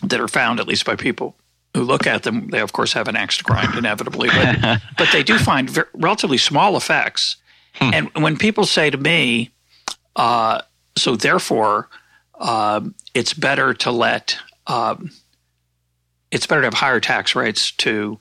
that 0.01 0.19
are 0.19 0.27
found 0.27 0.59
at 0.59 0.67
least 0.67 0.85
by 0.85 0.95
people 0.95 1.35
who 1.73 1.83
look 1.83 2.05
at 2.05 2.23
them, 2.23 2.49
they 2.49 2.59
of 2.59 2.73
course 2.73 2.93
have 2.93 3.07
an 3.07 3.15
axe 3.15 3.37
to 3.37 3.43
grind 3.43 3.75
inevitably, 3.75 4.29
but, 4.29 4.81
but 4.97 5.09
they 5.11 5.23
do 5.23 5.37
find 5.37 5.69
very, 5.69 5.87
relatively 5.93 6.37
small 6.37 6.77
effects. 6.77 7.37
Hmm. 7.75 7.93
And 7.93 8.23
when 8.23 8.37
people 8.37 8.65
say 8.65 8.89
to 8.89 8.97
me, 8.97 9.51
uh, 10.15 10.61
so 10.95 11.15
therefore, 11.15 11.89
uh, 12.39 12.81
it's 13.13 13.33
better 13.33 13.73
to 13.73 13.91
let 13.91 14.37
um, 14.67 15.11
it's 16.31 16.47
better 16.47 16.61
to 16.61 16.67
have 16.67 16.73
higher 16.73 16.99
tax 16.99 17.35
rates 17.35 17.71
to 17.71 18.19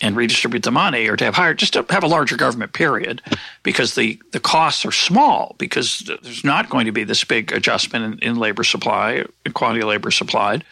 and 0.00 0.14
redistribute 0.14 0.62
the 0.62 0.70
money, 0.70 1.08
or 1.08 1.16
to 1.16 1.24
have 1.24 1.34
higher 1.34 1.54
just 1.54 1.72
to 1.72 1.84
have 1.90 2.04
a 2.04 2.08
larger 2.08 2.36
government 2.36 2.72
period, 2.72 3.22
because 3.62 3.94
the 3.94 4.20
the 4.32 4.40
costs 4.40 4.84
are 4.84 4.92
small 4.92 5.54
because 5.58 6.00
there's 6.22 6.44
not 6.44 6.70
going 6.70 6.86
to 6.86 6.92
be 6.92 7.04
this 7.04 7.22
big 7.24 7.52
adjustment 7.52 8.22
in, 8.22 8.30
in 8.30 8.36
labor 8.36 8.64
supply, 8.64 9.24
in 9.44 9.52
quantity 9.52 9.82
of 9.82 9.88
labor 9.88 10.10
supplied 10.10 10.64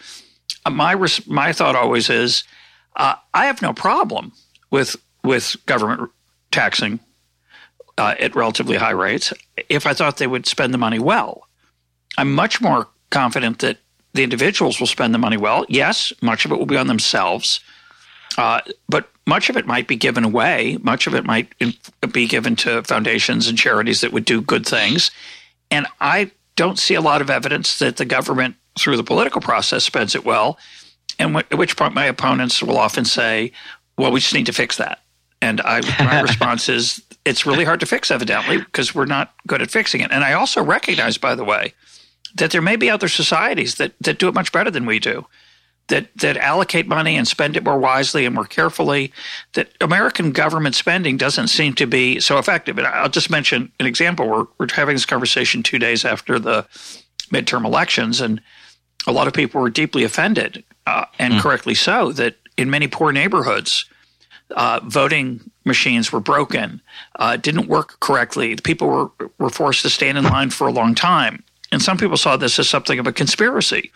my 0.71 0.95
my 1.27 1.53
thought 1.53 1.77
always 1.77 2.11
is, 2.11 2.45
uh, 2.97 3.15
I 3.35 3.47
have 3.47 3.63
no 3.63 3.73
problem 3.73 4.33
with 4.71 4.97
with 5.23 5.57
government 5.67 6.11
taxing 6.51 7.01
uh, 7.99 8.15
at 8.19 8.37
relatively 8.37 8.77
high 8.77 8.91
rates 8.91 9.33
if 9.69 9.87
I 9.87 9.95
thought 9.95 10.19
they 10.19 10.27
would 10.27 10.47
spend 10.47 10.73
the 10.73 10.79
money 10.79 10.99
well. 10.99 11.49
I'm 12.19 12.35
much 12.35 12.61
more 12.61 12.89
confident 13.11 13.61
that 13.61 13.79
the 14.15 14.23
individuals 14.23 14.81
will 14.81 14.87
spend 14.87 15.13
the 15.13 15.19
money 15.19 15.37
well. 15.37 15.67
Yes, 15.69 16.13
much 16.23 16.45
of 16.45 16.53
it 16.53 16.59
will 16.59 16.67
be 16.67 16.77
on 16.77 16.87
themselves, 16.87 17.61
uh, 18.39 18.61
but 18.89 19.11
much 19.27 19.51
of 19.51 19.57
it 19.57 19.67
might 19.67 19.89
be 19.89 19.97
given 19.97 20.25
away. 20.25 20.79
Much 20.83 21.07
of 21.07 21.15
it 21.15 21.25
might 21.25 21.53
be 22.13 22.27
given 22.27 22.57
to 22.57 22.83
foundations 22.85 23.49
and 23.49 23.59
charities 23.59 24.01
that 24.01 24.13
would 24.13 24.25
do 24.25 24.41
good 24.41 24.67
things. 24.67 25.11
And 25.71 25.87
I 26.01 26.31
don't 26.55 26.79
see 26.79 26.95
a 26.95 27.01
lot 27.01 27.21
of 27.21 27.29
evidence 27.29 27.79
that 27.81 27.97
the 27.97 28.05
government 28.05 28.57
through 28.79 28.97
the 28.97 29.05
political 29.05 29.41
process 29.41 29.85
spends 29.85 30.15
it 30.15 30.25
well. 30.25 30.59
And 31.19 31.37
at 31.37 31.59
which 31.59 31.77
point 31.77 31.95
my 31.95 32.05
opponents 32.05 32.63
will 32.63 32.79
often 32.79 33.05
say, 33.05 33.53
well, 33.97 34.13
we 34.13 34.21
just 34.21 34.35
need 34.35 34.47
to 34.47 34.53
fix 34.53 34.77
that. 34.77 35.01
And 35.41 35.61
I, 35.63 35.81
my 36.03 36.21
response 36.23 36.69
is 36.69 37.03
it's 37.25 37.47
really 37.47 37.65
hard 37.65 37.81
to 37.81 37.87
fix, 37.87 38.11
evidently, 38.11 38.59
because 38.59 38.95
we're 38.95 39.07
not 39.07 39.35
good 39.47 39.63
at 39.63 39.71
fixing 39.71 40.01
it. 40.01 40.13
And 40.13 40.25
I 40.25 40.33
also 40.35 40.63
recognize, 40.63 41.19
by 41.19 41.35
the 41.35 41.45
way, 41.45 41.75
that 42.35 42.51
there 42.51 42.63
may 42.63 42.77
be 42.77 42.91
other 42.91 43.09
societies 43.09 43.77
that, 43.77 43.95
that 44.01 44.19
do 44.19 44.29
it 44.29 44.35
much 44.35 44.53
better 44.53 44.71
than 44.71 44.87
we 44.87 44.99
do, 44.99 45.27
that, 45.89 46.09
that 46.17 46.37
allocate 46.37 46.87
money 46.87 47.17
and 47.17 47.27
spend 47.27 47.57
it 47.57 47.65
more 47.65 47.79
wisely 47.79 48.27
and 48.27 48.35
more 48.35 48.45
carefully, 48.45 49.13
that 49.55 49.71
American 49.81 50.33
government 50.33 50.75
spending 50.75 51.17
doesn't 51.17 51.49
seem 51.49 51.73
to 51.75 51.87
be 51.87 52.21
so 52.21 52.39
effective. 52.39 52.77
And 52.79 52.87
I'll 52.87 53.09
just 53.09 53.31
mention 53.31 53.73
an 53.81 53.87
example. 53.87 54.29
We're, 54.29 54.47
we're 54.59 54.69
having 54.73 54.95
this 54.95 55.07
conversation 55.07 55.63
two 55.63 55.79
days 55.79 56.05
after 56.05 56.39
the 56.39 56.67
midterm 57.31 57.65
elections, 57.65 58.21
and 58.21 58.41
a 59.07 59.13
lot 59.13 59.27
of 59.27 59.33
people 59.33 59.61
were 59.61 59.71
deeply 59.71 60.05
offended, 60.05 60.65
uh, 60.87 61.05
and 61.19 61.35
mm. 61.35 61.41
correctly 61.41 61.75
so, 61.75 62.13
that 62.13 62.37
in 62.57 62.71
many 62.71 62.89
poor 62.89 63.13
neighborhoods, 63.13 63.87
uh, 64.57 64.81
voting 64.85 65.51
machines 65.65 66.13
were 66.13 66.21
broken, 66.21 66.81
uh, 67.17 67.37
didn't 67.37 67.69
work 67.69 67.99
correctly. 68.01 68.55
The 68.55 68.63
people 68.63 68.89
were, 68.89 69.11
were 69.39 69.51
forced 69.51 69.83
to 69.83 69.91
stand 69.91 70.17
in 70.19 70.25
line 70.25 70.51
for 70.51 70.67
a 70.67 70.73
long 70.73 70.95
time. 70.95 71.43
And 71.73 71.83
some 71.83 71.99
people 71.99 72.17
saw 72.17 72.37
this 72.37 72.59
as 72.59 72.69
something 72.69 72.99
of 72.99 73.07
a 73.07 73.13
conspiracy. 73.13 73.91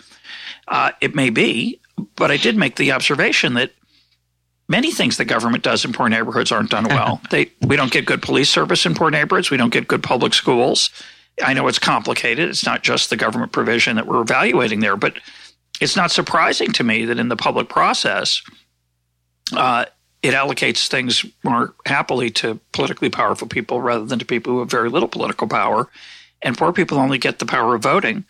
Uh, 0.69 0.91
it 1.01 1.15
may 1.15 1.31
be, 1.31 1.81
but 2.17 2.31
I 2.31 2.37
did 2.37 2.57
make 2.57 2.77
the 2.77 2.93
observation 2.93 3.55
that 3.55 3.73
many 4.69 4.91
things 4.91 5.17
the 5.17 5.25
government 5.25 5.63
does 5.63 5.85
in 5.85 5.93
poor 5.93 6.09
neighborhoods 6.09 6.51
aren't 6.51 6.71
done 6.71 6.89
well. 6.89 7.21
they, 7.31 7.53
we 7.61 7.77
don't 7.77 7.93
get 7.93 8.07
good 8.07 8.23
police 8.23 8.51
service 8.51 8.87
in 8.87 8.95
poor 8.95 9.11
neighborhoods. 9.11 9.51
We 9.51 9.57
don't 9.57 9.73
get 9.73 9.89
good 9.89 10.03
public 10.03 10.35
schools. 10.35 10.91
I 11.43 11.55
know 11.55 11.69
it's 11.69 11.79
complicated. 11.79 12.49
It's 12.49 12.67
not 12.67 12.83
just 12.83 13.11
the 13.11 13.17
government 13.17 13.53
provision 13.53 13.97
that 13.97 14.07
we're 14.07 14.21
evaluating 14.21 14.81
there, 14.81 14.97
but 14.97 15.15
it's 15.81 15.97
not 15.97 16.11
surprising 16.11 16.73
to 16.73 16.85
me 16.85 17.07
that 17.07 17.19
in 17.19 17.29
the 17.29 17.37
public 17.37 17.69
process, 17.69 18.43
uh, 19.57 19.87
it 20.23 20.35
allocates 20.35 20.89
things 20.89 21.25
more 21.43 21.75
happily 21.87 22.31
to 22.31 22.61
politically 22.73 23.09
powerful 23.09 23.49
people 23.49 23.81
rather 23.81 24.05
than 24.05 24.19
to 24.19 24.25
people 24.25 24.53
who 24.53 24.59
have 24.61 24.71
very 24.71 24.91
little 24.91 25.09
political 25.09 25.49
power. 25.49 25.89
And 26.43 26.57
poor 26.57 26.73
people 26.73 26.99
only 26.99 27.19
get 27.19 27.39
the 27.39 27.47
power 27.47 27.75
of 27.75 27.83
voting, 27.83 28.25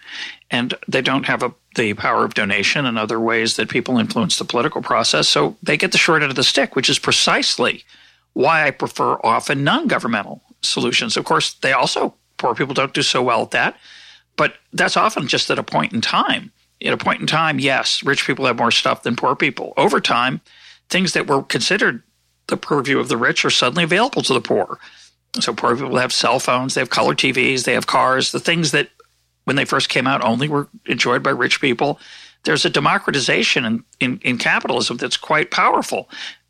and 0.50 0.74
they 0.88 1.00
don't 1.00 1.26
have 1.26 1.44
a, 1.44 1.54
the 1.76 1.94
power 1.94 2.24
of 2.24 2.34
donation 2.34 2.84
and 2.84 2.98
other 2.98 3.20
ways 3.20 3.54
that 3.54 3.68
people 3.68 3.98
influence 3.98 4.36
the 4.36 4.44
political 4.44 4.82
process. 4.82 5.28
So 5.28 5.56
they 5.62 5.76
get 5.76 5.92
the 5.92 5.98
short 5.98 6.22
end 6.22 6.30
of 6.30 6.36
the 6.36 6.42
stick, 6.42 6.74
which 6.74 6.90
is 6.90 6.98
precisely 6.98 7.84
why 8.32 8.66
I 8.66 8.72
prefer 8.72 9.14
often 9.22 9.62
non 9.62 9.86
governmental 9.86 10.42
solutions. 10.60 11.16
Of 11.16 11.24
course, 11.24 11.54
they 11.54 11.72
also, 11.72 12.14
poor 12.40 12.54
people 12.54 12.74
don't 12.74 12.94
do 12.94 13.02
so 13.02 13.22
well 13.22 13.42
at 13.42 13.52
that, 13.52 13.76
but 14.36 14.54
that's 14.72 14.96
often 14.96 15.28
just 15.28 15.50
at 15.50 15.58
a 15.58 15.62
point 15.62 15.92
in 15.92 16.00
time. 16.00 16.50
At 16.82 16.94
a 16.94 16.96
point 16.96 17.20
in 17.20 17.26
time, 17.26 17.60
yes, 17.60 18.02
rich 18.02 18.26
people 18.26 18.46
have 18.46 18.58
more 18.58 18.70
stuff 18.70 19.02
than 19.02 19.14
poor 19.14 19.36
people. 19.36 19.74
Over 19.76 20.00
time, 20.00 20.40
things 20.88 21.12
that 21.12 21.26
were 21.26 21.42
considered 21.42 22.02
the 22.46 22.56
purview 22.56 22.98
of 22.98 23.08
the 23.08 23.18
rich 23.18 23.44
are 23.44 23.50
suddenly 23.50 23.84
available 23.84 24.22
to 24.22 24.32
the 24.32 24.40
poor. 24.40 24.78
So 25.38 25.52
poor 25.52 25.76
people 25.76 25.98
have 25.98 26.12
cell 26.12 26.40
phones, 26.40 26.74
they 26.74 26.80
have 26.80 26.90
color 26.90 27.14
TVs, 27.14 27.64
they 27.64 27.74
have 27.74 27.86
cars, 27.86 28.32
the 28.32 28.40
things 28.40 28.72
that 28.72 28.88
when 29.44 29.56
they 29.56 29.66
first 29.66 29.90
came 29.90 30.06
out 30.06 30.24
only 30.24 30.48
were 30.48 30.68
enjoyed 30.86 31.22
by 31.22 31.30
rich 31.30 31.60
people. 31.60 32.00
There's 32.44 32.64
a 32.64 32.70
democratization 32.70 33.64
in, 33.66 33.84
in, 34.00 34.18
in 34.22 34.38
capitalism 34.38 34.96
that's 34.96 35.18
quite 35.18 35.50
powerful. 35.50 36.08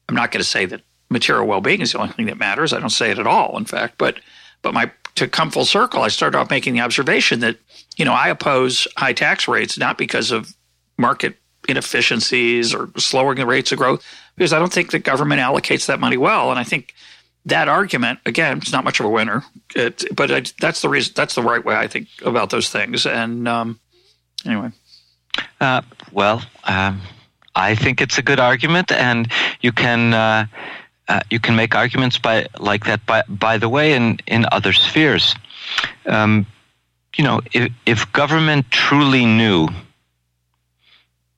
I'm 0.09 0.15
not 0.15 0.31
going 0.31 0.43
to 0.43 0.49
say 0.49 0.65
that 0.67 0.83
material 1.11 1.47
well-being 1.47 1.81
is 1.81 1.93
the 1.93 1.99
only 1.99 2.13
thing 2.13 2.27
that 2.27 2.39
matters. 2.39 2.73
I 2.73 2.79
don't 2.79 2.91
say 2.91 3.11
it 3.11 3.19
at 3.19 3.27
all, 3.27 3.59
in 3.59 3.65
fact. 3.65 3.97
But 3.99 4.21
but 4.63 4.75
my 4.75 4.91
to 5.17 5.29
come 5.29 5.51
full 5.51 5.65
circle, 5.65 6.03
I 6.03 6.09
started 6.09 6.39
off 6.39 6.51
making 6.51 6.75
the 6.75 6.81
observation 6.81 7.41
that 7.41 7.57
you 7.97 8.05
know 8.05 8.13
I 8.13 8.29
oppose 8.29 8.87
high 8.97 9.13
tax 9.13 9.49
rates 9.49 9.79
not 9.79 9.99
because 9.99 10.31
of 10.31 10.55
market 10.99 11.37
inefficiencies 11.69 12.75
or 12.75 12.91
slowing 12.97 13.37
the 13.37 13.47
rates 13.47 13.73
of 13.73 13.79
growth, 13.79 14.05
because 14.37 14.53
I 14.53 14.59
don't 14.59 14.73
think 14.73 14.91
the 14.91 14.99
government 14.99 15.41
allocates 15.41 15.87
that 15.87 16.01
money 16.01 16.17
well. 16.17 16.51
And 16.51 16.59
I 16.59 16.65
think 16.65 16.95
that 17.47 17.69
argument, 17.69 18.21
again, 18.27 18.59
it's 18.59 18.73
not 18.73 18.85
much 18.85 19.01
of 19.01 19.07
a 19.07 19.09
winner, 19.09 19.45
it, 19.75 20.05
but 20.15 20.31
I, 20.31 20.43
that's 20.61 20.83
the 20.83 20.89
reason. 20.89 21.13
That's 21.17 21.35
the 21.35 21.43
right 21.43 21.65
way 21.65 21.75
I 21.75 21.87
think 21.87 22.09
about 22.23 22.51
those 22.51 22.71
things. 22.71 23.07
And 23.07 23.49
um, 23.49 23.81
anyway, 24.45 24.71
uh, 25.61 25.83
well, 26.13 26.43
um, 26.65 27.01
I 27.55 27.75
think 27.75 28.01
it's 28.01 28.19
a 28.19 28.23
good 28.23 28.41
argument, 28.41 28.93
and 28.93 29.31
you 29.61 29.73
can. 29.73 30.15
Uh, 30.15 30.47
uh, 31.11 31.21
you 31.29 31.41
can 31.41 31.57
make 31.57 31.75
arguments 31.75 32.19
by 32.19 32.47
like 32.61 32.85
that. 32.85 33.05
By 33.05 33.23
by 33.29 33.59
the 33.59 33.69
way, 33.69 33.95
in 33.95 34.19
in 34.29 34.47
other 34.53 34.73
spheres, 34.73 35.35
um, 36.07 36.47
you 37.17 37.25
know, 37.25 37.41
if, 37.53 37.73
if 37.85 38.13
government 38.13 38.71
truly 38.71 39.27
knew 39.27 39.69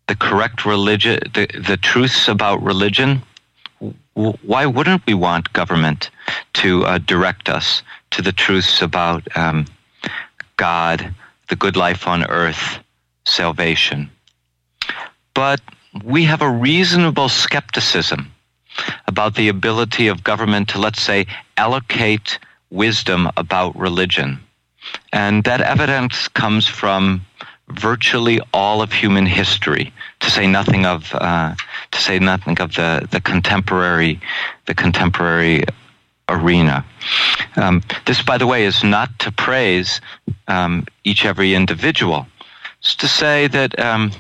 the 0.09 0.15
correct 0.15 0.67
religion, 0.67 1.21
the, 1.33 1.47
the 1.67 1.79
truths 1.79 2.29
about 2.29 2.63
religion, 2.63 3.23
why 4.13 4.67
wouldn't 4.67 5.07
we 5.07 5.15
want 5.15 5.53
government 5.55 6.11
to 6.53 6.85
uh, 6.85 6.99
direct 6.99 7.49
us 7.49 7.83
to 8.11 8.21
the 8.21 8.33
truths 8.33 8.83
about 8.83 9.27
um, 9.37 9.65
God, 10.59 11.15
the 11.49 11.57
good 11.57 11.77
life 11.77 12.07
on 12.07 12.27
earth, 12.27 12.79
salvation? 13.25 14.11
But 15.33 15.63
we 16.05 16.25
have 16.25 16.43
a 16.43 16.51
reasonable 16.51 17.31
skepticism 17.31 18.31
about 19.07 19.35
the 19.35 19.49
ability 19.49 20.09
of 20.09 20.25
government 20.25 20.69
to, 20.71 20.79
let's 20.79 21.03
say, 21.03 21.27
allocate 21.57 22.39
wisdom 22.71 23.31
about 23.37 23.77
religion. 23.77 24.41
And 25.13 25.45
that 25.45 25.61
evidence 25.61 26.29
comes 26.29 26.67
from 26.67 27.25
virtually 27.69 28.41
all 28.53 28.83
of 28.83 28.93
human 28.93 29.27
history, 29.27 29.93
to 30.21 30.31
say 30.31 30.47
nothing 30.47 30.85
of 30.85 31.15
uh, 31.15 31.55
to 31.91 32.01
say 32.01 32.19
nothing 32.19 32.61
of 32.61 32.75
the, 32.75 33.07
the 33.11 33.21
contemporary 33.21 34.21
the 34.67 34.75
contemporary 34.75 35.65
arena. 36.29 36.85
Um, 37.57 37.83
this, 38.07 38.23
by 38.23 38.39
the 38.39 38.47
way, 38.47 38.65
is 38.65 38.83
not 38.83 39.19
to 39.21 39.33
praise 39.33 40.01
um, 40.49 40.87
each 41.05 41.25
every 41.25 41.55
individual. 41.55 42.27
It's 42.81 42.97
to 42.97 43.09
say 43.09 43.49
that 43.49 43.79
um, 43.79 44.13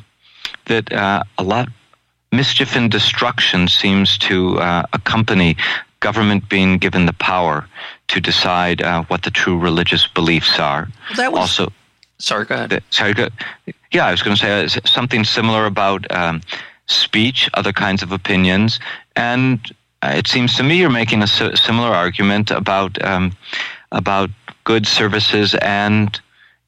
that 0.66 0.92
uh, 0.92 1.24
a 1.38 1.42
lot 1.42 1.68
mischief 2.32 2.74
and 2.74 2.90
destruction 2.90 3.68
seems 3.68 4.18
to 4.18 4.58
uh, 4.58 4.84
accompany 4.92 5.56
government 6.00 6.48
being 6.48 6.78
given 6.78 7.06
the 7.06 7.12
power 7.12 7.68
to 8.08 8.20
decide 8.20 8.82
uh, 8.82 9.04
what 9.04 9.22
the 9.22 9.30
true 9.30 9.56
religious 9.58 10.06
beliefs 10.08 10.58
are. 10.58 10.88
That 11.16 11.30
was, 11.32 11.40
also, 11.40 11.72
Sorry, 12.18 12.44
go 12.44 12.54
ahead. 12.54 12.82
Sorry, 12.90 13.14
go, 13.14 13.28
yeah, 13.92 14.06
I 14.06 14.10
was 14.12 14.22
going 14.22 14.36
to 14.36 14.40
say 14.40 14.64
uh, 14.64 14.68
something 14.84 15.24
similar 15.24 15.66
about 15.66 16.10
um, 16.12 16.40
speech, 16.86 17.50
other 17.54 17.72
kinds 17.72 18.02
of 18.02 18.12
opinions, 18.12 18.78
and 19.16 19.58
uh, 20.02 20.14
it 20.16 20.28
seems 20.28 20.56
to 20.56 20.62
me 20.62 20.76
you're 20.76 20.90
making 20.90 21.22
a 21.22 21.26
similar 21.26 21.88
argument 21.88 22.50
about 22.50 23.02
um, 23.04 23.36
about 23.90 24.30
goods, 24.64 24.88
services, 24.88 25.54
and 25.56 26.20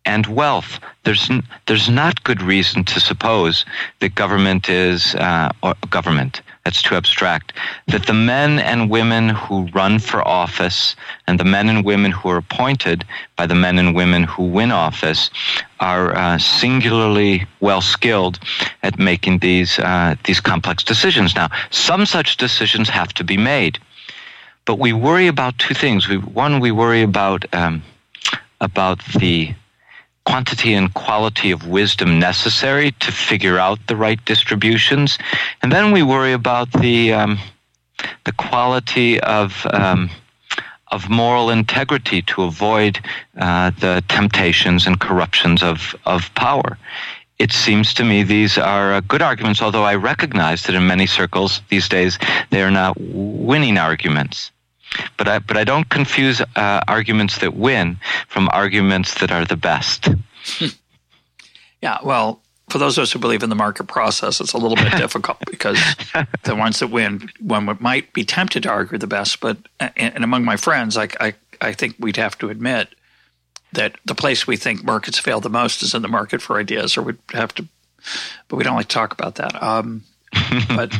and 0.04 0.26
wealth. 0.26 0.80
There's 1.04 1.30
n- 1.30 1.46
there's 1.66 1.88
not 1.88 2.24
good 2.24 2.42
reason 2.42 2.84
to 2.84 3.00
suppose 3.00 3.64
that 4.00 4.14
government 4.14 4.68
is 4.68 5.14
uh, 5.14 5.50
or 5.62 5.74
government 5.90 6.42
that's 6.64 6.80
too 6.80 6.94
abstract. 6.94 7.52
That 7.88 8.06
the 8.06 8.14
men 8.14 8.58
and 8.58 8.88
women 8.90 9.28
who 9.28 9.66
run 9.74 9.98
for 9.98 10.26
office 10.26 10.96
and 11.26 11.38
the 11.38 11.44
men 11.44 11.68
and 11.68 11.84
women 11.84 12.10
who 12.10 12.30
are 12.30 12.38
appointed 12.38 13.04
by 13.36 13.46
the 13.46 13.54
men 13.54 13.78
and 13.78 13.94
women 13.94 14.24
who 14.24 14.44
win 14.44 14.72
office 14.72 15.30
are 15.80 16.16
uh, 16.16 16.38
singularly 16.38 17.46
well 17.60 17.82
skilled 17.82 18.38
at 18.82 18.98
making 18.98 19.40
these 19.40 19.78
uh, 19.78 20.16
these 20.24 20.40
complex 20.40 20.82
decisions. 20.82 21.34
Now, 21.34 21.48
some 21.70 22.06
such 22.06 22.38
decisions 22.38 22.88
have 22.88 23.12
to 23.14 23.24
be 23.24 23.36
made, 23.36 23.78
but 24.64 24.78
we 24.78 24.92
worry 24.94 25.26
about 25.26 25.58
two 25.58 25.74
things. 25.74 26.08
We, 26.08 26.16
one, 26.16 26.60
we 26.60 26.72
worry 26.72 27.02
about 27.02 27.44
um, 27.54 27.82
about 28.62 29.04
the 29.18 29.54
quantity 30.24 30.74
and 30.74 30.92
quality 30.94 31.50
of 31.50 31.68
wisdom 31.68 32.18
necessary 32.18 32.92
to 32.92 33.12
figure 33.12 33.58
out 33.58 33.78
the 33.86 33.96
right 33.96 34.22
distributions, 34.24 35.18
and 35.62 35.70
then 35.70 35.92
we 35.92 36.02
worry 36.02 36.32
about 36.32 36.70
the 36.72 37.12
um, 37.12 37.38
the 38.24 38.32
quality 38.32 39.20
of 39.20 39.66
um, 39.72 40.10
of 40.88 41.08
moral 41.08 41.50
integrity 41.50 42.22
to 42.22 42.42
avoid 42.42 43.00
uh, 43.38 43.70
the 43.80 44.02
temptations 44.08 44.86
and 44.86 45.00
corruptions 45.00 45.62
of 45.62 45.94
of 46.06 46.34
power. 46.34 46.78
It 47.38 47.52
seems 47.52 47.92
to 47.94 48.04
me 48.04 48.22
these 48.22 48.56
are 48.56 48.94
uh, 48.94 49.00
good 49.00 49.20
arguments, 49.20 49.60
although 49.60 49.84
I 49.84 49.96
recognize 49.96 50.62
that 50.62 50.74
in 50.74 50.86
many 50.86 51.06
circles 51.06 51.60
these 51.68 51.88
days 51.88 52.18
they 52.50 52.62
are 52.62 52.70
not 52.70 52.96
winning 53.00 53.76
arguments. 53.76 54.52
But 55.16 55.28
I, 55.28 55.38
but 55.38 55.56
I 55.56 55.64
don't 55.64 55.88
confuse 55.88 56.40
uh, 56.40 56.80
arguments 56.88 57.38
that 57.38 57.54
win 57.54 57.98
from 58.28 58.48
arguments 58.52 59.14
that 59.20 59.30
are 59.30 59.44
the 59.44 59.56
best. 59.56 60.08
yeah, 61.82 61.98
well, 62.02 62.40
for 62.70 62.78
those 62.78 62.96
of 62.96 63.02
us 63.02 63.12
who 63.12 63.18
believe 63.18 63.42
in 63.42 63.50
the 63.50 63.56
market 63.56 63.84
process, 63.84 64.40
it's 64.40 64.52
a 64.52 64.58
little 64.58 64.76
bit 64.76 64.92
difficult 64.96 65.38
because 65.50 65.78
the 66.44 66.56
ones 66.56 66.78
that 66.78 66.88
win, 66.88 67.30
one 67.40 67.76
might 67.80 68.12
be 68.12 68.24
tempted 68.24 68.62
to 68.62 68.70
argue 68.70 68.98
the 68.98 69.06
best. 69.06 69.40
But 69.40 69.58
and 69.96 70.24
among 70.24 70.44
my 70.44 70.56
friends, 70.56 70.96
I, 70.96 71.08
I, 71.20 71.34
I 71.60 71.72
think 71.72 71.96
we'd 71.98 72.16
have 72.16 72.38
to 72.38 72.50
admit 72.50 72.88
that 73.72 73.96
the 74.04 74.14
place 74.14 74.46
we 74.46 74.56
think 74.56 74.84
markets 74.84 75.18
fail 75.18 75.40
the 75.40 75.50
most 75.50 75.82
is 75.82 75.94
in 75.94 76.02
the 76.02 76.08
market 76.08 76.40
for 76.40 76.58
ideas, 76.58 76.96
or 76.96 77.02
we'd 77.02 77.18
have 77.32 77.54
to, 77.56 77.66
but 78.48 78.56
we 78.56 78.64
don't 78.64 78.76
like 78.76 78.88
to 78.88 78.94
talk 78.94 79.12
about 79.12 79.34
that. 79.36 79.60
Um, 79.62 80.04
but 80.68 80.92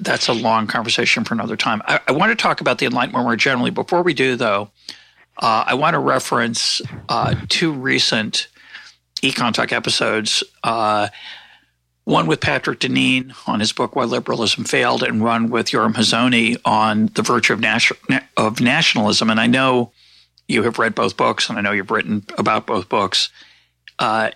that's 0.00 0.28
a 0.28 0.32
long 0.32 0.66
conversation 0.66 1.24
for 1.24 1.34
another 1.34 1.56
time. 1.56 1.82
I, 1.86 2.00
I 2.08 2.12
want 2.12 2.30
to 2.30 2.36
talk 2.36 2.60
about 2.60 2.78
the 2.78 2.86
Enlightenment 2.86 3.24
more 3.24 3.36
generally. 3.36 3.70
Before 3.70 4.02
we 4.02 4.14
do, 4.14 4.36
though, 4.36 4.70
uh, 5.38 5.64
I 5.66 5.74
want 5.74 5.94
to 5.94 5.98
reference 5.98 6.82
uh, 7.08 7.34
two 7.48 7.72
recent 7.72 8.48
Econ 9.22 9.52
Talk 9.52 9.72
episodes. 9.72 10.44
Uh, 10.62 11.08
one 12.04 12.28
with 12.28 12.40
Patrick 12.40 12.78
Deneen 12.78 13.34
on 13.48 13.58
his 13.58 13.72
book 13.72 13.96
Why 13.96 14.04
Liberalism 14.04 14.64
Failed, 14.64 15.02
and 15.02 15.20
one 15.22 15.50
with 15.50 15.68
Yoram 15.68 15.94
Hazony 15.94 16.56
on 16.64 17.06
the 17.14 17.22
virtue 17.22 17.52
of, 17.52 17.60
nation- 17.60 17.96
of 18.36 18.60
nationalism. 18.60 19.28
And 19.28 19.40
I 19.40 19.46
know 19.48 19.92
you 20.46 20.62
have 20.62 20.78
read 20.78 20.94
both 20.94 21.16
books, 21.16 21.48
and 21.48 21.58
I 21.58 21.62
know 21.62 21.72
you've 21.72 21.90
written 21.90 22.24
about 22.38 22.66
both 22.66 22.88
books. 22.88 23.30
Uh, 23.98 24.30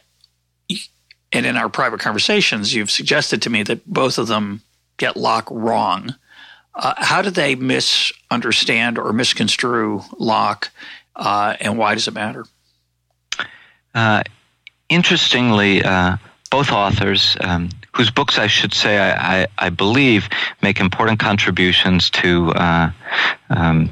and 1.33 1.47
in 1.47 1.57
our 1.57 1.69
private 1.69 2.01
conversations, 2.01 2.75
you've 2.75 2.91
suggested 2.91 3.43
to 3.43 3.51
me 3.51 3.63
that 3.63 3.87
both 3.87 4.19
of 4.19 4.27
them 4.27 4.63
get 5.01 5.17
Locke 5.17 5.49
wrong. 5.51 6.15
Uh, 6.75 6.95
how 6.99 7.23
do 7.23 7.31
they 7.31 7.57
misunderstand 7.57 8.99
or 8.99 9.13
misconstrue 9.13 10.03
Locke, 10.19 10.71
uh, 11.17 11.57
and 11.59 11.77
why 11.77 11.95
does 11.95 12.07
it 12.07 12.15
matter? 12.15 12.45
Uh, 13.93 14.23
interestingly, 14.89 15.83
uh, 15.83 16.17
both 16.51 16.71
authors, 16.71 17.37
um, 17.41 17.71
whose 17.97 18.11
books 18.11 18.39
I 18.39 18.47
should 18.47 18.73
say 18.73 18.99
I, 18.99 19.43
I, 19.43 19.47
I, 19.59 19.71
believe 19.71 20.29
make 20.63 20.79
important 20.79 21.19
contributions 21.19 22.11
to 22.11 22.51
uh, 22.53 22.93
um, 23.49 23.91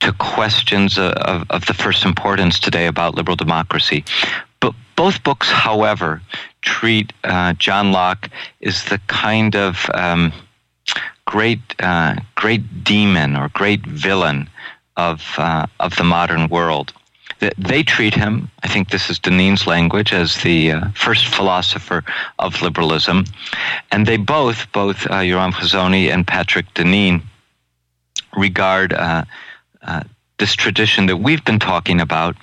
to 0.00 0.12
questions 0.14 0.98
of, 0.98 1.46
of 1.48 1.66
the 1.66 1.74
first 1.74 2.04
importance 2.04 2.58
today 2.58 2.86
about 2.86 3.14
liberal 3.14 3.36
democracy. 3.36 4.04
Both 5.02 5.24
books, 5.24 5.50
however, 5.50 6.22
treat 6.60 7.12
uh, 7.24 7.54
John 7.54 7.90
Locke 7.90 8.30
as 8.62 8.84
the 8.84 9.00
kind 9.08 9.56
of 9.56 9.90
um, 9.94 10.32
great 11.24 11.58
uh, 11.80 12.14
great 12.36 12.84
demon 12.84 13.34
or 13.34 13.48
great 13.48 13.84
villain 13.84 14.48
of 14.96 15.34
uh, 15.38 15.66
of 15.80 15.96
the 15.96 16.04
modern 16.04 16.48
world. 16.48 16.92
They 17.58 17.82
treat 17.82 18.14
him, 18.14 18.48
I 18.62 18.68
think 18.68 18.90
this 18.90 19.10
is 19.10 19.18
Deneen's 19.18 19.66
language, 19.66 20.12
as 20.12 20.36
the 20.42 20.70
uh, 20.70 20.90
first 20.94 21.26
philosopher 21.26 22.04
of 22.38 22.62
liberalism, 22.62 23.24
and 23.90 24.06
they 24.06 24.18
both, 24.18 24.70
both 24.70 25.04
uh, 25.06 25.24
Yoram 25.30 25.52
Hazony 25.52 26.12
and 26.14 26.24
Patrick 26.24 26.72
Deneen, 26.74 27.22
regard 28.36 28.92
uh, 28.92 29.24
this 30.42 30.56
tradition 30.56 31.06
that 31.06 31.18
we've 31.18 31.44
been 31.44 31.60
talking 31.60 32.00
about 32.00 32.34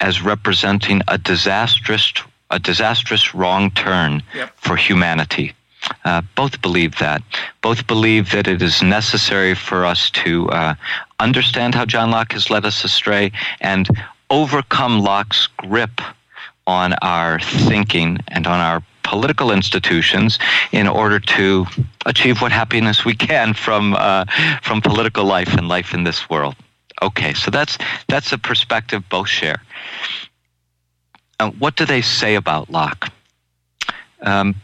as 0.00 0.20
representing 0.20 1.00
a 1.08 1.16
disastrous 1.16 2.12
a 2.50 2.58
disastrous 2.58 3.34
wrong 3.34 3.70
turn 3.70 4.22
yep. 4.34 4.52
for 4.58 4.76
humanity. 4.76 5.54
Uh, 6.04 6.20
both 6.36 6.60
believe 6.60 6.98
that. 6.98 7.22
Both 7.62 7.86
believe 7.86 8.32
that 8.32 8.46
it 8.46 8.60
is 8.60 8.82
necessary 8.82 9.54
for 9.54 9.86
us 9.86 10.10
to 10.22 10.50
uh, 10.50 10.74
understand 11.20 11.74
how 11.74 11.86
John 11.86 12.10
Locke 12.10 12.32
has 12.32 12.50
led 12.50 12.66
us 12.66 12.84
astray 12.84 13.32
and 13.62 13.88
overcome 14.28 15.00
Locke's 15.00 15.46
grip 15.56 16.02
on 16.66 16.92
our 17.00 17.40
thinking 17.40 18.18
and 18.28 18.46
on 18.46 18.60
our 18.60 18.82
political 19.04 19.52
institutions 19.52 20.38
in 20.70 20.86
order 20.86 21.18
to 21.18 21.66
achieve 22.04 22.42
what 22.42 22.52
happiness 22.52 23.06
we 23.06 23.14
can 23.14 23.54
from 23.54 23.94
uh, 23.94 24.26
from 24.60 24.82
political 24.82 25.24
life 25.24 25.54
and 25.54 25.66
life 25.66 25.94
in 25.94 26.04
this 26.04 26.28
world. 26.28 26.54
Okay, 27.00 27.34
so 27.34 27.50
that's 27.50 27.78
that's 28.08 28.32
a 28.32 28.38
perspective 28.38 29.08
both 29.08 29.28
share. 29.28 29.62
Uh, 31.40 31.50
what 31.52 31.76
do 31.76 31.84
they 31.84 32.02
say 32.02 32.34
about 32.34 32.70
Locke? 32.70 33.12
Um, 34.22 34.56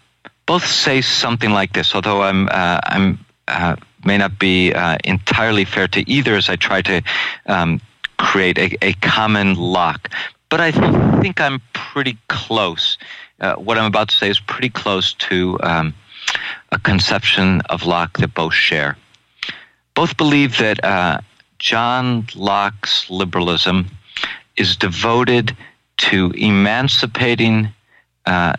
both 0.47 0.67
say 0.67 1.01
something 1.01 1.51
like 1.51 1.73
this, 1.73 1.95
although 1.95 2.23
I'm 2.23 2.49
uh, 2.51 2.81
I'm 2.85 3.25
uh, 3.47 3.77
may 4.05 4.19
not 4.19 4.39
be 4.39 4.73
uh, 4.73 4.99
entirely 5.05 5.65
fair 5.65 5.89
to 5.89 6.09
either, 6.11 6.35
as 6.35 6.49
I 6.49 6.57
try 6.57 6.83
to 6.83 7.03
um, 7.47 7.81
create 8.19 8.59
a, 8.59 8.77
a, 8.83 8.93
common 8.95 9.55
Locke. 9.55 10.11
But 10.49 10.61
I 10.61 10.71
think 11.21 11.41
I'm 11.41 11.61
pretty 11.73 12.19
close. 12.29 12.99
Uh, 13.41 13.55
what 13.55 13.79
I'm 13.79 13.87
about 13.87 14.09
to 14.11 14.17
say 14.17 14.29
is 14.29 14.41
pretty 14.41 14.69
close 14.71 15.15
to 15.15 15.59
um, 15.63 15.95
a 16.73 16.79
conception 16.79 17.61
of 17.63 17.87
Locke 17.87 18.19
that 18.19 18.35
both 18.35 18.55
share. 18.55 18.97
Both 19.95 20.17
believe 20.17 20.59
that 20.59 20.83
uh, 20.85 21.19
John 21.65 22.27
Locke's 22.35 23.09
liberalism 23.09 23.91
is 24.55 24.77
devoted 24.77 25.57
to 25.97 26.31
emancipating 26.37 27.71
uh, 28.27 28.53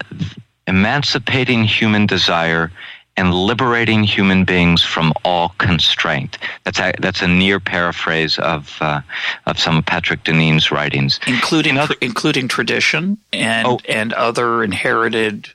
emancipating 0.66 1.66
human 1.66 2.08
desire 2.08 2.72
and 3.16 3.32
liberating 3.32 4.04
human 4.04 4.44
beings 4.44 4.84
from 4.84 5.14
all 5.24 5.50
constraint. 5.60 6.40
That's 6.64 6.80
a, 6.80 6.94
that's 7.00 7.22
a 7.22 7.28
near 7.28 7.60
paraphrase 7.60 8.40
of 8.40 8.76
uh, 8.82 9.02
of 9.46 9.60
some 9.60 9.78
of 9.78 9.86
Patrick 9.86 10.24
Deneen's 10.24 10.72
writings, 10.72 11.20
including 11.28 11.78
other, 11.78 11.96
including 12.02 12.48
tradition 12.48 13.20
and 13.32 13.68
oh, 13.68 13.80
and 13.88 14.14
other 14.14 14.64
inherited 14.64 15.50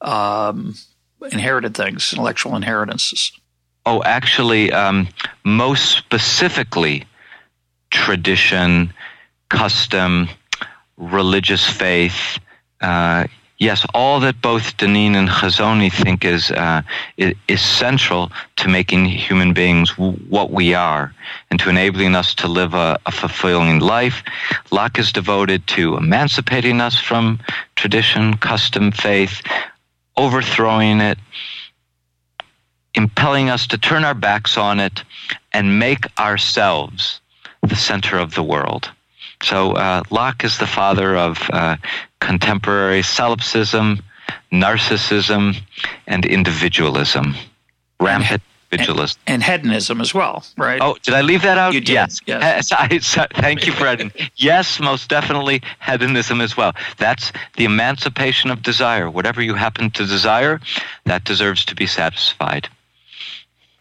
um, 0.00 0.74
inherited 1.30 1.76
things, 1.76 2.12
intellectual 2.12 2.56
inheritances. 2.56 3.30
Oh, 3.84 4.02
actually, 4.04 4.72
um, 4.72 5.08
most 5.44 5.96
specifically, 5.96 7.04
tradition, 7.90 8.92
custom, 9.48 10.28
religious 10.96 11.66
faith. 11.68 12.38
Uh, 12.80 13.26
yes, 13.58 13.84
all 13.92 14.20
that 14.20 14.40
both 14.40 14.76
Deneen 14.76 15.16
and 15.16 15.28
Hazony 15.28 15.92
think 15.92 16.24
is, 16.24 16.52
uh, 16.52 16.82
is 17.16 17.60
central 17.60 18.30
to 18.56 18.68
making 18.68 19.06
human 19.06 19.52
beings 19.52 19.98
what 19.98 20.52
we 20.52 20.74
are 20.74 21.12
and 21.50 21.58
to 21.58 21.68
enabling 21.68 22.14
us 22.14 22.36
to 22.36 22.46
live 22.46 22.74
a, 22.74 23.00
a 23.06 23.10
fulfilling 23.10 23.80
life. 23.80 24.22
Locke 24.70 25.00
is 25.00 25.10
devoted 25.12 25.66
to 25.68 25.96
emancipating 25.96 26.80
us 26.80 26.98
from 26.98 27.40
tradition, 27.74 28.36
custom, 28.36 28.92
faith, 28.92 29.42
overthrowing 30.16 31.00
it, 31.00 31.18
impelling 32.94 33.48
us 33.48 33.66
to 33.68 33.78
turn 33.78 34.04
our 34.04 34.14
backs 34.14 34.56
on 34.56 34.80
it 34.80 35.02
and 35.52 35.78
make 35.78 36.06
ourselves 36.18 37.20
the 37.62 37.76
center 37.76 38.18
of 38.18 38.34
the 38.34 38.42
world. 38.42 38.90
So 39.42 39.72
uh, 39.72 40.02
Locke 40.10 40.44
is 40.44 40.58
the 40.58 40.66
father 40.66 41.16
of 41.16 41.38
uh, 41.52 41.76
contemporary 42.20 43.02
solipsism, 43.02 44.02
narcissism, 44.52 45.56
and 46.06 46.24
individualism. 46.24 47.34
Rampant 48.00 48.42
individualism. 48.72 49.20
And, 49.26 49.34
and, 49.34 49.42
hedonism 49.42 50.00
as 50.00 50.14
well, 50.14 50.44
right? 50.56 50.80
Oh, 50.80 50.96
did 51.02 51.14
I 51.14 51.20
leave 51.20 51.42
that 51.42 51.58
out? 51.58 51.74
You 51.74 51.80
did. 51.80 51.92
Yes. 51.92 52.20
yes. 52.26 52.72
I, 52.78 52.98
so, 52.98 53.26
thank 53.34 53.66
you 53.66 53.72
adding. 53.74 54.12
yes, 54.36 54.80
most 54.80 55.08
definitely 55.08 55.62
hedonism 55.84 56.40
as 56.40 56.56
well. 56.56 56.74
That's 56.98 57.32
the 57.56 57.64
emancipation 57.64 58.50
of 58.50 58.62
desire. 58.62 59.10
Whatever 59.10 59.42
you 59.42 59.54
happen 59.54 59.90
to 59.90 60.06
desire, 60.06 60.60
that 61.04 61.24
deserves 61.24 61.64
to 61.66 61.74
be 61.74 61.86
satisfied. 61.86 62.68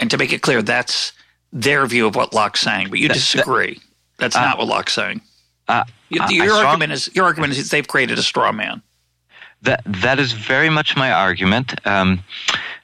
And 0.01 0.11
to 0.11 0.17
make 0.17 0.33
it 0.33 0.41
clear, 0.41 0.61
that's 0.61 1.13
their 1.53 1.85
view 1.85 2.07
of 2.07 2.15
what 2.15 2.33
Locke's 2.33 2.59
saying, 2.61 2.89
but 2.89 2.99
you 2.99 3.07
that, 3.07 3.13
disagree. 3.13 3.75
That, 3.75 3.81
that's 4.17 4.35
uh, 4.35 4.41
not 4.41 4.57
what 4.57 4.67
Locke's 4.67 4.93
saying. 4.93 5.21
Uh, 5.67 5.83
your, 6.09 6.29
your 6.29 6.53
argument 6.53 6.91
is 6.91 7.09
your 7.15 7.25
argument 7.25 7.53
is 7.53 7.69
they've 7.69 7.87
created 7.87 8.19
a 8.19 8.23
straw 8.23 8.51
man. 8.51 8.81
That 9.61 9.83
that 9.85 10.19
is 10.19 10.33
very 10.33 10.69
much 10.69 10.97
my 10.97 11.11
argument. 11.11 11.85
Um, 11.85 12.23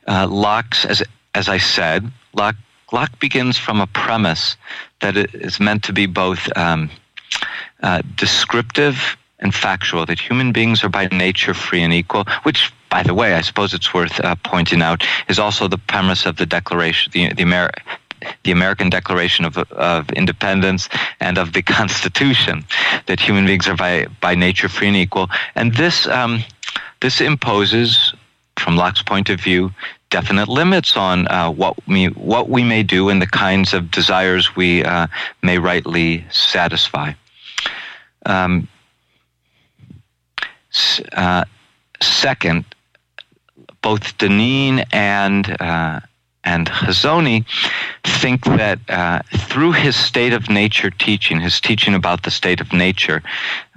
uh, 0.07 0.27
Locke's, 0.29 0.85
as 0.85 1.03
as 1.33 1.49
I 1.49 1.57
said, 1.57 2.09
Locke 2.33 2.55
Locke 2.91 3.19
begins 3.19 3.57
from 3.57 3.81
a 3.81 3.87
premise 3.87 4.55
that 5.01 5.17
it 5.17 5.33
is 5.33 5.59
meant 5.59 5.83
to 5.83 5.93
be 5.93 6.05
both 6.05 6.55
um, 6.55 6.89
uh, 7.81 8.01
descriptive 8.15 9.17
and 9.39 9.53
factual. 9.53 10.05
That 10.05 10.19
human 10.19 10.51
beings 10.51 10.83
are 10.83 10.89
by 10.89 11.07
nature 11.07 11.53
free 11.53 11.81
and 11.81 11.93
equal, 11.93 12.25
which 12.43 12.71
by 12.89 13.03
the 13.03 13.13
way, 13.13 13.33
I 13.33 13.41
suppose 13.41 13.73
it's 13.73 13.93
worth 13.93 14.19
uh, 14.19 14.35
pointing 14.43 14.81
out, 14.81 15.05
is 15.27 15.39
also 15.39 15.67
the 15.67 15.77
premise 15.77 16.25
of 16.25 16.37
the 16.37 16.45
Declaration, 16.45 17.11
the, 17.13 17.33
the 17.33 17.43
Amer- 17.43 17.71
the 18.43 18.51
American 18.51 18.89
Declaration 18.89 19.45
of, 19.45 19.57
of 19.57 20.09
Independence 20.11 20.89
and 21.19 21.37
of 21.37 21.53
the 21.53 21.61
Constitution, 21.77 22.65
that 23.05 23.19
human 23.19 23.45
beings 23.45 23.67
are 23.67 23.75
by, 23.75 24.07
by 24.21 24.35
nature 24.35 24.69
free 24.69 24.87
and 24.87 24.97
equal. 24.97 25.29
And 25.55 25.73
this, 25.75 26.07
um, 26.07 26.43
this 27.01 27.21
imposes, 27.21 28.13
from 28.57 28.75
Locke's 28.75 29.03
point 29.03 29.29
of 29.29 29.39
view, 29.39 29.71
definite 30.09 30.47
limits 30.47 30.95
on 30.95 31.27
uh, 31.27 31.51
what 31.51 31.75
we 31.87 32.05
what 32.07 32.49
we 32.49 32.63
may 32.63 32.81
do 32.81 33.09
and 33.09 33.21
the 33.21 33.27
kinds 33.27 33.73
of 33.73 33.91
desires 33.91 34.55
we 34.55 34.83
uh, 34.83 35.07
may 35.43 35.57
rightly 35.57 36.25
satisfy. 36.31 37.13
Um, 38.25 38.67
uh, 41.13 41.43
second, 42.01 42.65
both 43.87 44.17
Deneen 44.17 44.85
and 44.91 45.49
uh, 45.61 46.01
and 46.43 46.67
Hazony 46.67 47.45
think 48.03 48.43
that 48.43 48.79
uh, 48.89 49.21
through 49.49 49.71
his 49.71 49.95
state 49.95 50.33
of 50.33 50.49
nature 50.49 50.89
teaching, 50.89 51.39
his 51.39 51.61
teaching 51.61 51.93
about 51.93 52.23
the 52.23 52.31
state 52.31 52.59
of 52.59 52.73
nature, 52.73 53.23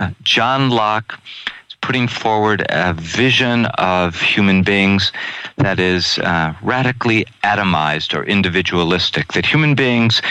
uh, 0.00 0.10
John 0.24 0.70
Locke 0.70 1.20
is 1.68 1.76
putting 1.80 2.08
forward 2.08 2.66
a 2.70 2.92
vision 2.92 3.66
of 3.66 4.20
human 4.20 4.64
beings 4.64 5.12
that 5.58 5.78
is 5.78 6.18
uh, 6.18 6.54
radically 6.60 7.24
atomized 7.44 8.12
or 8.12 8.24
individualistic, 8.24 9.32
that 9.34 9.46
human 9.46 9.76
beings 9.76 10.22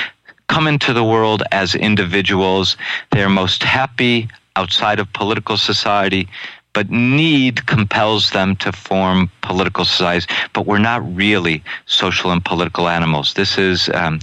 come 0.47 0.67
into 0.67 0.91
the 0.91 1.05
world 1.05 1.41
as 1.53 1.73
individuals. 1.73 2.75
They're 3.11 3.29
most 3.29 3.63
happy 3.63 4.27
outside 4.57 4.99
of 4.99 5.13
political 5.13 5.55
society, 5.55 6.27
but 6.73 6.89
need 6.89 7.65
compels 7.65 8.31
them 8.31 8.55
to 8.57 8.71
form 8.71 9.31
political 9.41 9.85
societies. 9.85 10.27
But 10.53 10.65
we're 10.65 10.77
not 10.79 11.15
really 11.15 11.63
social 11.85 12.31
and 12.31 12.43
political 12.43 12.87
animals. 12.87 13.33
This 13.33 13.57
is 13.57 13.89
um, 13.93 14.19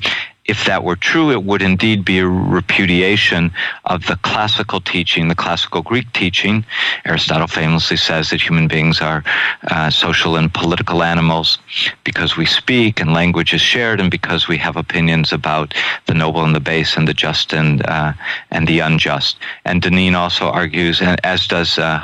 if 0.48 0.64
that 0.64 0.84
were 0.84 0.96
true, 0.96 1.30
it 1.30 1.42
would 1.42 1.62
indeed 1.62 2.04
be 2.04 2.18
a 2.18 2.26
repudiation 2.26 3.52
of 3.84 4.06
the 4.06 4.16
classical 4.16 4.80
teaching, 4.80 5.28
the 5.28 5.34
classical 5.34 5.82
Greek 5.82 6.12
teaching. 6.12 6.64
Aristotle 7.04 7.46
famously 7.46 7.96
says 7.96 8.30
that 8.30 8.40
human 8.40 8.68
beings 8.68 9.00
are 9.00 9.24
uh, 9.70 9.90
social 9.90 10.36
and 10.36 10.52
political 10.52 11.02
animals 11.02 11.58
because 12.04 12.36
we 12.36 12.46
speak 12.46 13.00
and 13.00 13.12
language 13.12 13.52
is 13.52 13.60
shared, 13.60 14.00
and 14.00 14.10
because 14.10 14.46
we 14.48 14.56
have 14.58 14.76
opinions 14.76 15.32
about 15.32 15.74
the 16.06 16.14
noble 16.14 16.44
and 16.44 16.54
the 16.54 16.60
base, 16.60 16.96
and 16.96 17.08
the 17.08 17.14
just 17.14 17.52
and 17.52 17.84
uh, 17.86 18.12
and 18.50 18.68
the 18.68 18.80
unjust. 18.80 19.36
And 19.64 19.82
Deneen 19.82 20.14
also 20.14 20.46
argues, 20.46 21.00
and 21.00 21.20
as 21.24 21.46
does 21.46 21.78
uh, 21.78 22.00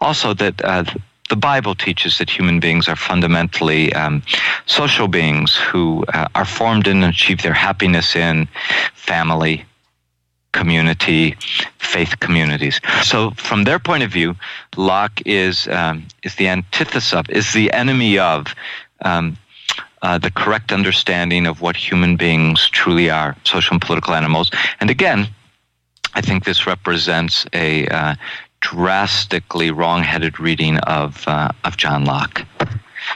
also 0.00 0.34
that 0.34 0.64
uh, 0.64 0.84
the 1.28 1.36
Bible 1.36 1.74
teaches 1.74 2.18
that 2.18 2.30
human 2.30 2.60
beings 2.60 2.88
are 2.88 2.96
fundamentally 2.96 3.92
um, 3.92 4.22
social 4.66 5.08
beings 5.08 5.56
who 5.56 6.04
uh, 6.14 6.28
are 6.34 6.44
formed 6.44 6.86
in 6.86 7.02
and 7.02 7.12
achieve 7.12 7.42
their 7.42 7.52
happiness 7.52 8.14
in 8.14 8.48
family, 8.94 9.64
community, 10.52 11.36
faith 11.78 12.18
communities. 12.20 12.80
So, 13.02 13.30
from 13.32 13.64
their 13.64 13.78
point 13.78 14.02
of 14.02 14.10
view, 14.10 14.36
Locke 14.76 15.20
is 15.26 15.68
um, 15.68 16.06
is 16.22 16.34
the 16.36 16.48
antithesis 16.48 17.12
of, 17.12 17.28
is 17.30 17.52
the 17.52 17.72
enemy 17.72 18.18
of. 18.18 18.54
Um, 19.02 19.36
uh, 20.02 20.18
the 20.18 20.30
correct 20.30 20.72
understanding 20.72 21.46
of 21.46 21.62
what 21.62 21.74
human 21.74 22.16
beings 22.16 22.68
truly 22.68 23.10
are, 23.10 23.34
social 23.44 23.74
and 23.74 23.82
political 23.82 24.14
animals. 24.14 24.50
And 24.78 24.90
again, 24.90 25.26
I 26.14 26.20
think 26.20 26.44
this 26.44 26.66
represents 26.66 27.46
a 27.52 27.86
uh, 27.88 28.14
drastically 28.60 29.70
wrong-headed 29.70 30.40
reading 30.40 30.78
of 30.78 31.26
uh, 31.26 31.50
of 31.64 31.76
John 31.76 32.04
Locke, 32.04 32.44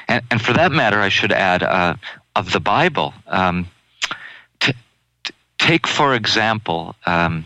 and, 0.09 0.22
and, 0.30 0.41
for 0.41 0.53
that 0.53 0.72
matter, 0.72 1.01
I 1.01 1.09
should 1.09 1.32
add 1.32 1.62
uh, 1.62 1.95
of 2.36 2.53
the 2.53 2.61
Bible. 2.61 3.14
Um, 3.26 3.68
t- 4.61 4.74
t- 5.24 5.34
take 5.59 5.86
for 5.86 6.14
example 6.14 6.95
um, 7.07 7.45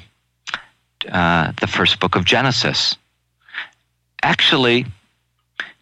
uh, 1.10 1.52
the 1.60 1.66
first 1.66 2.00
book 2.00 2.16
of 2.16 2.24
Genesis. 2.24 2.96
Actually, 4.22 4.86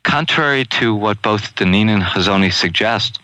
contrary 0.03 0.65
to 0.65 0.95
what 0.95 1.23
both 1.23 1.55
Deneen 1.55 1.89
and 1.89 2.03
Hazony 2.03 2.53
suggest, 2.53 3.21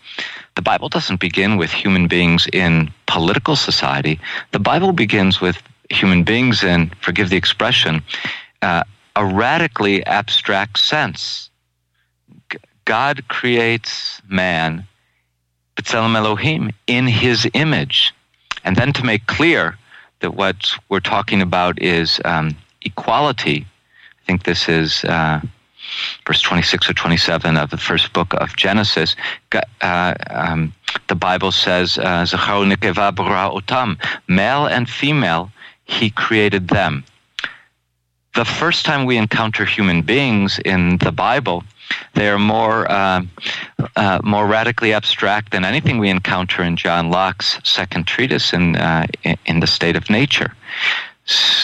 the 0.55 0.61
Bible 0.61 0.89
doesn't 0.89 1.19
begin 1.19 1.57
with 1.57 1.71
human 1.71 2.07
beings 2.07 2.47
in 2.51 2.91
political 3.05 3.55
society. 3.55 4.19
The 4.51 4.59
Bible 4.59 4.93
begins 4.93 5.41
with 5.41 5.61
human 5.89 6.23
beings 6.23 6.63
in, 6.63 6.91
forgive 7.01 7.29
the 7.29 7.37
expression, 7.37 8.03
uh, 8.61 8.83
a 9.15 9.25
radically 9.25 10.05
abstract 10.05 10.79
sense. 10.79 11.49
God 12.85 13.27
creates 13.27 14.21
man, 14.27 14.87
B'Tselem 15.75 16.15
Elohim, 16.15 16.71
in 16.87 17.07
his 17.07 17.47
image. 17.53 18.13
And 18.63 18.75
then 18.75 18.93
to 18.93 19.03
make 19.03 19.27
clear 19.27 19.77
that 20.21 20.35
what 20.35 20.71
we're 20.89 20.99
talking 20.99 21.41
about 21.41 21.81
is 21.81 22.19
um, 22.25 22.55
equality, 22.81 23.65
I 24.21 24.25
think 24.25 24.43
this 24.43 24.67
is 24.67 25.03
uh, 25.05 25.41
verse 26.25 26.41
26 26.41 26.89
or 26.89 26.93
27 26.93 27.57
of 27.57 27.69
the 27.69 27.77
first 27.77 28.11
book 28.13 28.33
of 28.35 28.55
Genesis. 28.55 29.15
Uh, 29.81 30.13
um, 30.29 30.73
the 31.07 31.15
Bible 31.15 31.51
says, 31.51 31.97
uh, 31.97 32.25
male 34.27 34.65
and 34.65 34.89
female, 34.89 35.51
he 35.85 36.09
created 36.09 36.67
them 36.67 37.03
the 38.35 38.45
first 38.45 38.85
time 38.85 39.05
we 39.05 39.17
encounter 39.17 39.65
human 39.65 40.01
beings 40.01 40.59
in 40.63 40.97
the 40.97 41.11
Bible, 41.11 41.63
they 42.13 42.29
are 42.29 42.39
more 42.39 42.89
uh, 42.89 43.23
uh, 43.95 44.19
more 44.23 44.45
radically 44.45 44.93
abstract 44.93 45.51
than 45.51 45.65
anything 45.65 45.97
we 45.97 46.09
encounter 46.09 46.63
in 46.63 46.75
John 46.75 47.09
Locke's 47.09 47.59
second 47.63 48.05
treatise 48.05 48.53
in 48.53 48.75
uh, 48.75 49.07
in 49.45 49.59
the 49.59 49.67
state 49.67 49.95
of 49.95 50.09
nature. 50.09 50.53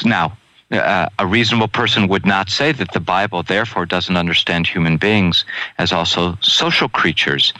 Now, 0.04 0.38
uh, 0.72 1.10
a 1.20 1.28
reasonable 1.28 1.68
person 1.68 2.08
would 2.08 2.26
not 2.26 2.50
say 2.50 2.72
that 2.72 2.92
the 2.92 3.00
Bible, 3.00 3.44
therefore, 3.44 3.86
doesn't 3.86 4.18
understand 4.18 4.66
human 4.66 4.98
beings 4.98 5.46
as 5.78 5.92
also 5.92 6.38
social 6.42 6.90
creatures 6.90 7.54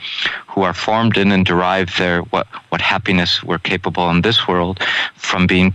who 0.48 0.62
are 0.62 0.74
formed 0.74 1.16
in 1.16 1.30
and 1.30 1.46
derive 1.46 1.96
their 1.98 2.22
what, 2.22 2.46
what 2.70 2.80
happiness 2.80 3.42
we're 3.44 3.58
capable 3.58 4.10
in 4.10 4.22
this 4.22 4.48
world 4.48 4.80
from 5.14 5.46
being 5.46 5.72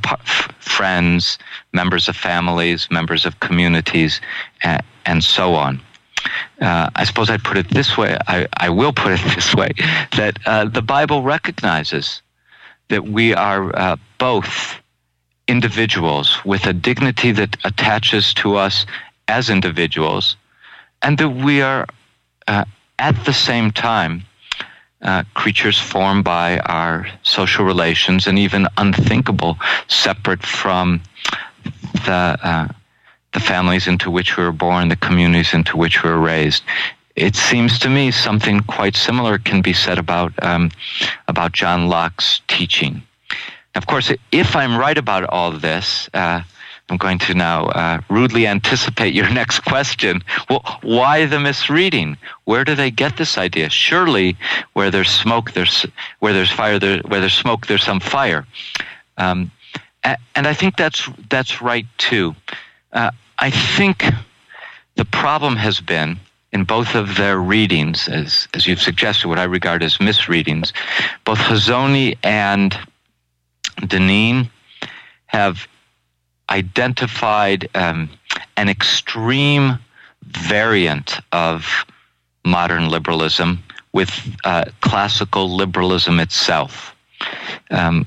friends, 0.59 1.37
members 1.71 2.09
of 2.09 2.15
families, 2.15 2.87
members 2.91 3.25
of 3.25 3.39
communities, 3.39 4.19
and, 4.63 4.83
and 5.05 5.23
so 5.23 5.53
on. 5.53 5.79
Uh, 6.59 6.89
I 6.95 7.05
suppose 7.05 7.29
I'd 7.29 7.43
put 7.43 7.57
it 7.57 7.69
this 7.69 7.97
way. 7.97 8.17
I, 8.27 8.47
I 8.57 8.69
will 8.69 8.93
put 8.93 9.13
it 9.13 9.21
this 9.35 9.55
way 9.55 9.71
that 10.17 10.37
uh, 10.45 10.65
the 10.65 10.81
Bible 10.81 11.23
recognizes 11.23 12.21
that 12.89 13.05
we 13.05 13.33
are 13.33 13.73
uh, 13.75 13.95
both 14.17 14.80
individuals 15.51 16.39
with 16.45 16.65
a 16.65 16.73
dignity 16.73 17.31
that 17.33 17.57
attaches 17.65 18.33
to 18.35 18.55
us 18.55 18.85
as 19.27 19.49
individuals, 19.49 20.37
and 21.01 21.17
that 21.17 21.29
we 21.29 21.61
are 21.61 21.85
uh, 22.47 22.63
at 22.97 23.25
the 23.25 23.33
same 23.33 23.69
time 23.71 24.23
uh, 25.01 25.23
creatures 25.33 25.77
formed 25.77 26.23
by 26.23 26.59
our 26.59 27.07
social 27.23 27.65
relations 27.65 28.27
and 28.27 28.39
even 28.39 28.67
unthinkable 28.77 29.57
separate 29.87 30.43
from 30.43 31.01
the 32.05 32.37
uh, 32.51 32.67
the 33.33 33.39
families 33.39 33.87
into 33.87 34.11
which 34.11 34.37
we 34.37 34.43
were 34.43 34.51
born, 34.51 34.89
the 34.89 34.95
communities 34.95 35.53
into 35.53 35.77
which 35.77 36.03
we 36.03 36.09
were 36.09 36.19
raised. 36.19 36.63
It 37.15 37.35
seems 37.35 37.79
to 37.79 37.89
me 37.89 38.11
something 38.11 38.59
quite 38.61 38.95
similar 38.95 39.37
can 39.37 39.61
be 39.61 39.73
said 39.73 39.97
about 39.97 40.31
um, 40.43 40.71
about 41.27 41.51
John 41.51 41.87
Locke's 41.87 42.41
teaching. 42.47 43.03
Of 43.75 43.87
course, 43.87 44.11
if 44.31 44.55
I'm 44.55 44.77
right 44.77 44.97
about 44.97 45.23
all 45.25 45.51
this, 45.51 46.09
uh, 46.13 46.41
I'm 46.89 46.97
going 46.97 47.19
to 47.19 47.33
now 47.33 47.67
uh, 47.67 48.01
rudely 48.09 48.47
anticipate 48.47 49.13
your 49.13 49.29
next 49.33 49.61
question. 49.61 50.21
Well, 50.49 50.61
why 50.81 51.25
the 51.25 51.39
misreading? 51.39 52.17
Where 52.43 52.65
do 52.65 52.75
they 52.75 52.91
get 52.91 53.17
this 53.17 53.37
idea? 53.37 53.69
Surely, 53.69 54.37
where 54.73 54.91
there's 54.91 55.09
smoke, 55.09 55.53
there's 55.53 55.85
where 56.19 56.33
there's 56.33 56.51
fire. 56.51 56.79
There, 56.79 56.99
where 56.99 57.21
there's 57.21 57.33
smoke, 57.33 57.67
there's 57.67 57.83
some 57.83 58.01
fire. 58.01 58.45
Um, 59.17 59.51
and 60.03 60.47
I 60.47 60.53
think 60.53 60.75
that's 60.77 61.07
that's 61.29 61.61
right 61.61 61.85
too. 61.97 62.35
Uh, 62.91 63.11
I 63.39 63.51
think 63.51 64.03
the 64.95 65.05
problem 65.05 65.55
has 65.55 65.79
been 65.79 66.19
in 66.51 66.65
both 66.65 66.95
of 66.95 67.15
their 67.15 67.37
readings, 67.37 68.09
as 68.09 68.47
as 68.53 68.67
you've 68.67 68.81
suggested, 68.81 69.27
what 69.27 69.39
I 69.39 69.43
regard 69.43 69.81
as 69.81 70.01
misreadings, 70.01 70.73
both 71.23 71.39
Hazony 71.39 72.17
and 72.23 72.77
Deneen 73.81 74.49
have 75.27 75.67
identified 76.49 77.69
um, 77.75 78.09
an 78.57 78.69
extreme 78.69 79.79
variant 80.23 81.19
of 81.31 81.85
modern 82.45 82.89
liberalism 82.89 83.63
with 83.93 84.11
uh, 84.43 84.65
classical 84.81 85.55
liberalism 85.55 86.19
itself. 86.19 86.95
Um, 87.69 88.05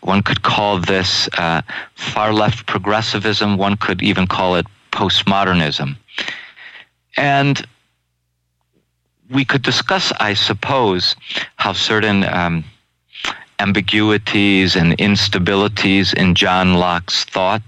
one 0.00 0.22
could 0.22 0.42
call 0.42 0.78
this 0.78 1.28
uh, 1.36 1.62
far 1.94 2.32
left 2.32 2.66
progressivism. 2.66 3.56
One 3.56 3.76
could 3.76 4.02
even 4.02 4.26
call 4.26 4.56
it 4.56 4.66
postmodernism. 4.92 5.96
And 7.16 7.66
we 9.30 9.44
could 9.44 9.62
discuss, 9.62 10.12
I 10.20 10.34
suppose, 10.34 11.16
how 11.56 11.72
certain 11.72 12.24
um, 12.24 12.64
ambiguities 13.58 14.76
and 14.76 14.96
instabilities 14.98 16.14
in 16.14 16.34
John 16.34 16.74
Locke's 16.74 17.24
thought, 17.24 17.62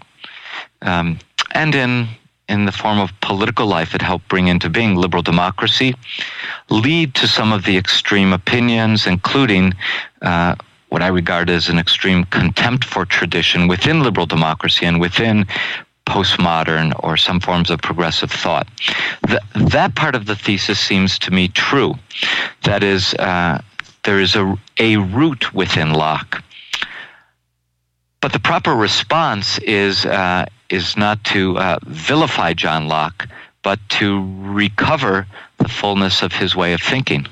um, 0.82 1.18
and 1.52 1.74
in 1.74 2.08
in 2.48 2.64
the 2.64 2.72
form 2.72 2.98
of 2.98 3.10
political 3.20 3.66
life 3.66 3.94
it 3.94 4.00
helped 4.00 4.26
bring 4.28 4.48
into 4.48 4.70
being 4.70 4.96
liberal 4.96 5.22
democracy, 5.22 5.94
lead 6.70 7.14
to 7.14 7.28
some 7.28 7.52
of 7.52 7.64
the 7.64 7.76
extreme 7.76 8.32
opinions, 8.32 9.06
including 9.06 9.74
uh, 10.22 10.54
what 10.88 11.02
I 11.02 11.08
regard 11.08 11.50
as 11.50 11.68
an 11.68 11.78
extreme 11.78 12.24
contempt 12.24 12.84
for 12.84 13.04
tradition 13.04 13.68
within 13.68 14.02
liberal 14.02 14.26
democracy 14.26 14.86
and 14.86 14.98
within 14.98 15.46
postmodern 16.06 16.98
or 17.04 17.18
some 17.18 17.38
forms 17.38 17.68
of 17.68 17.82
progressive 17.82 18.30
thought. 18.30 18.66
Th- 19.26 19.40
that 19.54 19.94
part 19.94 20.14
of 20.14 20.24
the 20.24 20.34
thesis 20.34 20.80
seems 20.80 21.18
to 21.18 21.30
me 21.30 21.48
true. 21.48 21.94
That 22.64 22.82
is, 22.82 23.12
uh, 23.14 23.60
there 24.08 24.20
is 24.20 24.36
a, 24.36 24.56
a 24.78 24.96
root 24.96 25.52
within 25.52 25.92
Locke. 25.92 26.42
but 28.22 28.32
the 28.32 28.38
proper 28.38 28.74
response 28.74 29.58
is 29.58 30.06
uh, 30.06 30.46
is 30.70 30.96
not 30.96 31.22
to 31.24 31.58
uh, 31.58 31.78
vilify 31.82 32.54
John 32.54 32.88
Locke, 32.88 33.28
but 33.62 33.78
to 34.00 34.26
recover 34.38 35.26
the 35.58 35.68
fullness 35.68 36.22
of 36.22 36.32
his 36.32 36.56
way 36.56 36.72
of 36.72 36.80
thinking. 36.80 37.26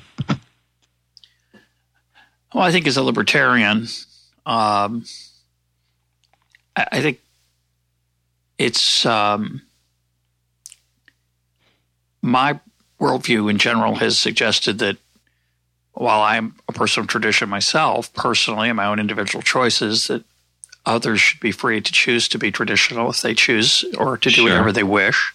Well, 2.53 2.63
I 2.63 2.71
think 2.73 2.87
as 2.87 2.99
a 2.99 3.03
libertarian, 3.03 3.87
um, 4.45 5.07
I, 6.77 6.87
I, 6.93 7.01
think 7.01 7.21
it's 8.59 9.07
um, 9.07 9.63
my 12.21 12.61
worldview 13.01 13.51
in 13.51 13.57
general 13.57 13.95
has 13.95 14.19
suggested 14.19 14.79
that 14.81 14.99
while 15.97 16.21
I'm 16.21 16.55
a 16.69 16.73
person 16.73 17.01
of 17.01 17.07
tradition 17.07 17.49
myself, 17.49 18.13
personally, 18.13 18.69
and 18.69 18.77
my 18.77 18.85
own 18.85 19.01
individual 19.01 19.41
choices, 19.43 20.09
that 20.09 20.25
others 20.85 21.21
should 21.21 21.41
be 21.41 21.53
free 21.53 21.81
to 21.81 21.93
choose 21.93 22.29
to 22.29 22.39
be 22.39 22.53
traditional 22.53 23.09
if 23.09 23.23
they 23.23 23.33
choose 23.35 23.83
or 23.97 24.19
to 24.19 24.29
do 24.29 24.35
sure. 24.35 24.45
whatever 24.45 24.73
they 24.73 24.83
wish. 24.83 25.33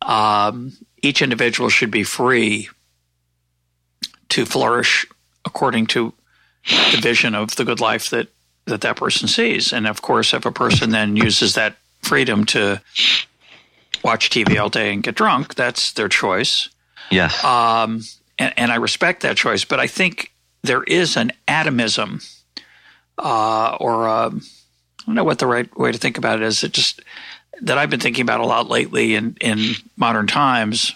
Um, 0.00 0.74
each 1.02 1.22
individual 1.22 1.70
should 1.70 1.90
be 1.90 2.04
free 2.04 2.68
to 4.28 4.46
flourish 4.46 5.04
according 5.44 5.86
to 5.88 6.12
the 6.92 7.00
vision 7.02 7.34
of 7.34 7.56
the 7.56 7.64
good 7.64 7.80
life 7.80 8.10
that 8.10 8.28
that 8.66 8.82
that 8.82 8.96
person 8.96 9.26
sees. 9.26 9.72
And 9.72 9.88
of 9.88 10.02
course, 10.02 10.34
if 10.34 10.46
a 10.46 10.52
person 10.52 10.90
then 10.90 11.16
uses 11.16 11.54
that 11.54 11.76
freedom 12.02 12.44
to 12.46 12.80
watch 14.04 14.30
TV 14.30 14.60
all 14.60 14.68
day 14.68 14.92
and 14.92 15.02
get 15.02 15.16
drunk, 15.16 15.56
that's 15.56 15.92
their 15.92 16.08
choice. 16.08 16.68
Yes. 17.10 17.42
Um, 17.42 18.02
and, 18.38 18.52
and, 18.56 18.72
I 18.72 18.76
respect 18.76 19.22
that 19.22 19.36
choice, 19.36 19.64
but 19.64 19.80
I 19.80 19.86
think 19.86 20.32
there 20.62 20.82
is 20.84 21.16
an 21.16 21.32
atomism, 21.46 22.20
uh, 23.18 23.76
or 23.80 24.08
um, 24.08 24.42
I 25.00 25.02
don't 25.06 25.14
know 25.14 25.24
what 25.24 25.38
the 25.38 25.46
right 25.46 25.76
way 25.78 25.92
to 25.92 25.98
think 25.98 26.18
about 26.18 26.40
it 26.40 26.44
is. 26.44 26.62
It 26.64 26.72
just 26.72 27.02
that 27.62 27.78
I've 27.78 27.90
been 27.90 28.00
thinking 28.00 28.22
about 28.22 28.40
a 28.40 28.46
lot 28.46 28.68
lately 28.68 29.14
in 29.14 29.36
in 29.40 29.74
modern 29.96 30.26
times. 30.26 30.94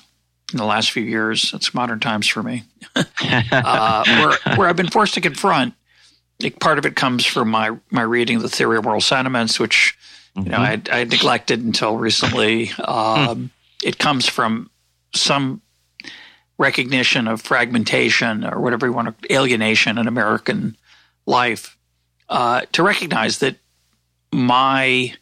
In 0.53 0.59
the 0.59 0.67
last 0.67 0.91
few 0.91 1.03
years, 1.03 1.51
it's 1.55 1.73
modern 1.73 1.99
times 1.99 2.29
for 2.29 2.43
me, 2.43 2.65
uh, 2.95 4.05
where 4.05 4.57
where 4.57 4.69
I've 4.69 4.77
been 4.77 4.91
forced 4.91 5.15
to 5.15 5.21
confront. 5.21 5.75
Like 6.43 6.61
part 6.61 6.79
of 6.79 6.85
it 6.85 6.95
comes 6.95 7.25
from 7.25 7.49
my 7.49 7.77
my 7.91 8.03
reading 8.03 8.37
of 8.37 8.43
the 8.43 8.49
theory 8.49 8.77
of 8.77 8.85
moral 8.85 9.01
sentiments, 9.01 9.59
which 9.59 9.97
you 10.37 10.45
know 10.45 10.59
I, 10.59 10.81
I 10.91 11.05
neglected 11.05 11.61
until 11.61 11.97
recently. 11.97 12.71
Um, 12.85 13.51
it 13.83 13.99
comes 13.99 14.29
from 14.29 14.71
some 15.15 15.63
recognition 16.63 17.27
of 17.27 17.43
fragmentation 17.43 18.45
or 18.45 18.61
whatever 18.61 18.87
you 18.87 18.93
want 18.93 19.21
to 19.21 19.35
alienation 19.35 19.99
in 19.99 20.07
American 20.07 20.77
life 21.27 21.77
uh, 22.29 22.63
to 22.73 22.83
recognize 22.83 23.39
that 23.39 23.57
my 24.33 25.13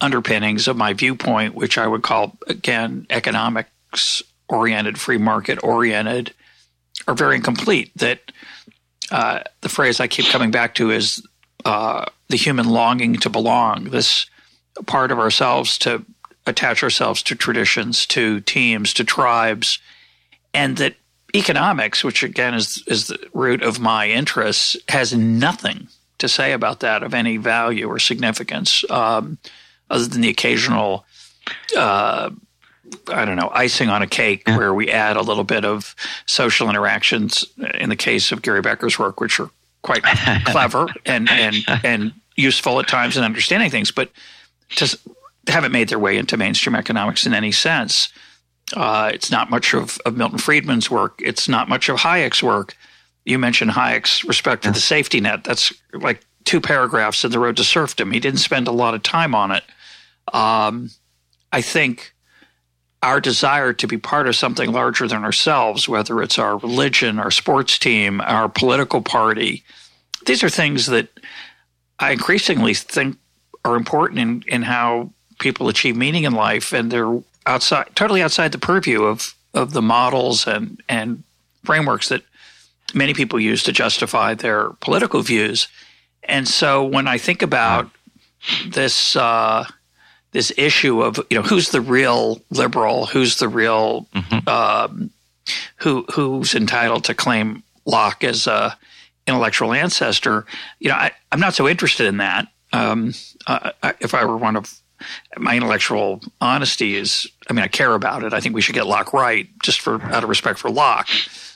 underpinnings 0.00 0.68
of 0.68 0.76
my 0.76 0.92
viewpoint, 0.92 1.54
which 1.54 1.78
I 1.78 1.86
would 1.86 2.02
call 2.02 2.36
again 2.46 3.06
economics 3.10 4.22
oriented, 4.48 5.00
free 5.00 5.18
market 5.18 5.58
oriented, 5.64 6.32
are 7.08 7.14
very 7.14 7.36
incomplete. 7.36 7.90
That 7.96 8.20
uh, 9.10 9.40
the 9.62 9.68
phrase 9.68 10.00
I 10.00 10.06
keep 10.06 10.26
coming 10.26 10.50
back 10.50 10.74
to 10.74 10.90
is 10.90 11.26
uh, 11.64 12.04
the 12.28 12.36
human 12.36 12.68
longing 12.68 13.16
to 13.16 13.30
belong. 13.30 13.84
This 13.84 14.26
part 14.86 15.10
of 15.10 15.18
ourselves 15.18 15.78
to 15.78 16.04
attach 16.46 16.82
ourselves 16.82 17.22
to 17.24 17.34
traditions, 17.34 18.06
to 18.06 18.40
teams, 18.40 18.94
to 18.94 19.04
tribes, 19.04 19.80
and 20.58 20.76
that 20.78 20.96
economics, 21.34 22.02
which 22.02 22.22
again 22.22 22.54
is 22.54 22.82
is 22.86 23.06
the 23.06 23.18
root 23.32 23.62
of 23.62 23.78
my 23.78 24.08
interests, 24.08 24.76
has 24.88 25.14
nothing 25.14 25.88
to 26.18 26.28
say 26.28 26.52
about 26.52 26.80
that 26.80 27.02
of 27.02 27.14
any 27.14 27.36
value 27.36 27.86
or 27.88 27.98
significance, 27.98 28.84
um, 28.90 29.38
other 29.88 30.06
than 30.06 30.20
the 30.20 30.28
occasional. 30.28 31.04
Uh, 31.76 32.30
I 33.08 33.26
don't 33.26 33.36
know, 33.36 33.50
icing 33.52 33.90
on 33.90 34.00
a 34.00 34.06
cake 34.06 34.44
yeah. 34.46 34.56
where 34.56 34.72
we 34.72 34.90
add 34.90 35.18
a 35.18 35.20
little 35.20 35.44
bit 35.44 35.66
of 35.66 35.94
social 36.24 36.70
interactions 36.70 37.44
in 37.74 37.90
the 37.90 37.96
case 37.96 38.32
of 38.32 38.40
Gary 38.40 38.62
Becker's 38.62 38.98
work, 38.98 39.20
which 39.20 39.38
are 39.38 39.50
quite 39.82 40.02
clever 40.46 40.86
and, 41.04 41.28
and, 41.28 41.56
and 41.84 42.12
useful 42.34 42.80
at 42.80 42.88
times 42.88 43.18
in 43.18 43.24
understanding 43.24 43.68
things, 43.68 43.90
but 43.90 44.10
to 44.76 44.98
haven't 45.48 45.72
made 45.72 45.90
their 45.90 45.98
way 45.98 46.16
into 46.16 46.38
mainstream 46.38 46.74
economics 46.74 47.26
in 47.26 47.34
any 47.34 47.52
sense. 47.52 48.08
Uh, 48.74 49.10
it's 49.12 49.30
not 49.30 49.50
much 49.50 49.74
of, 49.74 49.98
of 50.04 50.16
Milton 50.16 50.38
Friedman's 50.38 50.90
work. 50.90 51.20
It's 51.22 51.48
not 51.48 51.68
much 51.68 51.88
of 51.88 51.98
Hayek's 51.98 52.42
work. 52.42 52.76
You 53.24 53.38
mentioned 53.38 53.70
Hayek's 53.72 54.24
respect 54.24 54.64
for 54.64 54.70
the 54.70 54.80
safety 54.80 55.20
net. 55.20 55.44
That's 55.44 55.72
like 55.92 56.24
two 56.44 56.60
paragraphs 56.60 57.24
in 57.24 57.30
The 57.30 57.38
Road 57.38 57.56
to 57.58 57.64
Serfdom. 57.64 58.10
He 58.10 58.20
didn't 58.20 58.40
spend 58.40 58.68
a 58.68 58.72
lot 58.72 58.94
of 58.94 59.02
time 59.02 59.34
on 59.34 59.50
it. 59.52 59.64
Um, 60.32 60.90
I 61.52 61.60
think 61.60 62.14
our 63.02 63.20
desire 63.20 63.72
to 63.72 63.86
be 63.86 63.96
part 63.96 64.26
of 64.26 64.34
something 64.34 64.72
larger 64.72 65.06
than 65.06 65.24
ourselves, 65.24 65.88
whether 65.88 66.20
it's 66.22 66.38
our 66.38 66.58
religion, 66.58 67.18
our 67.18 67.30
sports 67.30 67.78
team, 67.78 68.20
our 68.22 68.48
political 68.48 69.00
party, 69.00 69.62
these 70.26 70.42
are 70.42 70.50
things 70.50 70.86
that 70.86 71.08
I 71.98 72.12
increasingly 72.12 72.74
think 72.74 73.16
are 73.64 73.76
important 73.76 74.18
in, 74.18 74.42
in 74.48 74.62
how 74.62 75.10
people 75.38 75.68
achieve 75.68 75.96
meaning 75.96 76.24
in 76.24 76.32
life. 76.32 76.72
And 76.72 76.90
they're 76.90 77.20
outside, 77.48 77.88
totally 77.96 78.22
outside 78.22 78.52
the 78.52 78.58
purview 78.58 79.02
of 79.02 79.34
of 79.54 79.72
the 79.72 79.82
models 79.82 80.46
and 80.46 80.80
and 80.88 81.24
frameworks 81.64 82.10
that 82.10 82.22
many 82.94 83.14
people 83.14 83.40
use 83.40 83.62
to 83.64 83.72
justify 83.72 84.34
their 84.34 84.70
political 84.80 85.22
views. 85.22 85.68
And 86.22 86.46
so 86.46 86.84
when 86.84 87.08
I 87.08 87.18
think 87.18 87.42
about 87.42 87.90
this 88.66 89.16
uh, 89.16 89.64
this 90.32 90.52
issue 90.56 91.02
of 91.02 91.18
you 91.30 91.38
know 91.38 91.42
who's 91.42 91.70
the 91.70 91.80
real 91.80 92.40
liberal, 92.50 93.06
who's 93.06 93.38
the 93.38 93.48
real 93.48 94.06
mm-hmm. 94.14 94.48
um, 94.48 95.10
who 95.76 96.04
who's 96.12 96.54
entitled 96.54 97.04
to 97.04 97.14
claim 97.14 97.62
Locke 97.86 98.22
as 98.22 98.46
a 98.46 98.76
intellectual 99.26 99.74
ancestor, 99.74 100.46
you 100.80 100.88
know, 100.88 100.94
I, 100.94 101.10
am 101.32 101.40
not 101.40 101.54
so 101.54 101.68
interested 101.68 102.06
in 102.06 102.16
that. 102.16 102.48
Um, 102.72 103.12
uh, 103.46 103.72
if 104.00 104.14
I 104.14 104.24
were 104.24 104.36
one 104.36 104.56
of 104.56 104.74
my 105.36 105.56
intellectual 105.56 106.20
honesty 106.40 106.96
is, 106.96 107.26
I 107.48 107.52
mean, 107.52 107.64
I 107.64 107.68
care 107.68 107.94
about 107.94 108.24
it. 108.24 108.32
I 108.32 108.40
think 108.40 108.54
we 108.54 108.60
should 108.60 108.74
get 108.74 108.86
Locke 108.86 109.12
right, 109.12 109.48
just 109.62 109.80
for 109.80 110.02
out 110.02 110.22
of 110.22 110.28
respect 110.28 110.58
for 110.58 110.70
Locke. 110.70 111.08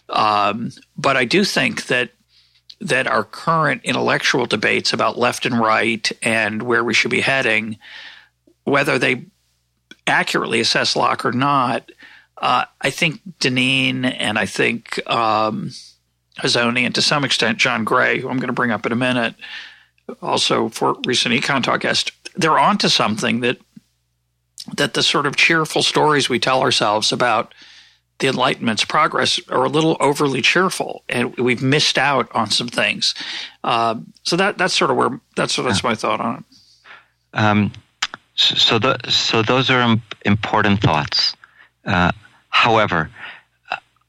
Um, 0.08 0.72
but 0.96 1.16
I 1.16 1.24
do 1.24 1.44
think 1.44 1.86
that 1.86 2.10
that 2.80 3.06
our 3.06 3.22
current 3.22 3.80
intellectual 3.84 4.44
debates 4.44 4.92
about 4.92 5.16
left 5.16 5.46
and 5.46 5.58
right 5.58 6.10
and 6.20 6.62
where 6.64 6.82
we 6.82 6.92
should 6.92 7.12
be 7.12 7.20
heading, 7.20 7.78
whether 8.64 8.98
they 8.98 9.24
accurately 10.06 10.58
assess 10.58 10.96
Locke 10.96 11.24
or 11.24 11.30
not, 11.30 11.92
uh, 12.38 12.64
I 12.80 12.90
think 12.90 13.20
Deneen 13.38 14.16
and 14.18 14.36
I 14.36 14.46
think 14.46 14.98
um, 15.08 15.70
and 16.42 16.94
to 16.94 17.02
some 17.02 17.24
extent 17.24 17.58
John 17.58 17.84
Gray, 17.84 18.18
who 18.18 18.28
I'm 18.28 18.38
going 18.38 18.48
to 18.48 18.52
bring 18.52 18.72
up 18.72 18.84
in 18.84 18.92
a 18.92 18.96
minute, 18.96 19.36
also 20.20 20.68
for 20.68 20.96
recent 21.06 21.34
Econ 21.34 21.62
Talk 21.62 21.80
guest, 21.80 22.12
they're 22.36 22.58
onto 22.58 22.88
something 22.88 23.40
that 23.40 23.58
that 24.76 24.94
the 24.94 25.02
sort 25.02 25.26
of 25.26 25.36
cheerful 25.36 25.82
stories 25.82 26.28
we 26.28 26.38
tell 26.38 26.60
ourselves 26.60 27.12
about 27.12 27.52
the 28.18 28.28
Enlightenment's 28.28 28.84
progress 28.84 29.40
are 29.48 29.64
a 29.64 29.68
little 29.68 29.96
overly 29.98 30.40
cheerful, 30.40 31.02
and 31.08 31.36
we've 31.36 31.62
missed 31.62 31.98
out 31.98 32.30
on 32.32 32.50
some 32.50 32.68
things. 32.68 33.14
Uh, 33.64 33.96
so 34.22 34.36
that 34.36 34.58
that's 34.58 34.74
sort 34.74 34.90
of 34.90 34.96
where 34.96 35.20
that's 35.34 35.56
that's 35.56 35.82
my 35.82 35.94
thought 35.94 36.20
on 36.20 36.36
it. 36.36 36.44
Um, 37.34 37.72
so 38.34 38.78
the, 38.78 38.98
so 39.08 39.42
those 39.42 39.70
are 39.70 39.96
important 40.24 40.80
thoughts. 40.80 41.34
Uh, 41.84 42.12
however, 42.50 43.10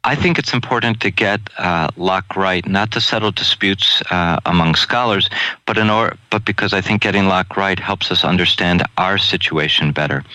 I 0.05 0.15
think 0.15 0.37
it's 0.37 0.53
important 0.53 0.99
to 1.01 1.11
get 1.11 1.39
uh, 1.57 1.87
Locke 1.95 2.35
right, 2.35 2.67
not 2.67 2.91
to 2.91 3.01
settle 3.01 3.31
disputes 3.31 4.01
uh, 4.11 4.37
among 4.45 4.75
scholars, 4.75 5.29
but 5.65 5.77
in 5.77 5.89
or, 5.89 6.17
but 6.29 6.43
because 6.43 6.73
I 6.73 6.81
think 6.81 7.01
getting 7.01 7.27
Locke 7.27 7.55
right 7.55 7.79
helps 7.79 8.11
us 8.11 8.25
understand 8.25 8.83
our 8.97 9.17
situation 9.17 9.93
better. 9.93 10.25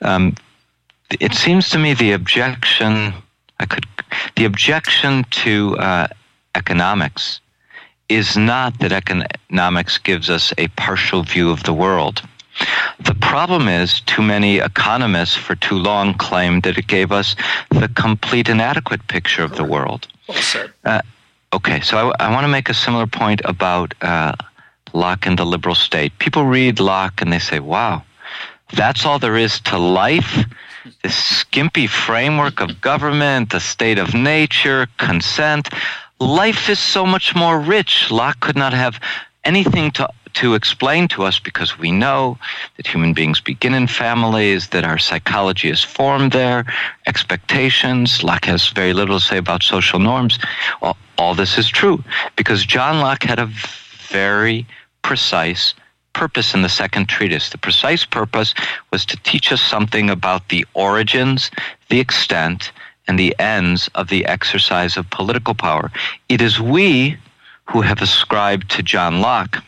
Um, 0.00 0.34
it 1.20 1.34
seems 1.34 1.68
to 1.70 1.78
me 1.78 1.92
the 1.92 2.12
objection 2.12 3.12
I 3.60 3.66
could 3.66 3.86
the 4.36 4.44
objection 4.44 5.24
to 5.30 5.76
uh, 5.78 6.06
economics 6.54 7.40
is 8.08 8.36
not 8.36 8.78
that 8.80 8.92
economics 8.92 9.98
gives 9.98 10.28
us 10.30 10.52
a 10.58 10.68
partial 10.68 11.22
view 11.22 11.50
of 11.50 11.62
the 11.64 11.72
world. 11.72 12.22
The 13.00 13.14
problem 13.14 13.68
is, 13.68 14.00
too 14.02 14.22
many 14.22 14.58
economists 14.58 15.34
for 15.34 15.54
too 15.56 15.76
long 15.76 16.14
claimed 16.14 16.62
that 16.62 16.78
it 16.78 16.86
gave 16.86 17.10
us 17.12 17.34
the 17.70 17.88
complete 17.88 18.48
and 18.48 18.60
adequate 18.60 19.06
picture 19.08 19.42
of 19.42 19.56
the 19.56 19.64
world. 19.64 20.06
Well 20.28 20.38
said. 20.38 20.72
Uh, 20.84 21.02
okay, 21.52 21.80
so 21.80 22.12
I, 22.20 22.26
I 22.26 22.32
want 22.32 22.44
to 22.44 22.48
make 22.48 22.68
a 22.68 22.74
similar 22.74 23.06
point 23.06 23.40
about 23.44 23.94
uh, 24.00 24.34
Locke 24.92 25.26
and 25.26 25.38
the 25.38 25.44
liberal 25.44 25.74
state. 25.74 26.16
People 26.18 26.44
read 26.44 26.78
Locke 26.78 27.20
and 27.20 27.32
they 27.32 27.40
say, 27.40 27.58
wow, 27.58 28.02
that's 28.72 29.04
all 29.04 29.18
there 29.18 29.36
is 29.36 29.60
to 29.60 29.78
life? 29.78 30.44
This 31.02 31.16
skimpy 31.16 31.86
framework 31.86 32.60
of 32.60 32.80
government, 32.80 33.50
the 33.50 33.60
state 33.60 33.98
of 33.98 34.14
nature, 34.14 34.86
consent. 34.98 35.68
Life 36.20 36.68
is 36.68 36.78
so 36.78 37.04
much 37.04 37.34
more 37.34 37.58
rich. 37.58 38.10
Locke 38.10 38.40
could 38.40 38.56
not 38.56 38.72
have 38.72 39.00
anything 39.44 39.90
to 39.92 40.08
to 40.34 40.54
explain 40.54 41.08
to 41.08 41.24
us 41.24 41.38
because 41.38 41.78
we 41.78 41.90
know 41.90 42.38
that 42.76 42.86
human 42.86 43.12
beings 43.12 43.40
begin 43.40 43.74
in 43.74 43.86
families, 43.86 44.68
that 44.68 44.84
our 44.84 44.98
psychology 44.98 45.70
is 45.70 45.82
formed 45.82 46.32
there, 46.32 46.64
expectations. 47.06 48.22
Locke 48.22 48.44
has 48.44 48.68
very 48.68 48.92
little 48.92 49.18
to 49.18 49.24
say 49.24 49.38
about 49.38 49.62
social 49.62 49.98
norms. 49.98 50.38
All, 50.82 50.96
all 51.18 51.34
this 51.34 51.58
is 51.58 51.68
true 51.68 52.02
because 52.36 52.64
John 52.64 53.00
Locke 53.00 53.22
had 53.22 53.38
a 53.38 53.50
very 54.08 54.66
precise 55.02 55.74
purpose 56.12 56.54
in 56.54 56.62
the 56.62 56.68
second 56.68 57.08
treatise. 57.08 57.50
The 57.50 57.58
precise 57.58 58.04
purpose 58.04 58.54
was 58.90 59.04
to 59.06 59.16
teach 59.18 59.52
us 59.52 59.60
something 59.60 60.10
about 60.10 60.48
the 60.48 60.64
origins, 60.74 61.50
the 61.88 62.00
extent, 62.00 62.72
and 63.06 63.18
the 63.18 63.34
ends 63.38 63.90
of 63.94 64.08
the 64.08 64.24
exercise 64.26 64.96
of 64.96 65.10
political 65.10 65.54
power. 65.54 65.90
It 66.28 66.40
is 66.40 66.60
we 66.60 67.18
who 67.66 67.82
have 67.82 68.00
ascribed 68.00 68.70
to 68.70 68.82
John 68.82 69.20
Locke 69.20 69.62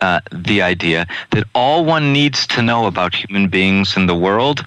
uh, 0.00 0.20
the 0.32 0.62
idea 0.62 1.06
that 1.30 1.44
all 1.54 1.84
one 1.84 2.12
needs 2.12 2.46
to 2.48 2.62
know 2.62 2.86
about 2.86 3.14
human 3.14 3.48
beings 3.48 3.96
in 3.96 4.06
the 4.06 4.14
world 4.14 4.64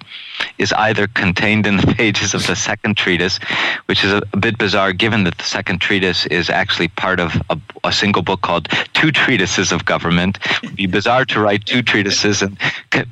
is 0.58 0.74
either 0.74 1.08
contained 1.08 1.66
in 1.66 1.78
the 1.78 1.88
pages 1.97 2.34
of 2.34 2.45
the 2.47 2.56
second 2.56 2.97
treatise, 2.97 3.39
which 3.86 4.03
is 4.03 4.12
a, 4.12 4.22
a 4.34 4.38
bit 4.38 4.58
bizarre 4.58 4.93
given 4.93 5.24
that 5.24 5.38
the 5.38 5.43
second 5.43 5.80
treatise 5.80 6.26
is 6.28 6.49
actually 6.49 6.88
part 6.89 7.20
of 7.20 7.41
a, 7.49 7.60
a, 7.84 7.91
single 7.91 8.22
book 8.22 8.41
called 8.41 8.68
Two 8.93 9.12
Treatises 9.12 9.72
of 9.72 9.86
Government. 9.86 10.38
It 10.45 10.62
would 10.64 10.76
be 10.76 10.88
bizarre 10.88 11.26
to 11.26 11.39
write 11.39 11.66
two 11.66 11.82
treatises 11.82 12.41
and 12.41 12.58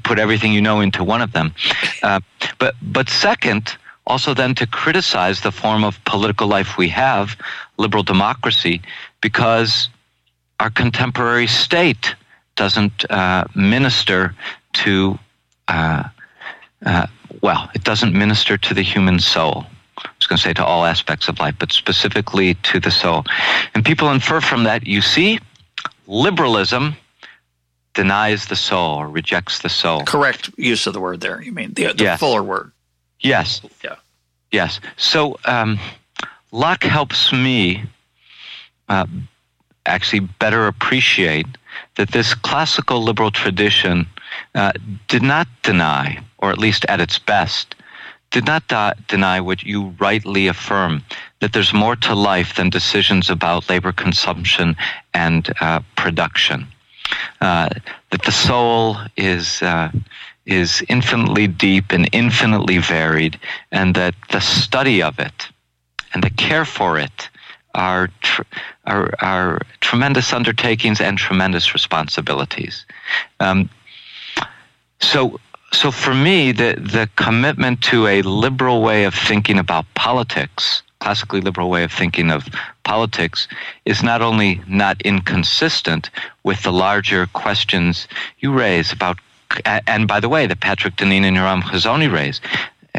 put 0.03 0.19
everything 0.19 0.53
you 0.53 0.61
know 0.61 0.81
into 0.81 1.03
one 1.03 1.21
of 1.21 1.31
them. 1.31 1.53
Uh, 2.01 2.19
but, 2.59 2.75
but 2.81 3.09
second, 3.09 3.77
also 4.05 4.33
then 4.33 4.55
to 4.55 4.67
criticize 4.67 5.41
the 5.41 5.51
form 5.51 5.83
of 5.83 6.03
political 6.05 6.47
life 6.47 6.77
we 6.77 6.89
have, 6.89 7.37
liberal 7.77 8.03
democracy, 8.03 8.81
because 9.21 9.89
our 10.63 10.69
contemporary 10.69 11.45
state 11.45 12.15
doesn't 12.55 13.03
uh, 13.11 13.43
minister 13.53 14.33
to, 14.71 15.19
uh, 15.67 16.03
uh, 16.85 17.07
well, 17.41 17.69
it 17.75 17.83
doesn't 17.83 18.13
minister 18.13 18.57
to 18.57 18.73
the 18.73 18.81
human 18.81 19.19
soul. 19.19 19.65
I 19.97 20.09
was 20.17 20.25
going 20.25 20.37
to 20.37 20.43
say 20.43 20.53
to 20.53 20.63
all 20.63 20.85
aspects 20.85 21.27
of 21.27 21.37
life, 21.39 21.55
but 21.59 21.73
specifically 21.73 22.53
to 22.53 22.79
the 22.79 22.91
soul. 22.91 23.25
And 23.75 23.83
people 23.83 24.09
infer 24.09 24.39
from 24.39 24.63
that, 24.63 24.87
you 24.87 25.01
see, 25.01 25.37
liberalism 26.07 26.95
denies 27.93 28.45
the 28.45 28.55
soul 28.55 28.99
or 28.99 29.09
rejects 29.09 29.59
the 29.59 29.69
soul. 29.69 30.05
Correct 30.05 30.49
use 30.55 30.87
of 30.87 30.93
the 30.93 31.01
word 31.01 31.19
there. 31.19 31.41
You 31.41 31.51
mean 31.51 31.73
the, 31.73 31.91
the 31.91 32.05
yes. 32.05 32.21
fuller 32.21 32.41
word. 32.41 32.71
Yes. 33.19 33.61
Yeah. 33.83 33.95
Yes. 34.49 34.79
So 34.95 35.37
um, 35.43 35.77
Locke 36.53 36.83
helps 36.83 37.33
me 37.33 37.83
uh, 38.87 39.07
actually 39.85 40.21
better 40.21 40.67
appreciate 40.67 41.47
that 41.95 42.11
this 42.11 42.33
classical 42.33 43.01
liberal 43.03 43.31
tradition 43.31 44.07
uh, 44.55 44.71
did 45.07 45.21
not 45.21 45.47
deny, 45.61 46.23
or 46.37 46.49
at 46.49 46.57
least 46.57 46.85
at 46.89 46.99
its 46.99 47.19
best, 47.19 47.75
did 48.31 48.45
not 48.45 48.63
deny 49.07 49.39
what 49.39 49.63
you 49.63 49.93
rightly 49.99 50.47
affirm 50.47 51.03
that 51.39 51.53
there's 51.53 51.73
more 51.73 51.95
to 51.95 52.15
life 52.15 52.55
than 52.55 52.69
decisions 52.69 53.29
about 53.29 53.69
labor 53.69 53.91
consumption 53.91 54.75
and 55.13 55.53
uh, 55.61 55.81
production. 55.95 56.65
Uh, 57.41 57.69
that 58.09 58.23
the 58.23 58.31
soul 58.31 58.97
is 59.17 59.61
uh, 59.61 59.91
is 60.45 60.83
infinitely 60.89 61.47
deep 61.47 61.91
and 61.91 62.09
infinitely 62.11 62.77
varied, 62.77 63.39
and 63.71 63.95
that 63.95 64.15
the 64.31 64.41
study 64.41 65.01
of 65.01 65.19
it 65.19 65.49
and 66.13 66.23
the 66.23 66.29
care 66.31 66.65
for 66.65 66.97
it 66.97 67.29
are, 67.75 68.09
tr- 68.21 68.43
are, 68.85 69.13
are 69.19 69.61
tremendous 69.81 70.33
undertakings 70.33 70.99
and 70.99 71.17
tremendous 71.17 71.73
responsibilities. 71.73 72.85
Um, 73.39 73.69
so, 74.99 75.39
so 75.71 75.91
for 75.91 76.13
me, 76.13 76.51
the, 76.51 76.75
the 76.79 77.09
commitment 77.15 77.81
to 77.83 78.07
a 78.07 78.21
liberal 78.21 78.81
way 78.81 79.05
of 79.05 79.13
thinking 79.13 79.59
about 79.59 79.85
politics, 79.95 80.83
classically 80.99 81.41
liberal 81.41 81.69
way 81.69 81.83
of 81.83 81.91
thinking 81.91 82.31
of 82.31 82.47
politics, 82.83 83.47
is 83.85 84.03
not 84.03 84.21
only 84.21 84.61
not 84.67 85.01
inconsistent 85.01 86.09
with 86.43 86.63
the 86.63 86.71
larger 86.71 87.27
questions 87.27 88.07
you 88.39 88.53
raise 88.53 88.91
about 88.91 89.19
and 89.65 90.07
by 90.07 90.19
the 90.19 90.29
way, 90.29 90.47
that 90.47 90.59
Patrick 90.59 90.95
Deneen 90.95 91.23
and 91.23 91.37
Yoram 91.37 91.61
Hazony 91.61 92.11
raise, 92.11 92.41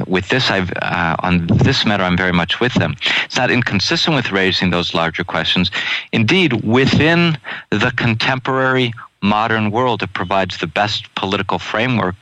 with 0.07 0.29
this, 0.29 0.51
I've 0.51 0.73
uh, 0.83 1.17
on 1.21 1.47
this 1.47 1.85
matter, 1.87 2.03
I'm 2.03 2.17
very 2.17 2.33
much 2.33 2.61
with 2.61 2.75
them. 2.75 2.95
It's 3.25 3.37
not 3.37 3.51
inconsistent 3.51 4.17
with 4.17 4.33
raising 4.33 4.71
those 4.71 4.95
larger 4.95 5.25
questions. 5.25 5.71
Indeed, 6.13 6.65
within 6.65 7.39
the 7.71 7.93
contemporary 7.97 8.93
modern 9.23 9.71
world, 9.71 10.03
it 10.03 10.13
provides 10.13 10.59
the 10.59 10.67
best 10.67 11.15
political 11.15 11.59
framework 11.59 12.17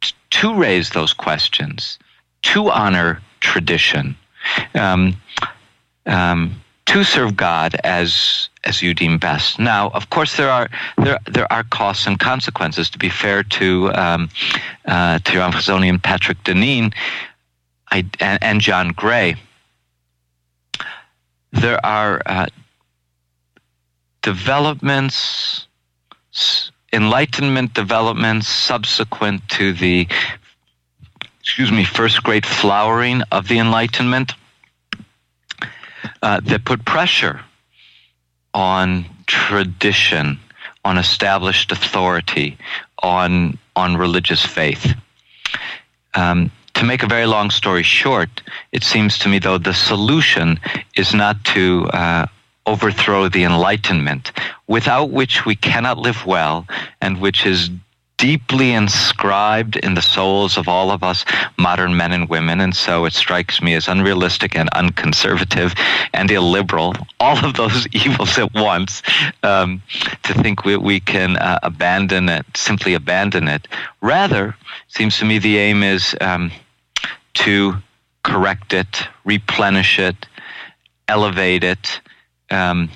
t- 0.00 0.12
to 0.30 0.54
raise 0.54 0.90
those 0.90 1.12
questions, 1.12 1.98
to 2.42 2.70
honor 2.70 3.20
tradition, 3.40 4.16
um, 4.74 5.16
um, 6.06 6.59
to 6.90 7.04
serve 7.04 7.36
God 7.36 7.76
as 7.84 8.48
as 8.64 8.82
you 8.82 8.94
deem 8.94 9.16
best. 9.18 9.60
Now, 9.60 9.90
of 9.90 10.10
course, 10.10 10.36
there 10.36 10.50
are 10.50 10.68
there 10.98 11.20
there 11.26 11.50
are 11.52 11.62
costs 11.62 12.04
and 12.08 12.18
consequences. 12.18 12.90
To 12.90 12.98
be 12.98 13.08
fair 13.08 13.44
to 13.44 13.92
um, 13.94 14.28
uh, 14.86 15.20
to 15.20 15.32
Yoram 15.32 15.52
Hazony 15.52 15.88
and 15.88 16.02
Patrick 16.02 16.42
Deneen, 16.42 16.92
I, 17.92 17.98
and, 18.18 18.42
and, 18.42 18.60
John 18.60 18.88
Gray, 18.88 19.36
there 21.52 21.84
are 21.86 22.22
uh, 22.26 22.46
developments, 24.22 25.68
enlightenment 26.92 27.72
developments 27.72 28.48
subsequent 28.48 29.48
to 29.50 29.72
the 29.72 30.08
excuse 31.40 31.70
me 31.70 31.84
first 31.84 32.24
great 32.24 32.44
flowering 32.44 33.22
of 33.30 33.46
the 33.46 33.60
Enlightenment 33.60 34.34
uh, 36.22 36.40
that 36.40 36.64
put 36.64 36.84
pressure 36.84 37.40
on 38.52 39.04
tradition, 39.26 40.38
on 40.84 40.98
established 40.98 41.72
authority, 41.72 42.58
on 43.02 43.58
on 43.76 43.96
religious 43.96 44.44
faith. 44.44 44.94
Um, 46.14 46.50
to 46.74 46.84
make 46.84 47.02
a 47.02 47.06
very 47.06 47.26
long 47.26 47.50
story 47.50 47.82
short, 47.82 48.42
it 48.72 48.82
seems 48.82 49.18
to 49.18 49.28
me 49.28 49.38
though 49.38 49.58
the 49.58 49.74
solution 49.74 50.58
is 50.96 51.14
not 51.14 51.42
to 51.44 51.86
uh, 51.92 52.26
overthrow 52.66 53.28
the 53.28 53.44
Enlightenment, 53.44 54.32
without 54.66 55.10
which 55.10 55.44
we 55.46 55.56
cannot 55.56 55.98
live 55.98 56.26
well, 56.26 56.66
and 57.00 57.20
which 57.20 57.46
is 57.46 57.70
deeply 58.20 58.72
inscribed 58.72 59.76
in 59.76 59.94
the 59.94 60.02
souls 60.02 60.58
of 60.58 60.68
all 60.68 60.90
of 60.90 61.02
us 61.02 61.24
modern 61.56 61.96
men 61.96 62.12
and 62.12 62.28
women. 62.28 62.60
And 62.60 62.76
so 62.76 63.06
it 63.06 63.14
strikes 63.14 63.62
me 63.62 63.72
as 63.72 63.88
unrealistic 63.88 64.54
and 64.54 64.68
unconservative 64.74 65.74
and 66.12 66.30
illiberal, 66.30 66.94
all 67.18 67.42
of 67.42 67.54
those 67.54 67.86
evils 67.92 68.36
at 68.36 68.52
once, 68.52 69.02
um, 69.42 69.82
to 70.22 70.34
think 70.34 70.66
we, 70.66 70.76
we 70.76 71.00
can 71.00 71.36
uh, 71.36 71.60
abandon 71.62 72.28
it, 72.28 72.44
simply 72.54 72.92
abandon 72.92 73.48
it. 73.48 73.66
Rather, 74.02 74.54
seems 74.88 75.16
to 75.18 75.24
me 75.24 75.38
the 75.38 75.56
aim 75.56 75.82
is 75.82 76.14
um, 76.20 76.52
to 77.32 77.74
correct 78.22 78.74
it, 78.74 79.08
replenish 79.24 79.98
it, 79.98 80.26
elevate 81.08 81.64
it. 81.64 82.02
Um, 82.50 82.90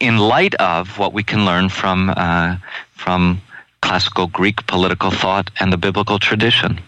in 0.00 0.18
light 0.18 0.54
of 0.56 0.98
what 0.98 1.12
we 1.14 1.22
can 1.22 1.46
learn 1.46 1.68
from 1.68 2.10
uh, 2.10 2.56
from 2.98 3.40
classical 3.80 4.26
Greek 4.26 4.66
political 4.66 5.10
thought 5.10 5.50
and 5.60 5.72
the 5.72 5.76
biblical 5.76 6.18
tradition. 6.18 6.80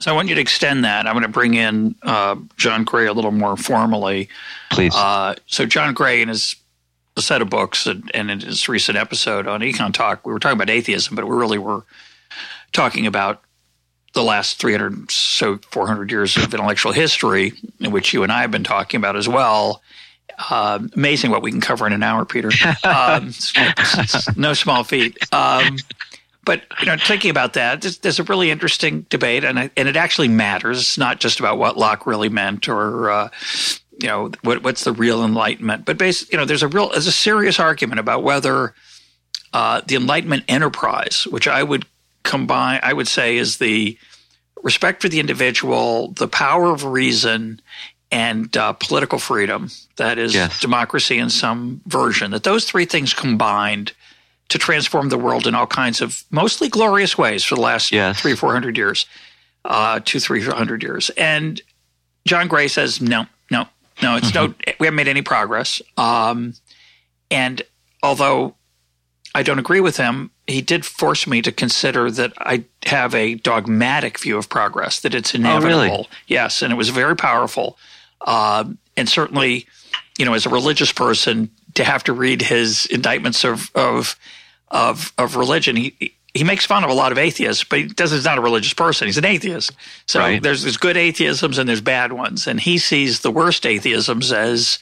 So 0.00 0.12
I 0.12 0.14
want 0.14 0.28
you 0.28 0.34
to 0.34 0.40
extend 0.40 0.84
that. 0.84 1.06
I'm 1.06 1.14
going 1.14 1.22
to 1.22 1.28
bring 1.28 1.54
in 1.54 1.94
uh, 2.02 2.36
John 2.56 2.84
Gray 2.84 3.06
a 3.06 3.12
little 3.12 3.30
more 3.30 3.56
formally. 3.56 4.28
Please. 4.70 4.94
Uh, 4.94 5.34
so 5.46 5.66
John 5.66 5.94
Gray, 5.94 6.20
in 6.20 6.28
his 6.28 6.56
set 7.18 7.40
of 7.40 7.48
books 7.48 7.86
and, 7.86 8.10
and, 8.12 8.30
in 8.30 8.40
his 8.40 8.68
recent 8.68 8.98
episode 8.98 9.46
on 9.46 9.60
EconTalk, 9.60 10.20
we 10.24 10.32
were 10.32 10.40
talking 10.40 10.58
about 10.58 10.68
atheism, 10.68 11.14
but 11.14 11.26
we 11.26 11.34
really 11.34 11.58
were 11.58 11.84
talking 12.72 13.06
about 13.06 13.42
the 14.14 14.22
last 14.22 14.60
300 14.60 15.10
so 15.10 15.58
400 15.70 16.10
years 16.10 16.36
of 16.36 16.52
intellectual 16.52 16.92
history, 16.92 17.52
in 17.80 17.90
which 17.90 18.12
you 18.12 18.24
and 18.24 18.32
I 18.32 18.40
have 18.42 18.50
been 18.50 18.64
talking 18.64 18.98
about 18.98 19.16
as 19.16 19.28
well. 19.28 19.80
Uh, 20.38 20.80
amazing 20.94 21.30
what 21.30 21.42
we 21.42 21.50
can 21.50 21.60
cover 21.60 21.86
in 21.86 21.92
an 21.92 22.02
hour, 22.02 22.24
Peter. 22.24 22.50
Um, 22.84 23.32
no 24.36 24.52
small 24.52 24.84
feat. 24.84 25.16
Um, 25.32 25.76
but 26.44 26.64
you 26.80 26.86
know, 26.86 26.96
thinking 26.96 27.30
about 27.30 27.54
that, 27.54 27.80
there's, 27.82 27.98
there's, 27.98 28.18
a 28.18 28.24
really 28.24 28.50
interesting 28.50 29.06
debate, 29.08 29.44
and 29.44 29.58
I, 29.58 29.70
and 29.76 29.88
it 29.88 29.96
actually 29.96 30.28
matters. 30.28 30.78
It's 30.78 30.98
not 30.98 31.18
just 31.18 31.40
about 31.40 31.58
what 31.58 31.78
Locke 31.78 32.06
really 32.06 32.28
meant, 32.28 32.68
or 32.68 33.10
uh, 33.10 33.28
you 34.00 34.08
know, 34.08 34.30
what, 34.42 34.62
what's 34.62 34.84
the 34.84 34.92
real 34.92 35.24
Enlightenment. 35.24 35.84
But 35.84 35.98
basically, 35.98 36.34
you 36.34 36.38
know, 36.38 36.44
there's 36.44 36.62
a 36.62 36.68
real, 36.68 36.90
there's 36.90 37.06
a 37.06 37.12
serious 37.12 37.58
argument 37.58 38.00
about 38.00 38.22
whether 38.22 38.74
uh, 39.52 39.80
the 39.86 39.96
Enlightenment 39.96 40.44
enterprise, 40.48 41.26
which 41.30 41.48
I 41.48 41.62
would 41.62 41.86
combine, 42.22 42.80
I 42.82 42.92
would 42.92 43.08
say, 43.08 43.36
is 43.36 43.58
the 43.58 43.96
respect 44.62 45.02
for 45.02 45.08
the 45.08 45.20
individual, 45.20 46.12
the 46.12 46.28
power 46.28 46.72
of 46.72 46.84
reason, 46.84 47.60
and 48.14 48.56
uh, 48.56 48.72
political 48.74 49.18
freedom, 49.18 49.68
that 49.96 50.18
is 50.18 50.32
yes. 50.34 50.60
democracy 50.60 51.18
in 51.18 51.28
some 51.28 51.80
version, 51.86 52.30
that 52.30 52.44
those 52.44 52.64
three 52.64 52.86
things 52.86 53.12
combined 53.12 53.92
to 54.48 54.58
transform 54.58 55.08
the 55.08 55.18
world 55.18 55.46
in 55.46 55.54
all 55.54 55.66
kinds 55.66 56.00
of 56.00 56.22
mostly 56.30 56.68
glorious 56.68 57.18
ways 57.18 57.42
for 57.42 57.56
the 57.56 57.60
last 57.60 57.90
yes. 57.90 58.20
three 58.20 58.32
or 58.32 58.36
four 58.36 58.52
hundred 58.52 58.76
years, 58.76 59.06
uh, 59.64 59.98
two, 60.04 60.20
three 60.20 60.40
hundred 60.42 60.82
years. 60.82 61.10
And 61.16 61.60
John 62.24 62.46
Gray 62.46 62.68
says, 62.68 63.00
no, 63.00 63.26
no, 63.50 63.66
no, 64.00 64.16
it's 64.16 64.30
mm-hmm. 64.30 64.52
no, 64.52 64.74
we 64.78 64.86
haven't 64.86 64.96
made 64.96 65.08
any 65.08 65.22
progress. 65.22 65.82
Um, 65.96 66.54
and 67.30 67.62
although 68.00 68.54
I 69.34 69.42
don't 69.42 69.58
agree 69.58 69.80
with 69.80 69.96
him, 69.96 70.30
he 70.46 70.62
did 70.62 70.84
force 70.84 71.26
me 71.26 71.42
to 71.42 71.50
consider 71.50 72.10
that 72.10 72.32
I 72.38 72.64
have 72.86 73.14
a 73.14 73.34
dogmatic 73.34 74.20
view 74.20 74.38
of 74.38 74.48
progress, 74.48 75.00
that 75.00 75.14
it's 75.14 75.34
inevitable. 75.34 75.74
Oh, 75.74 75.86
really? 75.86 76.08
Yes, 76.28 76.62
and 76.62 76.72
it 76.72 76.76
was 76.76 76.90
very 76.90 77.16
powerful. 77.16 77.76
Uh, 78.20 78.64
and 78.96 79.08
certainly, 79.08 79.66
you 80.18 80.24
know, 80.24 80.34
as 80.34 80.46
a 80.46 80.50
religious 80.50 80.92
person, 80.92 81.50
to 81.74 81.84
have 81.84 82.04
to 82.04 82.12
read 82.12 82.42
his 82.42 82.86
indictments 82.86 83.44
of 83.44 83.70
of 83.74 84.16
of, 84.70 85.12
of 85.18 85.36
religion, 85.36 85.76
he 85.76 86.14
he 86.34 86.42
makes 86.42 86.66
fun 86.66 86.82
of 86.82 86.90
a 86.90 86.94
lot 86.94 87.12
of 87.12 87.18
atheists, 87.18 87.62
but 87.64 87.78
he 87.78 87.86
does. 87.86 88.10
He's 88.10 88.24
not 88.24 88.38
a 88.38 88.40
religious 88.40 88.74
person. 88.74 89.06
He's 89.06 89.18
an 89.18 89.24
atheist. 89.24 89.72
So 90.06 90.18
right. 90.18 90.42
there's 90.42 90.62
there's 90.62 90.76
good 90.76 90.96
atheisms 90.96 91.58
and 91.58 91.68
there's 91.68 91.80
bad 91.80 92.12
ones, 92.12 92.46
and 92.46 92.60
he 92.60 92.78
sees 92.78 93.20
the 93.20 93.30
worst 93.30 93.62
atheisms 93.64 94.32
as, 94.32 94.78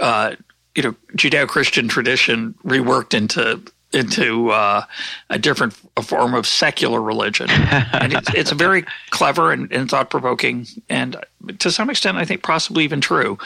uh, 0.00 0.34
you 0.74 0.82
know, 0.82 0.94
Judeo-Christian 1.16 1.88
tradition 1.88 2.54
reworked 2.64 3.14
into 3.14 3.62
into 3.92 4.50
uh, 4.50 4.84
a 5.30 5.38
different 5.38 5.78
a 5.96 6.02
form 6.02 6.34
of 6.34 6.46
secular 6.46 7.00
religion, 7.00 7.50
and 7.50 8.12
it's, 8.12 8.34
it's 8.34 8.50
very 8.52 8.84
clever 9.10 9.52
and, 9.52 9.70
and 9.72 9.90
thought 9.90 10.10
provoking, 10.10 10.66
and 10.88 11.16
to 11.58 11.70
some 11.70 11.90
extent, 11.90 12.16
I 12.16 12.24
think 12.24 12.42
possibly 12.42 12.84
even 12.84 13.00
true. 13.00 13.38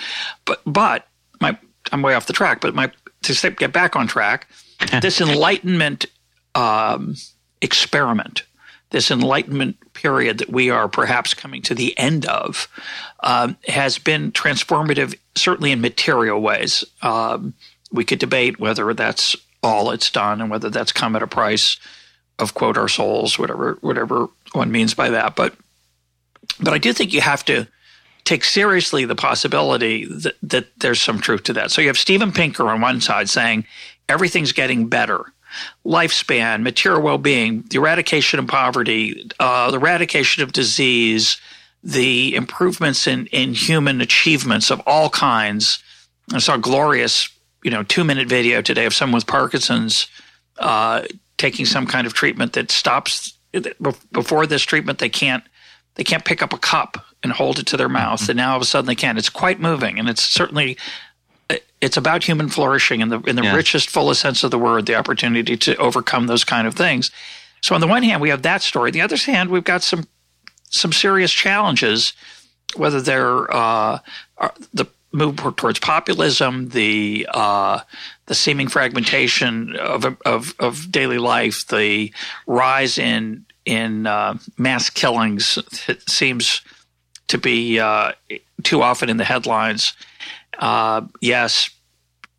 But 0.44 0.60
but 0.66 1.06
my 1.40 1.58
I'm 1.92 2.02
way 2.02 2.14
off 2.14 2.26
the 2.26 2.32
track. 2.32 2.60
But 2.60 2.74
my 2.74 2.90
to 3.22 3.50
get 3.50 3.72
back 3.72 3.96
on 3.96 4.06
track, 4.06 4.48
this 5.00 5.20
Enlightenment 5.20 6.06
um, 6.54 7.16
experiment, 7.60 8.42
this 8.90 9.10
Enlightenment 9.10 9.76
period 9.94 10.38
that 10.38 10.50
we 10.50 10.70
are 10.70 10.88
perhaps 10.88 11.34
coming 11.34 11.62
to 11.62 11.74
the 11.74 11.96
end 11.98 12.26
of, 12.26 12.68
um, 13.22 13.56
has 13.68 13.98
been 13.98 14.32
transformative, 14.32 15.18
certainly 15.34 15.72
in 15.72 15.80
material 15.80 16.40
ways. 16.40 16.84
Um, 17.02 17.54
we 17.92 18.04
could 18.04 18.18
debate 18.18 18.58
whether 18.58 18.92
that's 18.94 19.36
all 19.66 19.90
it's 19.90 20.10
done 20.10 20.40
and 20.40 20.50
whether 20.50 20.70
that's 20.70 20.92
come 20.92 21.16
at 21.16 21.22
a 21.22 21.26
price 21.26 21.76
of 22.38 22.54
quote 22.54 22.78
our 22.78 22.88
souls, 22.88 23.38
whatever 23.38 23.78
whatever 23.80 24.28
one 24.52 24.70
means 24.70 24.94
by 24.94 25.10
that. 25.10 25.36
But 25.36 25.54
but 26.60 26.72
I 26.72 26.78
do 26.78 26.92
think 26.92 27.12
you 27.12 27.20
have 27.20 27.44
to 27.46 27.66
take 28.24 28.44
seriously 28.44 29.04
the 29.04 29.14
possibility 29.14 30.04
that, 30.04 30.34
that 30.42 30.66
there's 30.80 31.00
some 31.00 31.18
truth 31.18 31.44
to 31.44 31.52
that. 31.54 31.70
So 31.70 31.80
you 31.80 31.86
have 31.88 31.98
Steven 31.98 32.32
Pinker 32.32 32.68
on 32.68 32.80
one 32.80 33.00
side 33.00 33.28
saying 33.28 33.64
everything's 34.08 34.52
getting 34.52 34.88
better 34.88 35.32
lifespan, 35.84 36.62
material 36.62 37.02
well 37.02 37.18
being, 37.18 37.62
the 37.70 37.76
eradication 37.76 38.38
of 38.38 38.46
poverty, 38.46 39.30
uh, 39.38 39.70
the 39.70 39.78
eradication 39.78 40.42
of 40.42 40.52
disease, 40.52 41.40
the 41.82 42.34
improvements 42.34 43.06
in, 43.06 43.26
in 43.26 43.54
human 43.54 44.00
achievements 44.00 44.70
of 44.70 44.82
all 44.86 45.08
kinds. 45.08 45.82
I 46.32 46.38
saw 46.38 46.54
a 46.54 46.58
glorious, 46.58 47.28
you 47.66 47.72
know, 47.72 47.82
two 47.82 48.04
minute 48.04 48.28
video 48.28 48.62
today 48.62 48.86
of 48.86 48.94
someone 48.94 49.16
with 49.16 49.26
Parkinson's 49.26 50.06
uh, 50.60 51.02
taking 51.36 51.66
some 51.66 51.84
kind 51.84 52.06
of 52.06 52.14
treatment 52.14 52.52
that 52.52 52.70
stops. 52.70 53.36
Before 54.12 54.46
this 54.46 54.62
treatment, 54.62 55.00
they 55.00 55.08
can't 55.08 55.42
they 55.96 56.04
can't 56.04 56.24
pick 56.24 56.42
up 56.42 56.52
a 56.52 56.58
cup 56.58 57.04
and 57.24 57.32
hold 57.32 57.58
it 57.58 57.66
to 57.66 57.76
their 57.76 57.88
mouth, 57.88 58.20
mm-hmm. 58.20 58.30
and 58.30 58.36
now 58.36 58.50
all 58.50 58.56
of 58.56 58.62
a 58.62 58.66
sudden 58.66 58.86
they 58.86 58.94
can. 58.94 59.18
It's 59.18 59.28
quite 59.28 59.58
moving, 59.58 59.98
and 59.98 60.08
it's 60.08 60.22
certainly 60.22 60.78
it's 61.80 61.96
about 61.96 62.22
human 62.22 62.48
flourishing 62.48 63.00
in 63.00 63.08
the 63.08 63.18
in 63.22 63.34
the 63.34 63.42
yeah. 63.42 63.56
richest, 63.56 63.90
fullest 63.90 64.20
sense 64.20 64.44
of 64.44 64.52
the 64.52 64.60
word, 64.60 64.86
the 64.86 64.94
opportunity 64.94 65.56
to 65.56 65.76
overcome 65.78 66.28
those 66.28 66.44
kind 66.44 66.68
of 66.68 66.74
things. 66.74 67.10
So 67.62 67.74
on 67.74 67.80
the 67.80 67.88
one 67.88 68.04
hand, 68.04 68.22
we 68.22 68.28
have 68.28 68.42
that 68.42 68.62
story. 68.62 68.90
On 68.90 68.92
the 68.92 69.00
other 69.00 69.16
hand, 69.16 69.50
we've 69.50 69.64
got 69.64 69.82
some 69.82 70.06
some 70.70 70.92
serious 70.92 71.32
challenges, 71.32 72.12
whether 72.76 73.00
they're 73.00 73.52
uh, 73.52 73.98
the 74.72 74.86
move 75.16 75.36
towards 75.56 75.78
populism, 75.78 76.68
the 76.68 77.26
uh, 77.32 77.80
the 78.26 78.34
seeming 78.34 78.68
fragmentation 78.68 79.74
of, 79.76 80.04
of, 80.24 80.54
of 80.58 80.92
daily 80.92 81.18
life, 81.18 81.66
the 81.68 82.12
rise 82.46 82.98
in 82.98 83.44
in 83.64 84.06
uh, 84.06 84.36
mass 84.58 84.90
killings 84.90 85.56
that 85.86 86.08
seems 86.08 86.60
to 87.28 87.38
be 87.38 87.80
uh, 87.80 88.12
too 88.62 88.82
often 88.82 89.08
in 89.08 89.16
the 89.16 89.24
headlines. 89.24 89.94
Uh, 90.58 91.02
yes, 91.20 91.70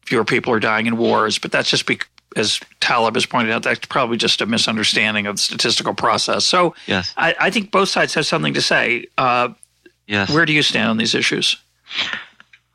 fewer 0.05 0.23
people 0.23 0.53
are 0.53 0.59
dying 0.59 0.85
in 0.85 0.97
wars, 0.97 1.37
but 1.37 1.51
that's 1.51 1.69
just 1.69 1.85
because, 1.85 2.07
as 2.37 2.59
Taleb 2.79 3.15
has 3.15 3.25
pointed 3.25 3.51
out, 3.51 3.63
that's 3.63 3.85
probably 3.87 4.15
just 4.15 4.41
a 4.41 4.45
misunderstanding 4.45 5.27
of 5.27 5.35
the 5.35 5.41
statistical 5.41 5.93
process. 5.93 6.45
So 6.45 6.75
yes. 6.85 7.13
I, 7.17 7.35
I 7.39 7.49
think 7.49 7.71
both 7.71 7.89
sides 7.89 8.13
have 8.13 8.25
something 8.25 8.53
to 8.53 8.61
say. 8.61 9.07
Uh, 9.17 9.49
yes. 10.07 10.31
Where 10.31 10.45
do 10.45 10.53
you 10.53 10.61
stand 10.61 10.89
on 10.89 10.97
these 10.97 11.15
issues? 11.15 11.57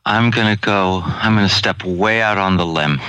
I'm 0.04 0.30
going 0.30 0.54
to 0.54 0.60
go, 0.60 1.02
I'm 1.04 1.34
going 1.34 1.48
to 1.48 1.54
step 1.54 1.84
way 1.84 2.22
out 2.22 2.38
on 2.38 2.56
the 2.56 2.66
limb 2.66 3.00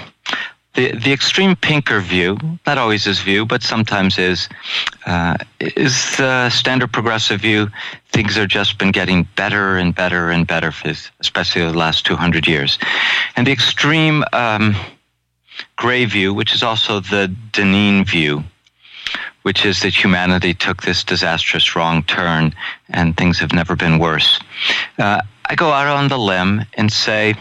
the 0.73 0.91
the 0.91 1.13
extreme 1.13 1.55
pinker 1.55 1.99
view, 1.99 2.37
not 2.65 2.77
always 2.77 3.03
his 3.03 3.19
view, 3.19 3.45
but 3.45 3.63
sometimes 3.63 4.17
is, 4.17 4.49
uh, 5.05 5.37
is 5.59 6.17
the 6.17 6.49
standard 6.49 6.91
progressive 6.91 7.41
view. 7.41 7.69
Things 8.11 8.35
have 8.35 8.47
just 8.47 8.77
been 8.77 8.91
getting 8.91 9.27
better 9.35 9.77
and 9.77 9.93
better 9.93 10.31
and 10.31 10.47
better, 10.47 10.71
for, 10.71 10.93
especially 11.19 11.61
the 11.61 11.73
last 11.73 12.05
200 12.05 12.47
years. 12.47 12.79
And 13.35 13.45
the 13.45 13.51
extreme 13.51 14.23
um, 14.33 14.75
gray 15.75 16.05
view, 16.05 16.33
which 16.33 16.53
is 16.53 16.63
also 16.63 16.99
the 16.99 17.33
Deneen 17.51 18.07
view, 18.07 18.43
which 19.43 19.65
is 19.65 19.81
that 19.81 19.93
humanity 19.93 20.53
took 20.53 20.81
this 20.81 21.03
disastrous 21.03 21.75
wrong 21.75 22.03
turn 22.03 22.55
and 22.89 23.15
things 23.15 23.37
have 23.39 23.53
never 23.53 23.75
been 23.75 23.99
worse. 23.99 24.39
Uh, 24.97 25.21
I 25.54 25.56
go 25.56 25.72
out 25.72 25.86
on 25.86 26.08
the 26.08 26.18
limb 26.18 26.66
and 26.74 26.91
say, 26.91 27.36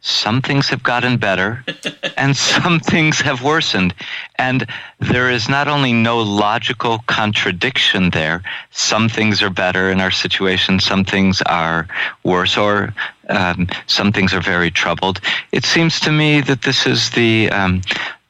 some 0.00 0.42
things 0.42 0.68
have 0.70 0.82
gotten 0.82 1.18
better 1.18 1.64
and 2.16 2.36
some 2.36 2.80
things 2.80 3.20
have 3.20 3.44
worsened. 3.44 3.94
And 4.34 4.66
there 4.98 5.30
is 5.30 5.48
not 5.48 5.68
only 5.68 5.92
no 5.92 6.18
logical 6.18 6.98
contradiction 7.06 8.10
there, 8.10 8.42
some 8.72 9.08
things 9.08 9.40
are 9.40 9.50
better 9.50 9.88
in 9.92 10.00
our 10.00 10.10
situation, 10.10 10.80
some 10.80 11.04
things 11.04 11.42
are 11.42 11.86
worse, 12.24 12.56
or 12.56 12.92
um, 13.28 13.68
some 13.86 14.10
things 14.10 14.34
are 14.34 14.42
very 14.42 14.72
troubled. 14.72 15.20
It 15.52 15.64
seems 15.64 16.00
to 16.00 16.10
me 16.10 16.40
that 16.40 16.62
this 16.62 16.88
is 16.88 17.10
the 17.10 17.50
um, 17.50 17.82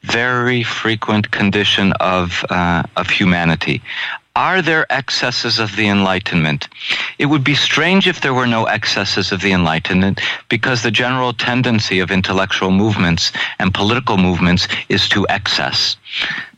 very 0.03 0.63
frequent 0.63 1.31
condition 1.31 1.95
of 1.95 2.45
uh, 2.51 2.83
of 2.95 3.09
humanity. 3.09 3.81
Are 4.37 4.63
there 4.63 4.93
excesses 4.93 5.61
of 5.61 5.77
the 5.77 5.87
Enlightenment? 5.87 6.67
It 7.19 7.27
would 7.27 7.45
be 7.45 7.55
strange 7.55 8.09
if 8.09 8.21
there 8.21 8.35
were 8.35 8.49
no 8.49 8.65
excesses 8.65 9.31
of 9.31 9.43
the 9.43 9.53
Enlightenment 9.53 10.21
because 10.49 10.83
the 10.83 10.91
general 10.91 11.33
tendency 11.33 12.01
of 12.01 12.11
intellectual 12.11 12.73
movements 12.73 13.31
and 13.61 13.73
political 13.73 14.17
movements 14.17 14.67
is 14.89 15.09
to 15.11 15.25
excess. 15.29 15.97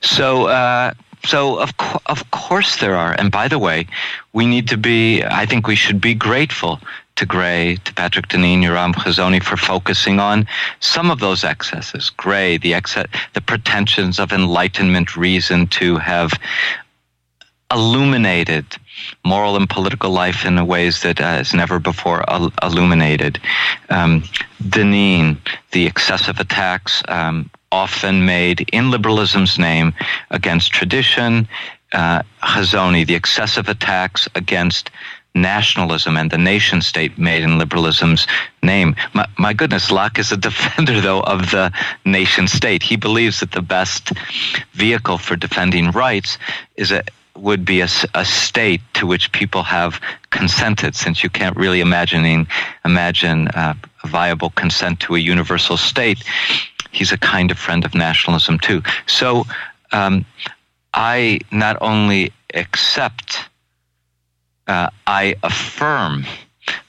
So, 0.00 0.46
uh, 0.46 0.94
so 1.26 1.58
of, 1.58 1.76
co- 1.76 2.00
of 2.06 2.30
course 2.30 2.76
there 2.76 2.96
are. 2.96 3.12
And 3.12 3.30
by 3.30 3.46
the 3.46 3.58
way, 3.58 3.86
we 4.32 4.46
need 4.46 4.68
to 4.68 4.78
be, 4.78 5.22
I 5.22 5.44
think 5.44 5.66
we 5.66 5.76
should 5.76 6.00
be 6.00 6.14
grateful 6.14 6.80
to 7.16 7.26
Gray, 7.26 7.76
to 7.84 7.94
Patrick 7.94 8.28
Deneen, 8.28 8.60
Yoram 8.60 8.94
Hazony 8.94 9.42
for 9.42 9.56
focusing 9.58 10.18
on 10.18 10.46
some 10.80 11.10
of 11.10 11.20
those 11.20 11.44
excesses. 11.44 12.10
Gray, 12.10 12.56
the 12.56 12.72
excess, 12.72 13.06
the 13.34 13.40
pretensions 13.42 14.18
of 14.18 14.32
enlightenment 14.32 15.14
reason 15.14 15.66
to 15.68 15.96
have 15.96 16.32
illuminated 17.72 18.64
moral 19.24 19.56
and 19.56 19.68
political 19.68 20.10
life 20.10 20.44
in 20.44 20.64
ways 20.66 21.02
that 21.02 21.20
uh, 21.20 21.42
never 21.54 21.78
before 21.78 22.24
illuminated. 22.62 23.40
Um, 23.90 24.22
Deneen, 24.62 25.38
the 25.72 25.86
excessive 25.86 26.38
attacks 26.38 27.02
um, 27.08 27.50
often 27.72 28.24
made 28.24 28.68
in 28.72 28.90
liberalism's 28.90 29.58
name 29.58 29.92
against 30.30 30.72
tradition. 30.72 31.48
Uh, 31.92 32.22
Hazony, 32.42 33.06
the 33.06 33.14
excessive 33.14 33.68
attacks 33.68 34.28
against 34.34 34.90
nationalism 35.34 36.16
and 36.16 36.30
the 36.30 36.38
nation 36.38 36.80
state 36.80 37.18
made 37.18 37.42
in 37.42 37.58
liberalism's 37.58 38.26
name. 38.62 38.96
My, 39.12 39.26
my, 39.38 39.52
goodness, 39.52 39.90
Locke 39.90 40.18
is 40.18 40.32
a 40.32 40.36
defender, 40.48 41.00
though, 41.00 41.20
of 41.20 41.50
the 41.50 41.72
nation 42.04 42.48
state. 42.48 42.82
He 42.82 42.96
believes 42.96 43.40
that 43.40 43.52
the 43.52 43.62
best 43.62 44.12
vehicle 44.72 45.18
for 45.18 45.36
defending 45.36 45.90
rights 45.90 46.38
is 46.76 46.90
a 46.90 47.02
would 47.36 47.64
be 47.64 47.80
a, 47.80 47.88
a, 48.14 48.24
state 48.24 48.80
to 48.94 49.06
which 49.06 49.32
people 49.32 49.62
have 49.62 50.00
consented, 50.30 50.94
since 50.94 51.22
you 51.22 51.30
can't 51.30 51.56
really 51.56 51.80
imagining 51.80 52.46
imagine 52.84 53.48
uh, 53.48 53.74
a 54.02 54.06
viable 54.06 54.50
consent 54.50 55.00
to 55.00 55.14
a 55.14 55.18
universal 55.18 55.76
state. 55.76 56.24
He's 56.90 57.12
a 57.12 57.18
kind 57.18 57.50
of 57.50 57.58
friend 57.58 57.84
of 57.84 57.94
nationalism 57.94 58.58
too. 58.58 58.82
So 59.06 59.44
um, 59.92 60.24
I 60.94 61.40
not 61.50 61.76
only 61.80 62.32
accept, 62.54 63.38
uh, 64.66 64.90
I 65.06 65.36
affirm 65.42 66.24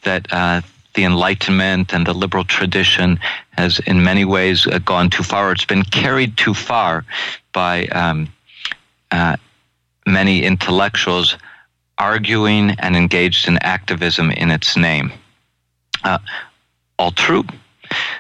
that 0.04 0.32
uh, 0.32 0.62
the 0.96 1.04
Enlightenment 1.04 1.94
and 1.94 2.08
the 2.08 2.14
liberal 2.14 2.44
tradition 2.44 3.20
has, 3.52 3.80
in 3.80 4.04
many 4.04 4.26
ways, 4.26 4.66
uh, 4.66 4.80
gone 4.80 5.10
too 5.10 5.24
far. 5.24 5.52
It's 5.52 5.66
been 5.66 5.84
carried 5.84 6.38
too 6.38 6.54
far 6.54 7.06
by 7.54 7.86
um, 7.88 8.30
uh, 9.12 9.38
many 10.08 10.44
intellectuals 10.44 11.38
arguing 11.98 12.72
and 12.80 12.96
engaged 12.96 13.48
in 13.48 13.58
activism 13.58 14.32
in 14.32 14.52
its 14.52 14.78
name. 14.78 15.12
Uh, 16.04 16.20
all 16.98 17.12
true. 17.12 17.44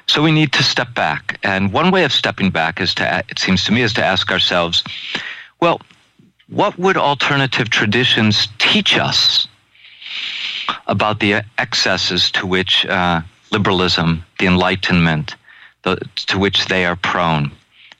So 0.07 0.21
we 0.21 0.31
need 0.31 0.53
to 0.53 0.63
step 0.63 0.93
back. 0.93 1.39
And 1.43 1.73
one 1.73 1.91
way 1.91 2.03
of 2.03 2.11
stepping 2.11 2.49
back 2.49 2.79
is 2.79 2.93
to, 2.95 3.23
it 3.29 3.39
seems 3.39 3.63
to 3.65 3.71
me, 3.71 3.81
is 3.81 3.93
to 3.93 4.03
ask 4.03 4.31
ourselves, 4.31 4.83
well, 5.59 5.81
what 6.47 6.77
would 6.79 6.97
alternative 6.97 7.69
traditions 7.69 8.47
teach 8.57 8.97
us 8.97 9.47
about 10.87 11.19
the 11.19 11.43
excesses 11.57 12.31
to 12.31 12.47
which 12.47 12.85
uh, 12.85 13.21
liberalism, 13.51 14.23
the 14.39 14.47
Enlightenment, 14.47 15.35
the, 15.83 15.97
to 16.27 16.39
which 16.39 16.65
they 16.67 16.85
are 16.85 16.95
prone? 16.95 17.51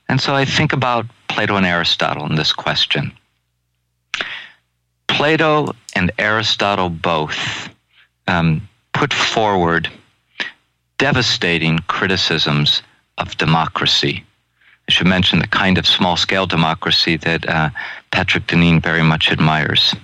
And 0.08 0.22
so 0.22 0.34
I 0.34 0.46
think 0.46 0.72
about 0.72 1.06
Plato 1.28 1.58
and 1.58 1.66
Aristotle 1.66 2.26
in 2.26 2.36
this 2.36 2.54
question. 2.54 3.12
Plato 5.18 5.74
and 5.96 6.12
Aristotle 6.20 6.92
both 6.92 7.70
um, 8.28 8.70
put 8.94 9.12
forward 9.12 9.90
devastating 11.00 11.80
criticisms 11.88 12.84
of 13.18 13.36
democracy. 13.38 14.24
I 14.88 14.92
should 14.92 15.08
mention 15.08 15.40
the 15.40 15.48
kind 15.48 15.80
of 15.80 15.88
small 15.88 16.18
scale 16.18 16.46
democracy 16.46 17.18
that 17.18 17.50
uh, 17.50 17.72
Patrick 18.12 18.46
Deneen 18.46 18.80
very 18.80 19.02
much 19.02 19.32
admires. 19.32 19.96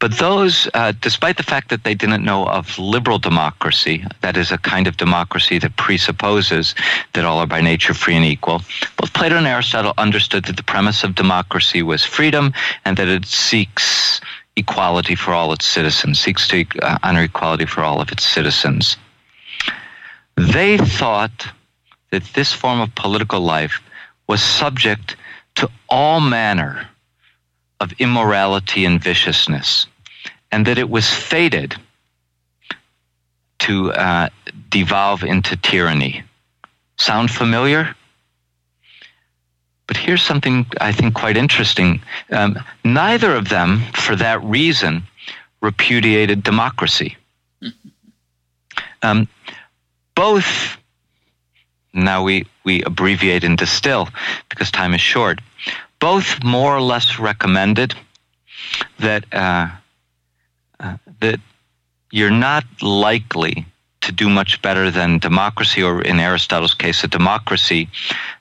But 0.00 0.16
those, 0.16 0.66
uh, 0.72 0.94
despite 0.98 1.36
the 1.36 1.42
fact 1.42 1.68
that 1.68 1.84
they 1.84 1.94
didn't 1.94 2.24
know 2.24 2.46
of 2.48 2.78
liberal 2.78 3.18
democracy, 3.18 4.02
that 4.22 4.36
is 4.36 4.50
a 4.50 4.56
kind 4.56 4.86
of 4.86 4.96
democracy 4.96 5.58
that 5.58 5.76
presupposes 5.76 6.74
that 7.12 7.26
all 7.26 7.38
are 7.38 7.46
by 7.46 7.60
nature 7.60 7.92
free 7.92 8.16
and 8.16 8.24
equal, 8.24 8.62
both 8.96 9.12
Plato 9.12 9.36
and 9.36 9.46
Aristotle 9.46 9.92
understood 9.98 10.46
that 10.46 10.56
the 10.56 10.62
premise 10.62 11.04
of 11.04 11.14
democracy 11.14 11.82
was 11.82 12.02
freedom 12.02 12.54
and 12.86 12.96
that 12.96 13.08
it 13.08 13.26
seeks 13.26 14.22
equality 14.56 15.14
for 15.14 15.34
all 15.34 15.52
its 15.52 15.66
citizens, 15.66 16.18
seeks 16.18 16.48
to 16.48 16.64
uh, 16.82 16.98
honor 17.02 17.24
equality 17.24 17.66
for 17.66 17.82
all 17.82 18.00
of 18.00 18.10
its 18.10 18.26
citizens. 18.26 18.96
They 20.36 20.78
thought 20.78 21.46
that 22.10 22.24
this 22.32 22.54
form 22.54 22.80
of 22.80 22.94
political 22.94 23.40
life 23.40 23.82
was 24.26 24.42
subject 24.42 25.16
to 25.56 25.68
all 25.90 26.20
manner 26.20 26.88
of 27.80 27.92
immorality 27.98 28.84
and 28.84 29.02
viciousness, 29.02 29.86
and 30.52 30.66
that 30.66 30.78
it 30.78 30.88
was 30.88 31.08
fated 31.08 31.76
to 33.60 33.92
uh, 33.92 34.28
devolve 34.68 35.22
into 35.22 35.56
tyranny. 35.56 36.22
Sound 36.98 37.30
familiar? 37.30 37.94
But 39.86 39.96
here's 39.96 40.22
something 40.22 40.66
I 40.80 40.92
think 40.92 41.14
quite 41.14 41.36
interesting. 41.36 42.00
Um, 42.30 42.58
neither 42.84 43.34
of 43.34 43.48
them, 43.48 43.80
for 43.92 44.16
that 44.16 44.42
reason, 44.44 45.02
repudiated 45.60 46.42
democracy. 46.42 47.16
Um, 49.02 49.28
both, 50.14 50.76
now 51.92 52.22
we, 52.22 52.46
we 52.64 52.82
abbreviate 52.82 53.44
and 53.44 53.58
distill 53.58 54.08
because 54.48 54.70
time 54.70 54.94
is 54.94 55.00
short, 55.00 55.40
both 55.98 56.42
more 56.44 56.76
or 56.76 56.80
less 56.80 57.18
recommended 57.18 57.94
that, 58.98 59.24
uh, 59.32 59.68
that 61.20 61.40
you're 62.10 62.30
not 62.30 62.64
likely 62.82 63.66
to 64.02 64.12
do 64.12 64.28
much 64.28 64.60
better 64.62 64.90
than 64.90 65.18
democracy, 65.18 65.82
or 65.82 66.02
in 66.02 66.18
Aristotle's 66.18 66.74
case, 66.74 67.04
a 67.04 67.08
democracy 67.08 67.88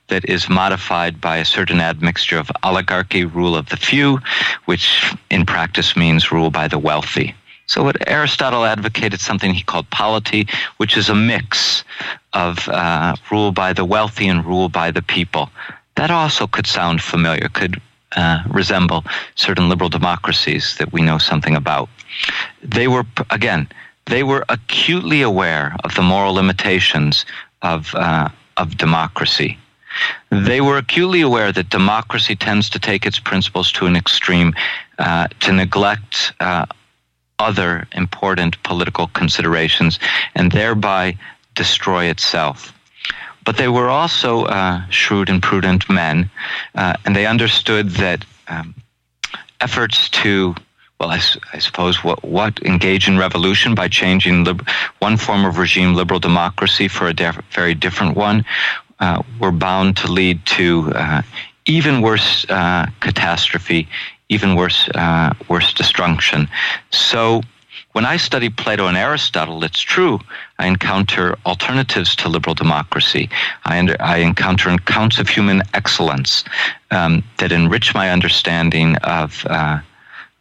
that 0.07 0.27
is 0.27 0.49
modified 0.49 1.21
by 1.21 1.37
a 1.37 1.45
certain 1.45 1.79
admixture 1.79 2.39
of 2.39 2.51
oligarchy, 2.63 3.25
rule 3.25 3.55
of 3.55 3.69
the 3.69 3.77
few, 3.77 4.19
which 4.65 5.13
in 5.29 5.45
practice 5.45 5.95
means 5.95 6.31
rule 6.31 6.49
by 6.49 6.67
the 6.67 6.79
wealthy. 6.79 7.35
So 7.67 7.83
what 7.83 8.09
Aristotle 8.09 8.65
advocated 8.65 9.21
something 9.21 9.53
he 9.53 9.61
called 9.61 9.89
polity, 9.91 10.47
which 10.77 10.97
is 10.97 11.09
a 11.09 11.15
mix 11.15 11.83
of 12.33 12.67
uh, 12.67 13.15
rule 13.29 13.51
by 13.51 13.73
the 13.73 13.85
wealthy 13.85 14.27
and 14.27 14.43
rule 14.43 14.69
by 14.69 14.89
the 14.89 15.03
people. 15.03 15.51
That 15.95 16.09
also 16.09 16.47
could 16.47 16.65
sound 16.65 17.01
familiar, 17.01 17.47
could 17.49 17.79
uh, 18.15 18.41
resemble 18.47 19.03
certain 19.35 19.69
liberal 19.69 19.89
democracies 19.89 20.77
that 20.77 20.91
we 20.91 21.01
know 21.01 21.19
something 21.19 21.55
about. 21.55 21.89
They 22.63 22.87
were, 22.87 23.05
again, 23.29 23.67
they 24.05 24.23
were 24.23 24.45
acutely 24.49 25.21
aware 25.21 25.75
of 25.83 25.95
the 25.95 26.01
moral 26.01 26.33
limitations 26.33 27.25
of, 27.61 27.93
uh, 27.95 28.29
of 28.57 28.77
democracy. 28.77 29.57
They 30.29 30.61
were 30.61 30.77
acutely 30.77 31.21
aware 31.21 31.51
that 31.51 31.69
democracy 31.69 32.35
tends 32.35 32.69
to 32.71 32.79
take 32.79 33.05
its 33.05 33.19
principles 33.19 33.71
to 33.73 33.85
an 33.85 33.95
extreme, 33.95 34.53
uh, 34.97 35.27
to 35.41 35.51
neglect 35.51 36.33
uh, 36.39 36.65
other 37.39 37.87
important 37.93 38.61
political 38.63 39.07
considerations 39.07 39.99
and 40.35 40.51
thereby 40.51 41.17
destroy 41.55 42.05
itself. 42.05 42.73
But 43.45 43.57
they 43.57 43.67
were 43.67 43.89
also 43.89 44.43
uh, 44.45 44.87
shrewd 44.89 45.29
and 45.29 45.41
prudent 45.41 45.89
men, 45.89 46.29
uh, 46.75 46.93
and 47.05 47.15
they 47.15 47.25
understood 47.25 47.89
that 47.91 48.25
um, 48.47 48.75
efforts 49.61 50.09
to 50.09 50.55
well, 50.99 51.11
I, 51.11 51.21
I, 51.53 51.59
suppose 51.59 52.03
what, 52.03 52.23
what 52.23 52.61
engage 52.63 53.07
in 53.07 53.17
revolution 53.17 53.73
by 53.73 53.87
changing 53.87 54.43
lib- 54.43 54.67
one 54.99 55.15
form 55.15 55.45
of 55.45 55.57
regime, 55.57 55.93
liberal 55.93 56.19
democracy, 56.19 56.87
for 56.87 57.07
a 57.07 57.13
def- 57.13 57.41
very 57.51 57.73
different 57.73 58.17
one, 58.17 58.43
uh, 58.99 59.23
were 59.39 59.51
bound 59.51 59.95
to 59.97 60.11
lead 60.11 60.45
to 60.45 60.91
uh, 60.93 61.21
even 61.65 62.01
worse 62.01 62.45
uh, 62.49 62.85
catastrophe, 62.99 63.87
even 64.27 64.55
worse, 64.55 64.89
uh, 64.95 65.33
worse 65.47 65.73
destruction. 65.73 66.49
So 66.91 67.41
when 67.93 68.05
I 68.05 68.17
study 68.17 68.49
Plato 68.49 68.87
and 68.87 68.97
Aristotle, 68.97 69.63
it's 69.63 69.79
true, 69.79 70.19
I 70.59 70.67
encounter 70.67 71.37
alternatives 71.45 72.15
to 72.17 72.29
liberal 72.29 72.55
democracy. 72.55 73.29
I, 73.63 73.79
under, 73.79 73.95
I 74.01 74.17
encounter 74.17 74.69
accounts 74.69 75.17
of 75.17 75.29
human 75.29 75.63
excellence 75.73 76.43
um, 76.91 77.23
that 77.37 77.51
enrich 77.51 77.95
my 77.95 78.11
understanding 78.11 78.97
of, 78.97 79.45
uh, 79.49 79.79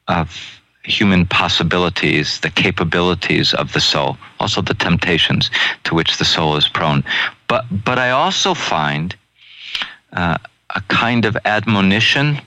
of 0.08 0.58
human 0.84 1.26
possibilities, 1.26 2.40
the 2.40 2.50
capabilities 2.50 3.52
of 3.54 3.72
the 3.72 3.80
soul, 3.80 4.16
also 4.40 4.62
the 4.62 4.74
temptations 4.74 5.50
to 5.84 5.94
which 5.94 6.16
the 6.16 6.24
soul 6.24 6.56
is 6.56 6.66
prone. 6.68 7.04
But, 7.46 7.64
but 7.84 7.98
I 7.98 8.10
also 8.10 8.54
find 8.54 9.14
uh, 10.12 10.38
a 10.74 10.80
kind 10.88 11.24
of 11.24 11.36
admonition 11.44 12.40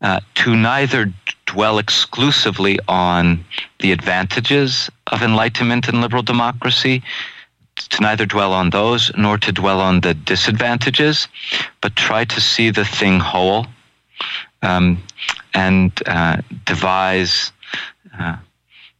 uh, 0.00 0.20
to 0.34 0.56
neither 0.56 1.12
dwell 1.46 1.78
exclusively 1.78 2.78
on 2.88 3.44
the 3.80 3.92
advantages 3.92 4.88
of 5.08 5.22
enlightenment 5.22 5.88
and 5.88 6.00
liberal 6.00 6.22
democracy, 6.22 7.02
to 7.76 8.02
neither 8.02 8.26
dwell 8.26 8.52
on 8.52 8.70
those 8.70 9.10
nor 9.16 9.38
to 9.38 9.52
dwell 9.52 9.80
on 9.80 10.00
the 10.00 10.14
disadvantages, 10.14 11.28
but 11.80 11.96
try 11.96 12.24
to 12.24 12.40
see 12.40 12.70
the 12.70 12.84
thing 12.84 13.18
whole 13.18 13.66
um, 14.62 15.02
and 15.54 15.92
uh, 16.06 16.38
devise 16.64 17.52
uh, 18.18 18.36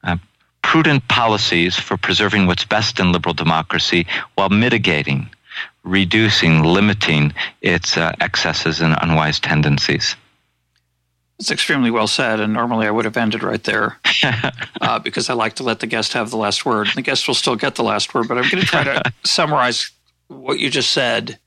uh, 0.05 0.17
prudent 0.63 1.07
policies 1.09 1.77
for 1.77 1.97
preserving 1.97 2.47
what's 2.47 2.65
best 2.65 3.01
in 3.01 3.13
liberal 3.13 3.35
democracy 3.35 4.07
while 4.35 4.49
mitigating, 4.49 5.29
reducing, 5.83 6.63
limiting 6.63 7.33
its 7.61 7.97
uh, 7.97 8.13
excesses 8.21 8.81
and 8.81 8.97
unwise 9.01 9.41
tendencies. 9.41 10.17
It's 11.39 11.51
extremely 11.51 11.91
well 11.91 12.07
said, 12.07 12.39
and 12.39 12.53
normally 12.53 12.87
I 12.87 12.91
would 12.91 13.07
have 13.07 13.17
ended 13.17 13.43
right 13.43 13.65
there 13.65 13.99
uh, 14.83 14.99
because 14.99 15.31
I 15.31 15.35
like 15.35 15.55
to 15.55 15.63
let 15.63 15.81
the 15.81 15.87
guest 15.87 16.13
have 16.13 16.31
the 16.31 16.37
last 16.37 16.67
word. 16.67 16.89
The 16.95 17.01
guest 17.01 17.27
will 17.27 17.35
still 17.35 17.57
get 17.57 17.77
the 17.77 17.83
last 17.83 18.13
word, 18.15 18.29
but 18.29 18.37
I'm 18.37 18.49
going 18.51 18.61
to 18.61 18.67
try 18.67 18.85
to 18.85 19.03
summarize 19.25 19.91
what 20.29 20.59
you 20.59 20.69
just 20.69 20.91
said, 20.91 21.39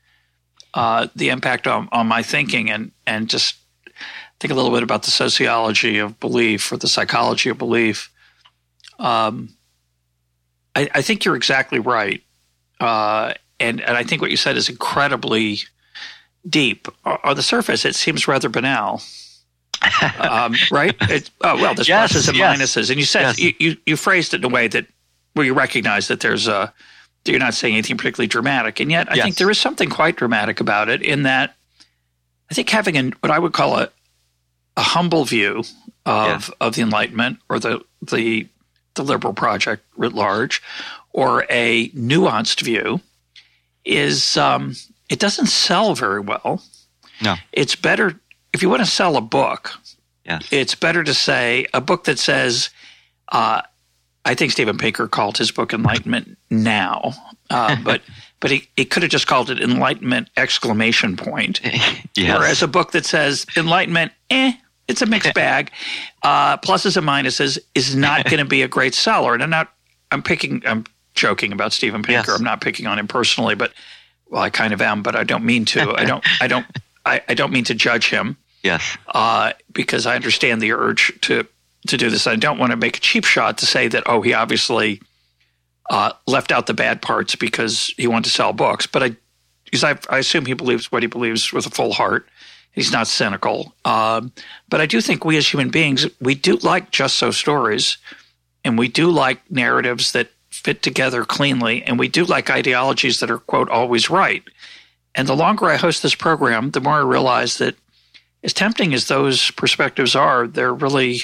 uh, 0.74 1.08
the 1.16 1.30
impact 1.30 1.68
on, 1.68 1.90
on 1.92 2.08
my 2.08 2.24
thinking, 2.24 2.72
and 2.72 2.92
and 3.06 3.30
just 3.30 3.56
think 4.44 4.52
a 4.52 4.56
little 4.56 4.72
bit 4.72 4.84
about 4.84 5.04
the 5.04 5.12
sociology 5.12 6.00
of 6.00 6.20
belief 6.20 6.70
or 6.70 6.78
the 6.78 6.90
psychology 6.90 7.50
of 7.50 7.58
belief. 7.58 8.12
Um, 9.00 9.56
I, 10.76 10.90
I 10.94 11.02
think 11.02 11.24
you're 11.24 11.38
exactly 11.38 11.80
right, 11.80 12.22
uh, 12.82 13.34
and 13.60 13.80
and 13.80 13.96
I 13.96 14.04
think 14.04 14.22
what 14.22 14.32
you 14.32 14.38
said 14.38 14.58
is 14.58 14.68
incredibly 14.68 15.60
deep. 16.48 16.90
On 17.06 17.36
the 17.38 17.44
surface, 17.44 17.86
it 17.86 17.96
seems 17.96 18.28
rather 18.28 18.50
banal 18.50 19.02
um, 20.20 20.56
right? 20.72 20.96
It, 21.02 21.30
oh, 21.42 21.56
well, 21.56 21.74
there's 21.74 21.88
yes, 21.88 22.14
pluses 22.14 22.28
and 22.28 22.38
yes. 22.38 22.58
minuses, 22.58 22.90
and 22.90 23.00
you 23.00 23.06
said 23.06 23.22
yes. 23.22 23.40
you, 23.40 23.54
you, 23.60 23.78
you 23.86 23.98
phrased 23.98 24.34
it 24.34 24.38
in 24.38 24.46
a 24.46 24.54
way 24.54 24.68
that 24.68 24.86
where 25.34 25.46
you 25.46 25.54
recognize 25.54 26.08
that 26.10 26.20
there's 26.20 26.48
a 26.48 26.74
that 27.24 27.32
you're 27.32 27.40
not 27.40 27.54
saying 27.54 27.76
anything 27.76 27.98
particularly 27.98 28.28
dramatic, 28.28 28.80
and 28.80 28.92
yet 28.92 29.10
I 29.10 29.16
think 29.22 29.38
there 29.38 29.50
is 29.50 29.60
something 29.60 29.90
quite 29.90 30.18
dramatic 30.18 30.60
about 30.60 30.90
it 30.90 31.02
in 31.02 31.24
that 31.24 31.56
I 32.52 32.54
think 32.54 32.70
having 32.70 32.98
an, 32.98 33.14
what 33.22 33.32
I 33.32 33.40
would 33.40 33.54
call 33.54 33.78
a 33.78 33.90
a 34.76 34.82
humble 34.82 35.26
view 35.26 35.64
of 36.06 36.50
yeah. 36.50 36.68
of 36.68 36.76
the 36.76 36.82
Enlightenment 36.82 37.40
or 37.50 37.60
the 37.60 37.84
the 38.02 38.48
the 38.96 39.04
liberal 39.04 39.34
project 39.34 39.84
writ 39.98 40.14
large 40.14 40.62
or 41.12 41.46
a 41.50 41.90
nuanced 41.90 42.62
view 42.62 43.02
is 43.86 44.38
um, 44.38 44.76
it 45.10 45.20
doesn't 45.20 45.48
sell 45.48 45.96
very 45.96 46.20
well. 46.20 46.62
No. 47.22 47.36
It's 47.52 47.76
better 47.76 48.20
if 48.54 48.62
you 48.62 48.70
want 48.70 48.82
to 48.82 48.90
sell 48.90 49.16
a 49.16 49.22
book. 49.22 49.72
Yes. 50.26 50.48
It's 50.52 50.76
better 50.76 51.04
to 51.04 51.14
say 51.14 51.66
a 51.74 51.82
book 51.82 52.06
that 52.06 52.18
says, 52.18 52.70
uh, 53.32 53.62
I 54.26 54.36
think 54.36 54.52
Steven 54.52 54.78
Pinker 54.78 55.08
called 55.08 55.38
his 55.38 55.52
book 55.52 55.74
Enlightenment 55.74 56.38
Now, 56.50 57.14
uh, 57.50 57.76
but 57.84 58.02
but 58.40 58.52
he, 58.52 58.68
he 58.76 58.84
could 58.86 59.04
have 59.04 59.12
just 59.12 59.28
called 59.28 59.50
it 59.50 59.62
Enlightenment 59.62 60.30
exclamation 60.36 61.16
point. 61.16 61.62
yes. 62.16 62.38
Whereas 62.38 62.62
a 62.62 62.68
book 62.68 62.92
that 62.92 63.06
says 63.06 63.46
Enlightenment, 63.56 64.12
eh, 64.30 64.54
it's 64.88 65.02
a 65.02 65.06
mixed 65.06 65.34
bag, 65.36 65.72
uh, 66.24 66.58
pluses 66.58 66.98
and 66.98 67.08
minuses, 67.08 67.58
is 67.76 67.96
not 67.96 68.26
going 68.30 68.40
to 68.40 68.46
be 68.46 68.62
a 68.62 68.68
great 68.68 68.94
seller. 68.94 69.34
And 69.34 69.44
I'm 69.44 69.50
not, 69.50 69.72
I'm 70.12 70.24
picking, 70.24 70.62
I'm 70.66 70.86
joking 71.16 71.52
about 71.52 71.74
Steven 71.74 72.02
Pinker. 72.04 72.32
Yes. 72.32 72.40
I'm 72.40 72.44
not 72.44 72.62
picking 72.62 72.88
on 72.88 72.98
him 73.00 73.08
personally, 73.08 73.56
but 73.56 73.74
well, 74.30 74.42
I 74.42 74.50
kind 74.50 74.74
of 74.74 74.82
am, 74.82 75.04
but 75.04 75.16
I 75.16 75.24
don't 75.24 75.44
mean 75.44 75.66
to. 75.66 75.94
I 75.98 76.06
don't, 76.06 76.26
I 76.42 76.48
don't, 76.48 76.66
I, 77.06 77.22
I 77.28 77.34
don't 77.34 77.52
mean 77.52 77.66
to 77.66 77.74
judge 77.76 78.10
him 78.10 78.38
Yes. 78.64 78.98
uh, 79.10 79.54
because 79.74 80.06
I 80.06 80.16
understand 80.16 80.62
the 80.62 80.72
urge 80.72 81.12
to 81.22 81.46
to 81.88 81.98
do 81.98 82.10
this. 82.10 82.28
I 82.28 82.38
don't 82.38 82.58
want 82.58 82.72
to 82.72 82.78
make 82.78 82.96
a 82.96 83.00
cheap 83.02 83.26
shot 83.26 83.58
to 83.58 83.66
say 83.66 83.90
that 83.90 84.04
oh 84.06 84.22
he 84.22 84.34
obviously 84.34 85.02
uh, 85.90 86.14
left 86.28 86.50
out 86.52 86.66
the 86.66 86.74
bad 86.74 87.02
parts 87.02 87.36
because 87.36 87.94
he 87.98 88.08
wanted 88.08 88.24
to 88.24 88.30
sell 88.30 88.54
books, 88.54 88.88
but 88.88 89.04
I 89.04 89.16
because 89.66 89.84
I, 89.84 89.98
I 90.10 90.20
assume 90.20 90.46
he 90.46 90.54
believes 90.54 90.92
what 90.92 91.04
he 91.04 91.08
believes 91.08 91.52
with 91.52 91.66
a 91.66 91.70
full 91.70 91.92
heart. 91.94 92.28
He's 92.74 92.92
not 92.92 93.08
cynical, 93.08 93.74
um, 93.86 94.32
but 94.68 94.82
I 94.82 94.88
do 94.88 95.00
think 95.00 95.24
we 95.24 95.38
as 95.38 95.48
human 95.48 95.70
beings 95.70 96.08
we 96.20 96.34
do 96.36 96.56
like 96.58 96.90
just 96.92 97.16
so 97.18 97.30
stories, 97.32 97.98
and 98.66 98.78
we 98.80 98.88
do 98.88 99.12
like 99.12 99.40
narratives 99.52 100.12
that 100.14 100.30
fit 100.50 100.82
together 100.82 101.24
cleanly, 101.24 101.84
and 101.84 102.00
we 102.00 102.08
do 102.08 102.26
like 102.26 102.50
ideologies 102.50 103.20
that 103.20 103.30
are 103.30 103.38
quote 103.38 103.70
always 103.70 104.10
right. 104.10 104.44
And 105.14 105.28
the 105.28 105.36
longer 105.36 105.68
I 105.68 105.76
host 105.78 106.02
this 106.02 106.16
program, 106.16 106.72
the 106.72 106.82
more 106.82 106.96
I 106.96 107.02
realize 107.02 107.60
that 107.60 107.76
as 108.44 108.54
tempting 108.54 108.92
as 108.94 109.08
those 109.08 109.52
perspectives 109.52 110.16
are, 110.16 110.48
they're 110.48 110.74
really 110.74 111.22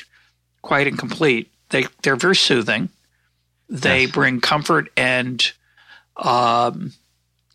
quite 0.62 0.86
incomplete. 0.86 1.52
They 1.70 1.86
they're 2.04 2.16
very 2.16 2.36
soothing. 2.36 2.90
They 3.68 4.02
Yes. 4.04 4.12
bring 4.12 4.40
comfort 4.42 4.92
and 4.96 5.52
um, 6.18 6.94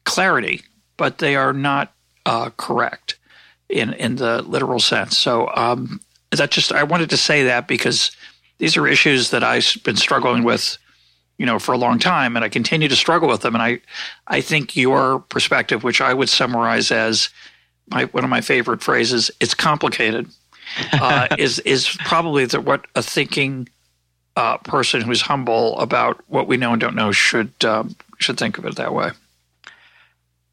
clarity, 0.04 0.62
but 0.96 1.18
they 1.18 1.36
are 1.36 1.52
not 1.52 1.92
uh, 2.26 2.50
correct 2.56 3.16
in 3.68 3.92
in 3.94 4.16
the 4.16 4.42
literal 4.42 4.80
sense. 4.80 5.16
So 5.18 5.50
um, 5.54 6.00
that 6.30 6.50
just 6.50 6.72
I 6.72 6.82
wanted 6.82 7.10
to 7.10 7.16
say 7.16 7.44
that 7.44 7.68
because 7.68 8.10
these 8.58 8.76
are 8.76 8.86
issues 8.86 9.30
that 9.30 9.42
I've 9.42 9.76
been 9.84 9.96
struggling 9.96 10.44
with, 10.44 10.78
you 11.38 11.46
know, 11.46 11.58
for 11.58 11.72
a 11.72 11.78
long 11.78 11.98
time, 11.98 12.36
and 12.36 12.44
I 12.44 12.48
continue 12.48 12.88
to 12.88 12.96
struggle 12.96 13.28
with 13.28 13.42
them. 13.42 13.54
And 13.54 13.62
I 13.62 13.80
I 14.26 14.40
think 14.40 14.76
your 14.76 15.20
perspective, 15.20 15.84
which 15.84 16.00
I 16.00 16.14
would 16.14 16.28
summarize 16.28 16.90
as 16.90 17.28
my 17.88 18.04
one 18.06 18.24
of 18.24 18.30
my 18.30 18.40
favorite 18.40 18.82
phrases, 18.82 19.30
"It's 19.40 19.54
complicated," 19.54 20.28
uh, 20.92 21.28
is 21.38 21.58
is 21.60 21.96
probably 22.04 22.46
the, 22.46 22.60
what 22.60 22.86
a 22.94 23.02
thinking 23.02 23.68
uh, 24.36 24.58
person 24.58 25.00
who's 25.00 25.22
humble 25.22 25.78
about 25.78 26.22
what 26.28 26.48
we 26.48 26.56
know 26.56 26.72
and 26.72 26.80
don't 26.80 26.96
know 26.96 27.12
should 27.12 27.52
um, 27.64 27.96
should 28.18 28.38
think 28.38 28.58
of 28.58 28.64
it 28.66 28.76
that 28.76 28.94
way. 28.94 29.10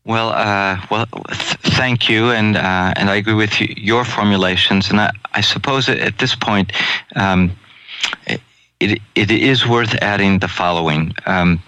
Well, 0.03 0.29
uh, 0.29 0.83
well, 0.89 1.05
th- 1.05 1.57
thank 1.77 2.09
you, 2.09 2.31
and 2.31 2.57
uh, 2.57 2.93
and 2.95 3.09
I 3.09 3.15
agree 3.15 3.35
with 3.35 3.61
you, 3.61 3.67
your 3.77 4.03
formulations, 4.03 4.89
and 4.89 4.99
I, 4.99 5.11
I 5.33 5.41
suppose 5.41 5.87
at, 5.89 6.17
this 6.17 6.33
point, 6.33 6.71
um, 7.15 7.51
it, 8.79 8.99
it 9.13 9.29
is 9.29 9.67
worth 9.67 9.93
adding 10.01 10.39
the 10.39 10.47
following. 10.47 11.13
Um, 11.27 11.61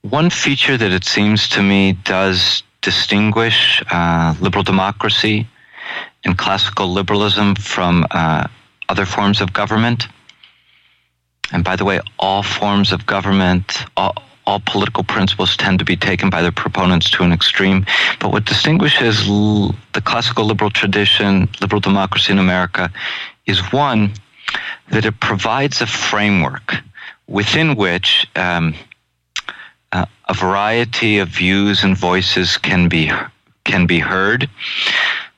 one 0.00 0.30
feature 0.30 0.78
that 0.78 0.92
it 0.92 1.04
seems 1.04 1.48
to 1.50 1.62
me 1.62 1.92
does 1.92 2.62
distinguish 2.80 3.82
uh, 3.90 4.34
liberal 4.40 4.64
democracy 4.64 5.46
and 6.24 6.38
classical 6.38 6.92
liberalism 6.92 7.54
from 7.54 8.06
uh, 8.10 8.46
other 8.88 9.06
forms 9.06 9.40
of 9.40 9.52
government. 9.52 10.08
And 11.52 11.64
by 11.64 11.76
the 11.76 11.84
way, 11.84 12.00
all 12.18 12.42
forms 12.42 12.92
of 12.92 13.04
government, 13.06 13.84
all, 13.96 14.14
all 14.46 14.60
political 14.60 15.04
principles 15.04 15.56
tend 15.56 15.78
to 15.78 15.84
be 15.84 15.96
taken 15.96 16.30
by 16.30 16.42
their 16.42 16.52
proponents 16.52 17.10
to 17.10 17.22
an 17.22 17.32
extreme. 17.32 17.86
But 18.20 18.32
what 18.32 18.44
distinguishes 18.44 19.28
l- 19.28 19.74
the 19.92 20.00
classical 20.00 20.44
liberal 20.44 20.70
tradition, 20.70 21.48
liberal 21.60 21.80
democracy 21.80 22.32
in 22.32 22.38
America, 22.38 22.90
is 23.46 23.72
one, 23.72 24.12
that 24.90 25.04
it 25.04 25.20
provides 25.20 25.80
a 25.80 25.86
framework 25.86 26.74
within 27.26 27.76
which 27.76 28.26
um, 28.36 28.74
uh, 29.92 30.06
a 30.28 30.34
variety 30.34 31.18
of 31.18 31.28
views 31.28 31.84
and 31.84 31.96
voices 31.96 32.58
can 32.58 32.88
be 32.88 33.10
can 33.64 33.86
be 33.86 34.00
heard, 34.00 34.50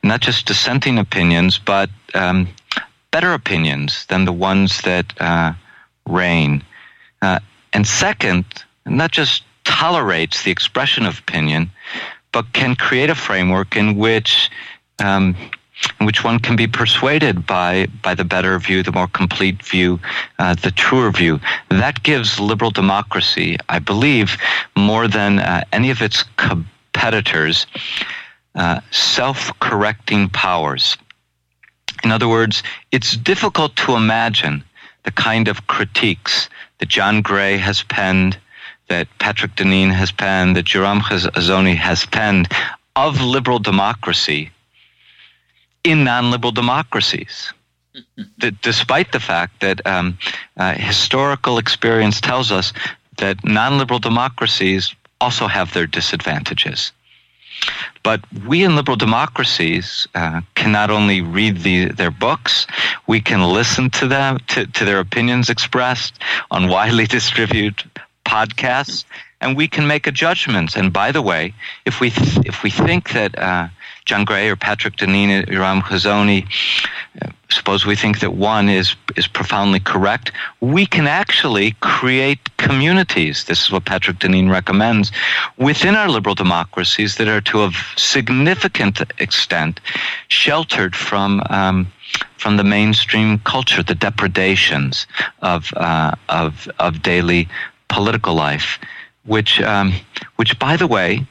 not 0.02 0.20
just 0.20 0.46
dissenting 0.46 0.98
opinions, 0.98 1.58
but 1.58 1.90
um, 2.14 2.48
better 3.10 3.34
opinions 3.34 4.06
than 4.06 4.24
the 4.24 4.32
ones 4.32 4.80
that 4.82 5.12
uh, 5.20 5.52
reign. 6.06 6.64
Uh, 7.20 7.38
and 7.74 7.86
second, 7.86 8.44
not 8.86 9.10
just 9.12 9.44
tolerates 9.64 10.42
the 10.42 10.50
expression 10.50 11.06
of 11.06 11.18
opinion, 11.18 11.70
but 12.32 12.52
can 12.52 12.74
create 12.76 13.10
a 13.10 13.14
framework 13.14 13.76
in 13.76 13.96
which 13.96 14.50
um, 15.02 15.34
in 15.98 16.06
which 16.06 16.22
one 16.22 16.38
can 16.38 16.56
be 16.56 16.66
persuaded 16.66 17.46
by 17.46 17.86
by 18.02 18.14
the 18.14 18.24
better 18.24 18.58
view, 18.58 18.82
the 18.82 18.92
more 18.92 19.08
complete 19.08 19.62
view, 19.62 19.98
uh, 20.38 20.54
the 20.54 20.70
truer 20.70 21.10
view. 21.10 21.40
That 21.68 22.02
gives 22.02 22.38
liberal 22.38 22.70
democracy, 22.70 23.56
I 23.68 23.78
believe, 23.78 24.36
more 24.76 25.08
than 25.08 25.38
uh, 25.38 25.64
any 25.72 25.90
of 25.90 26.00
its 26.00 26.24
competitors, 26.36 27.66
uh, 28.54 28.80
self-correcting 28.90 30.30
powers. 30.30 30.96
In 32.04 32.12
other 32.12 32.28
words, 32.28 32.62
it's 32.92 33.16
difficult 33.16 33.74
to 33.76 33.96
imagine 33.96 34.62
the 35.04 35.10
kind 35.10 35.48
of 35.48 35.66
critiques 35.66 36.48
that 36.78 36.88
John 36.88 37.22
Gray 37.22 37.56
has 37.56 37.82
penned, 37.82 38.38
that 38.88 39.08
Patrick 39.18 39.54
Deneen 39.56 39.90
has 39.92 40.12
penned, 40.12 40.56
that 40.56 40.66
Yoram 40.66 41.00
Hazony 41.00 41.76
has 41.76 42.06
penned 42.06 42.48
of 42.96 43.20
liberal 43.20 43.58
democracy 43.58 44.50
in 45.82 46.04
non-liberal 46.04 46.52
democracies. 46.52 47.52
that 48.38 48.60
despite 48.60 49.12
the 49.12 49.20
fact 49.20 49.60
that 49.60 49.84
um, 49.86 50.18
uh, 50.56 50.74
historical 50.74 51.58
experience 51.58 52.20
tells 52.20 52.50
us 52.50 52.72
that 53.18 53.44
non-liberal 53.44 54.00
democracies 54.00 54.94
also 55.20 55.46
have 55.46 55.72
their 55.72 55.86
disadvantages. 55.86 56.92
But 58.02 58.20
we 58.46 58.64
in 58.64 58.76
liberal 58.76 58.96
democracies 58.96 60.08
uh, 60.14 60.40
can 60.54 60.72
not 60.72 60.90
only 60.90 61.20
read 61.20 61.58
the, 61.58 61.86
their 61.86 62.10
books, 62.10 62.66
we 63.06 63.20
can 63.20 63.42
listen 63.42 63.90
to 63.90 64.08
them, 64.08 64.38
to, 64.48 64.66
to 64.66 64.84
their 64.84 64.98
opinions 64.98 65.48
expressed 65.48 66.14
on 66.50 66.68
widely 66.68 67.06
distributed 67.18 67.90
podcasts, 68.24 69.04
and 69.40 69.56
we 69.56 69.68
can 69.68 69.86
make 69.86 70.06
a 70.06 70.12
judgment. 70.12 70.76
And 70.76 70.92
by 70.92 71.12
the 71.12 71.22
way, 71.22 71.54
if 71.84 72.00
we 72.00 72.10
th- 72.10 72.46
if 72.46 72.62
we 72.62 72.70
think 72.70 73.12
that 73.12 73.38
uh, 73.38 73.68
John 74.04 74.24
Gray 74.24 74.48
or 74.48 74.56
Patrick 74.56 74.96
Deneen 74.96 75.42
or 75.42 75.46
Yoram 75.46 75.82
Hazony, 75.82 76.46
uh, 77.22 77.28
suppose 77.50 77.86
we 77.86 77.96
think 77.96 78.20
that 78.20 78.34
one 78.34 78.68
is 78.68 78.96
is 79.16 79.26
profoundly 79.26 79.80
correct, 79.80 80.32
we 80.60 80.86
can 80.86 81.06
actually 81.06 81.76
create 81.80 82.38
communities. 82.56 83.44
This 83.44 83.62
is 83.62 83.70
what 83.70 83.84
Patrick 83.84 84.18
Deneen 84.18 84.50
recommends 84.50 85.12
within 85.56 85.94
our 85.94 86.08
liberal 86.08 86.34
democracies 86.34 87.16
that 87.16 87.28
are 87.28 87.42
to 87.42 87.64
a 87.64 87.70
significant 87.96 89.00
extent 89.18 89.80
sheltered 90.28 90.96
from. 90.96 91.42
Um, 91.50 91.92
from 92.36 92.58
the 92.58 92.64
mainstream 92.64 93.38
culture, 93.40 93.82
the 93.82 93.94
depredations 93.94 95.06
of 95.40 95.72
uh, 95.74 96.12
of 96.28 96.68
of 96.78 97.02
daily 97.02 97.48
political 97.88 98.34
life, 98.34 98.78
which 99.24 99.60
um, 99.60 99.92
which, 100.36 100.58
by 100.58 100.76
the 100.76 100.86
way, 100.86 101.26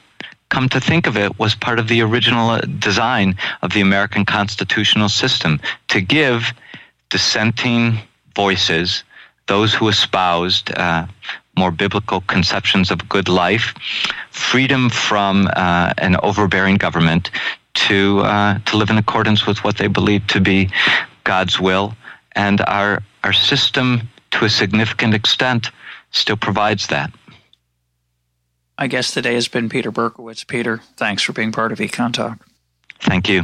come 0.50 0.70
to 0.70 0.80
think 0.80 1.08
of 1.08 1.18
it, 1.18 1.40
was 1.40 1.56
part 1.56 1.80
of 1.80 1.88
the 1.88 2.02
original 2.02 2.50
uh, 2.50 2.62
design 2.80 3.36
of 3.62 3.74
the 3.74 3.82
American 3.82 4.26
constitutional 4.26 5.10
system 5.10 5.60
to 5.88 6.00
give 6.00 6.54
dissenting 7.10 8.00
voices, 8.36 9.04
those 9.48 9.74
who 9.74 9.88
espoused 9.88 10.72
uh, 10.76 11.06
more 11.56 11.72
biblical 11.72 12.22
conceptions 12.22 12.92
of 12.92 13.08
good 13.10 13.30
life, 13.30 13.74
freedom 14.32 14.90
from 14.90 15.48
uh, 15.56 15.94
an 15.98 16.16
overbearing 16.24 16.78
government 16.78 17.30
to 17.74 18.20
uh, 18.20 18.60
to 18.66 18.78
live 18.78 18.90
in 18.90 18.98
accordance 18.98 19.46
with 19.46 19.64
what 19.64 19.78
they 19.78 19.88
believed 19.88 20.30
to 20.30 20.40
be 20.40 20.70
God's 21.24 21.60
will, 21.60 21.96
and 22.36 22.62
our 22.62 23.02
our 23.24 23.34
system, 23.34 24.02
to 24.32 24.46
a 24.46 24.50
significant 24.50 25.14
extent, 25.14 25.72
still 26.14 26.38
provides 26.38 26.88
that. 26.88 27.12
I 28.78 28.88
guess 28.88 29.12
today 29.12 29.34
has 29.34 29.48
been 29.48 29.70
Peter 29.70 29.92
Berkowitz. 29.92 30.48
Peter, 30.48 30.82
thanks 30.96 31.22
for 31.22 31.34
being 31.34 31.52
part 31.52 31.72
of 31.72 31.80
EconTalk. 31.80 32.40
Thank 33.00 33.30
you. 33.30 33.44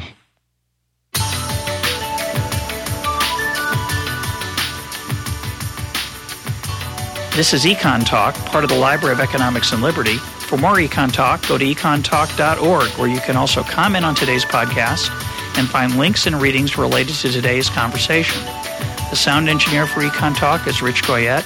This 7.36 7.54
is 7.54 7.64
EconTalk, 7.64 8.34
part 8.48 8.64
of 8.66 8.70
the 8.70 8.76
Library 8.76 9.14
of 9.14 9.22
Economics 9.22 9.72
and 9.72 9.82
Liberty. 9.82 10.18
For 10.18 10.58
more 10.58 10.76
EconTalk, 10.76 11.48
go 11.48 11.58
to 11.58 11.64
econtalk.org, 11.64 12.90
where 13.00 13.08
you 13.08 13.20
can 13.20 13.38
also 13.38 13.64
comment 13.64 14.04
on 14.04 14.16
today's 14.16 14.44
podcast 14.44 15.10
and 15.58 15.70
find 15.70 15.96
links 15.98 16.26
and 16.26 16.42
readings 16.42 16.78
related 16.78 17.16
to 17.16 17.32
today's 17.32 17.70
conversation. 17.70 18.44
The 19.10 19.16
sound 19.16 19.48
engineer 19.48 19.88
for 19.88 20.02
EconTalk 20.02 20.68
is 20.68 20.82
Rich 20.82 21.04
Goyette. 21.04 21.46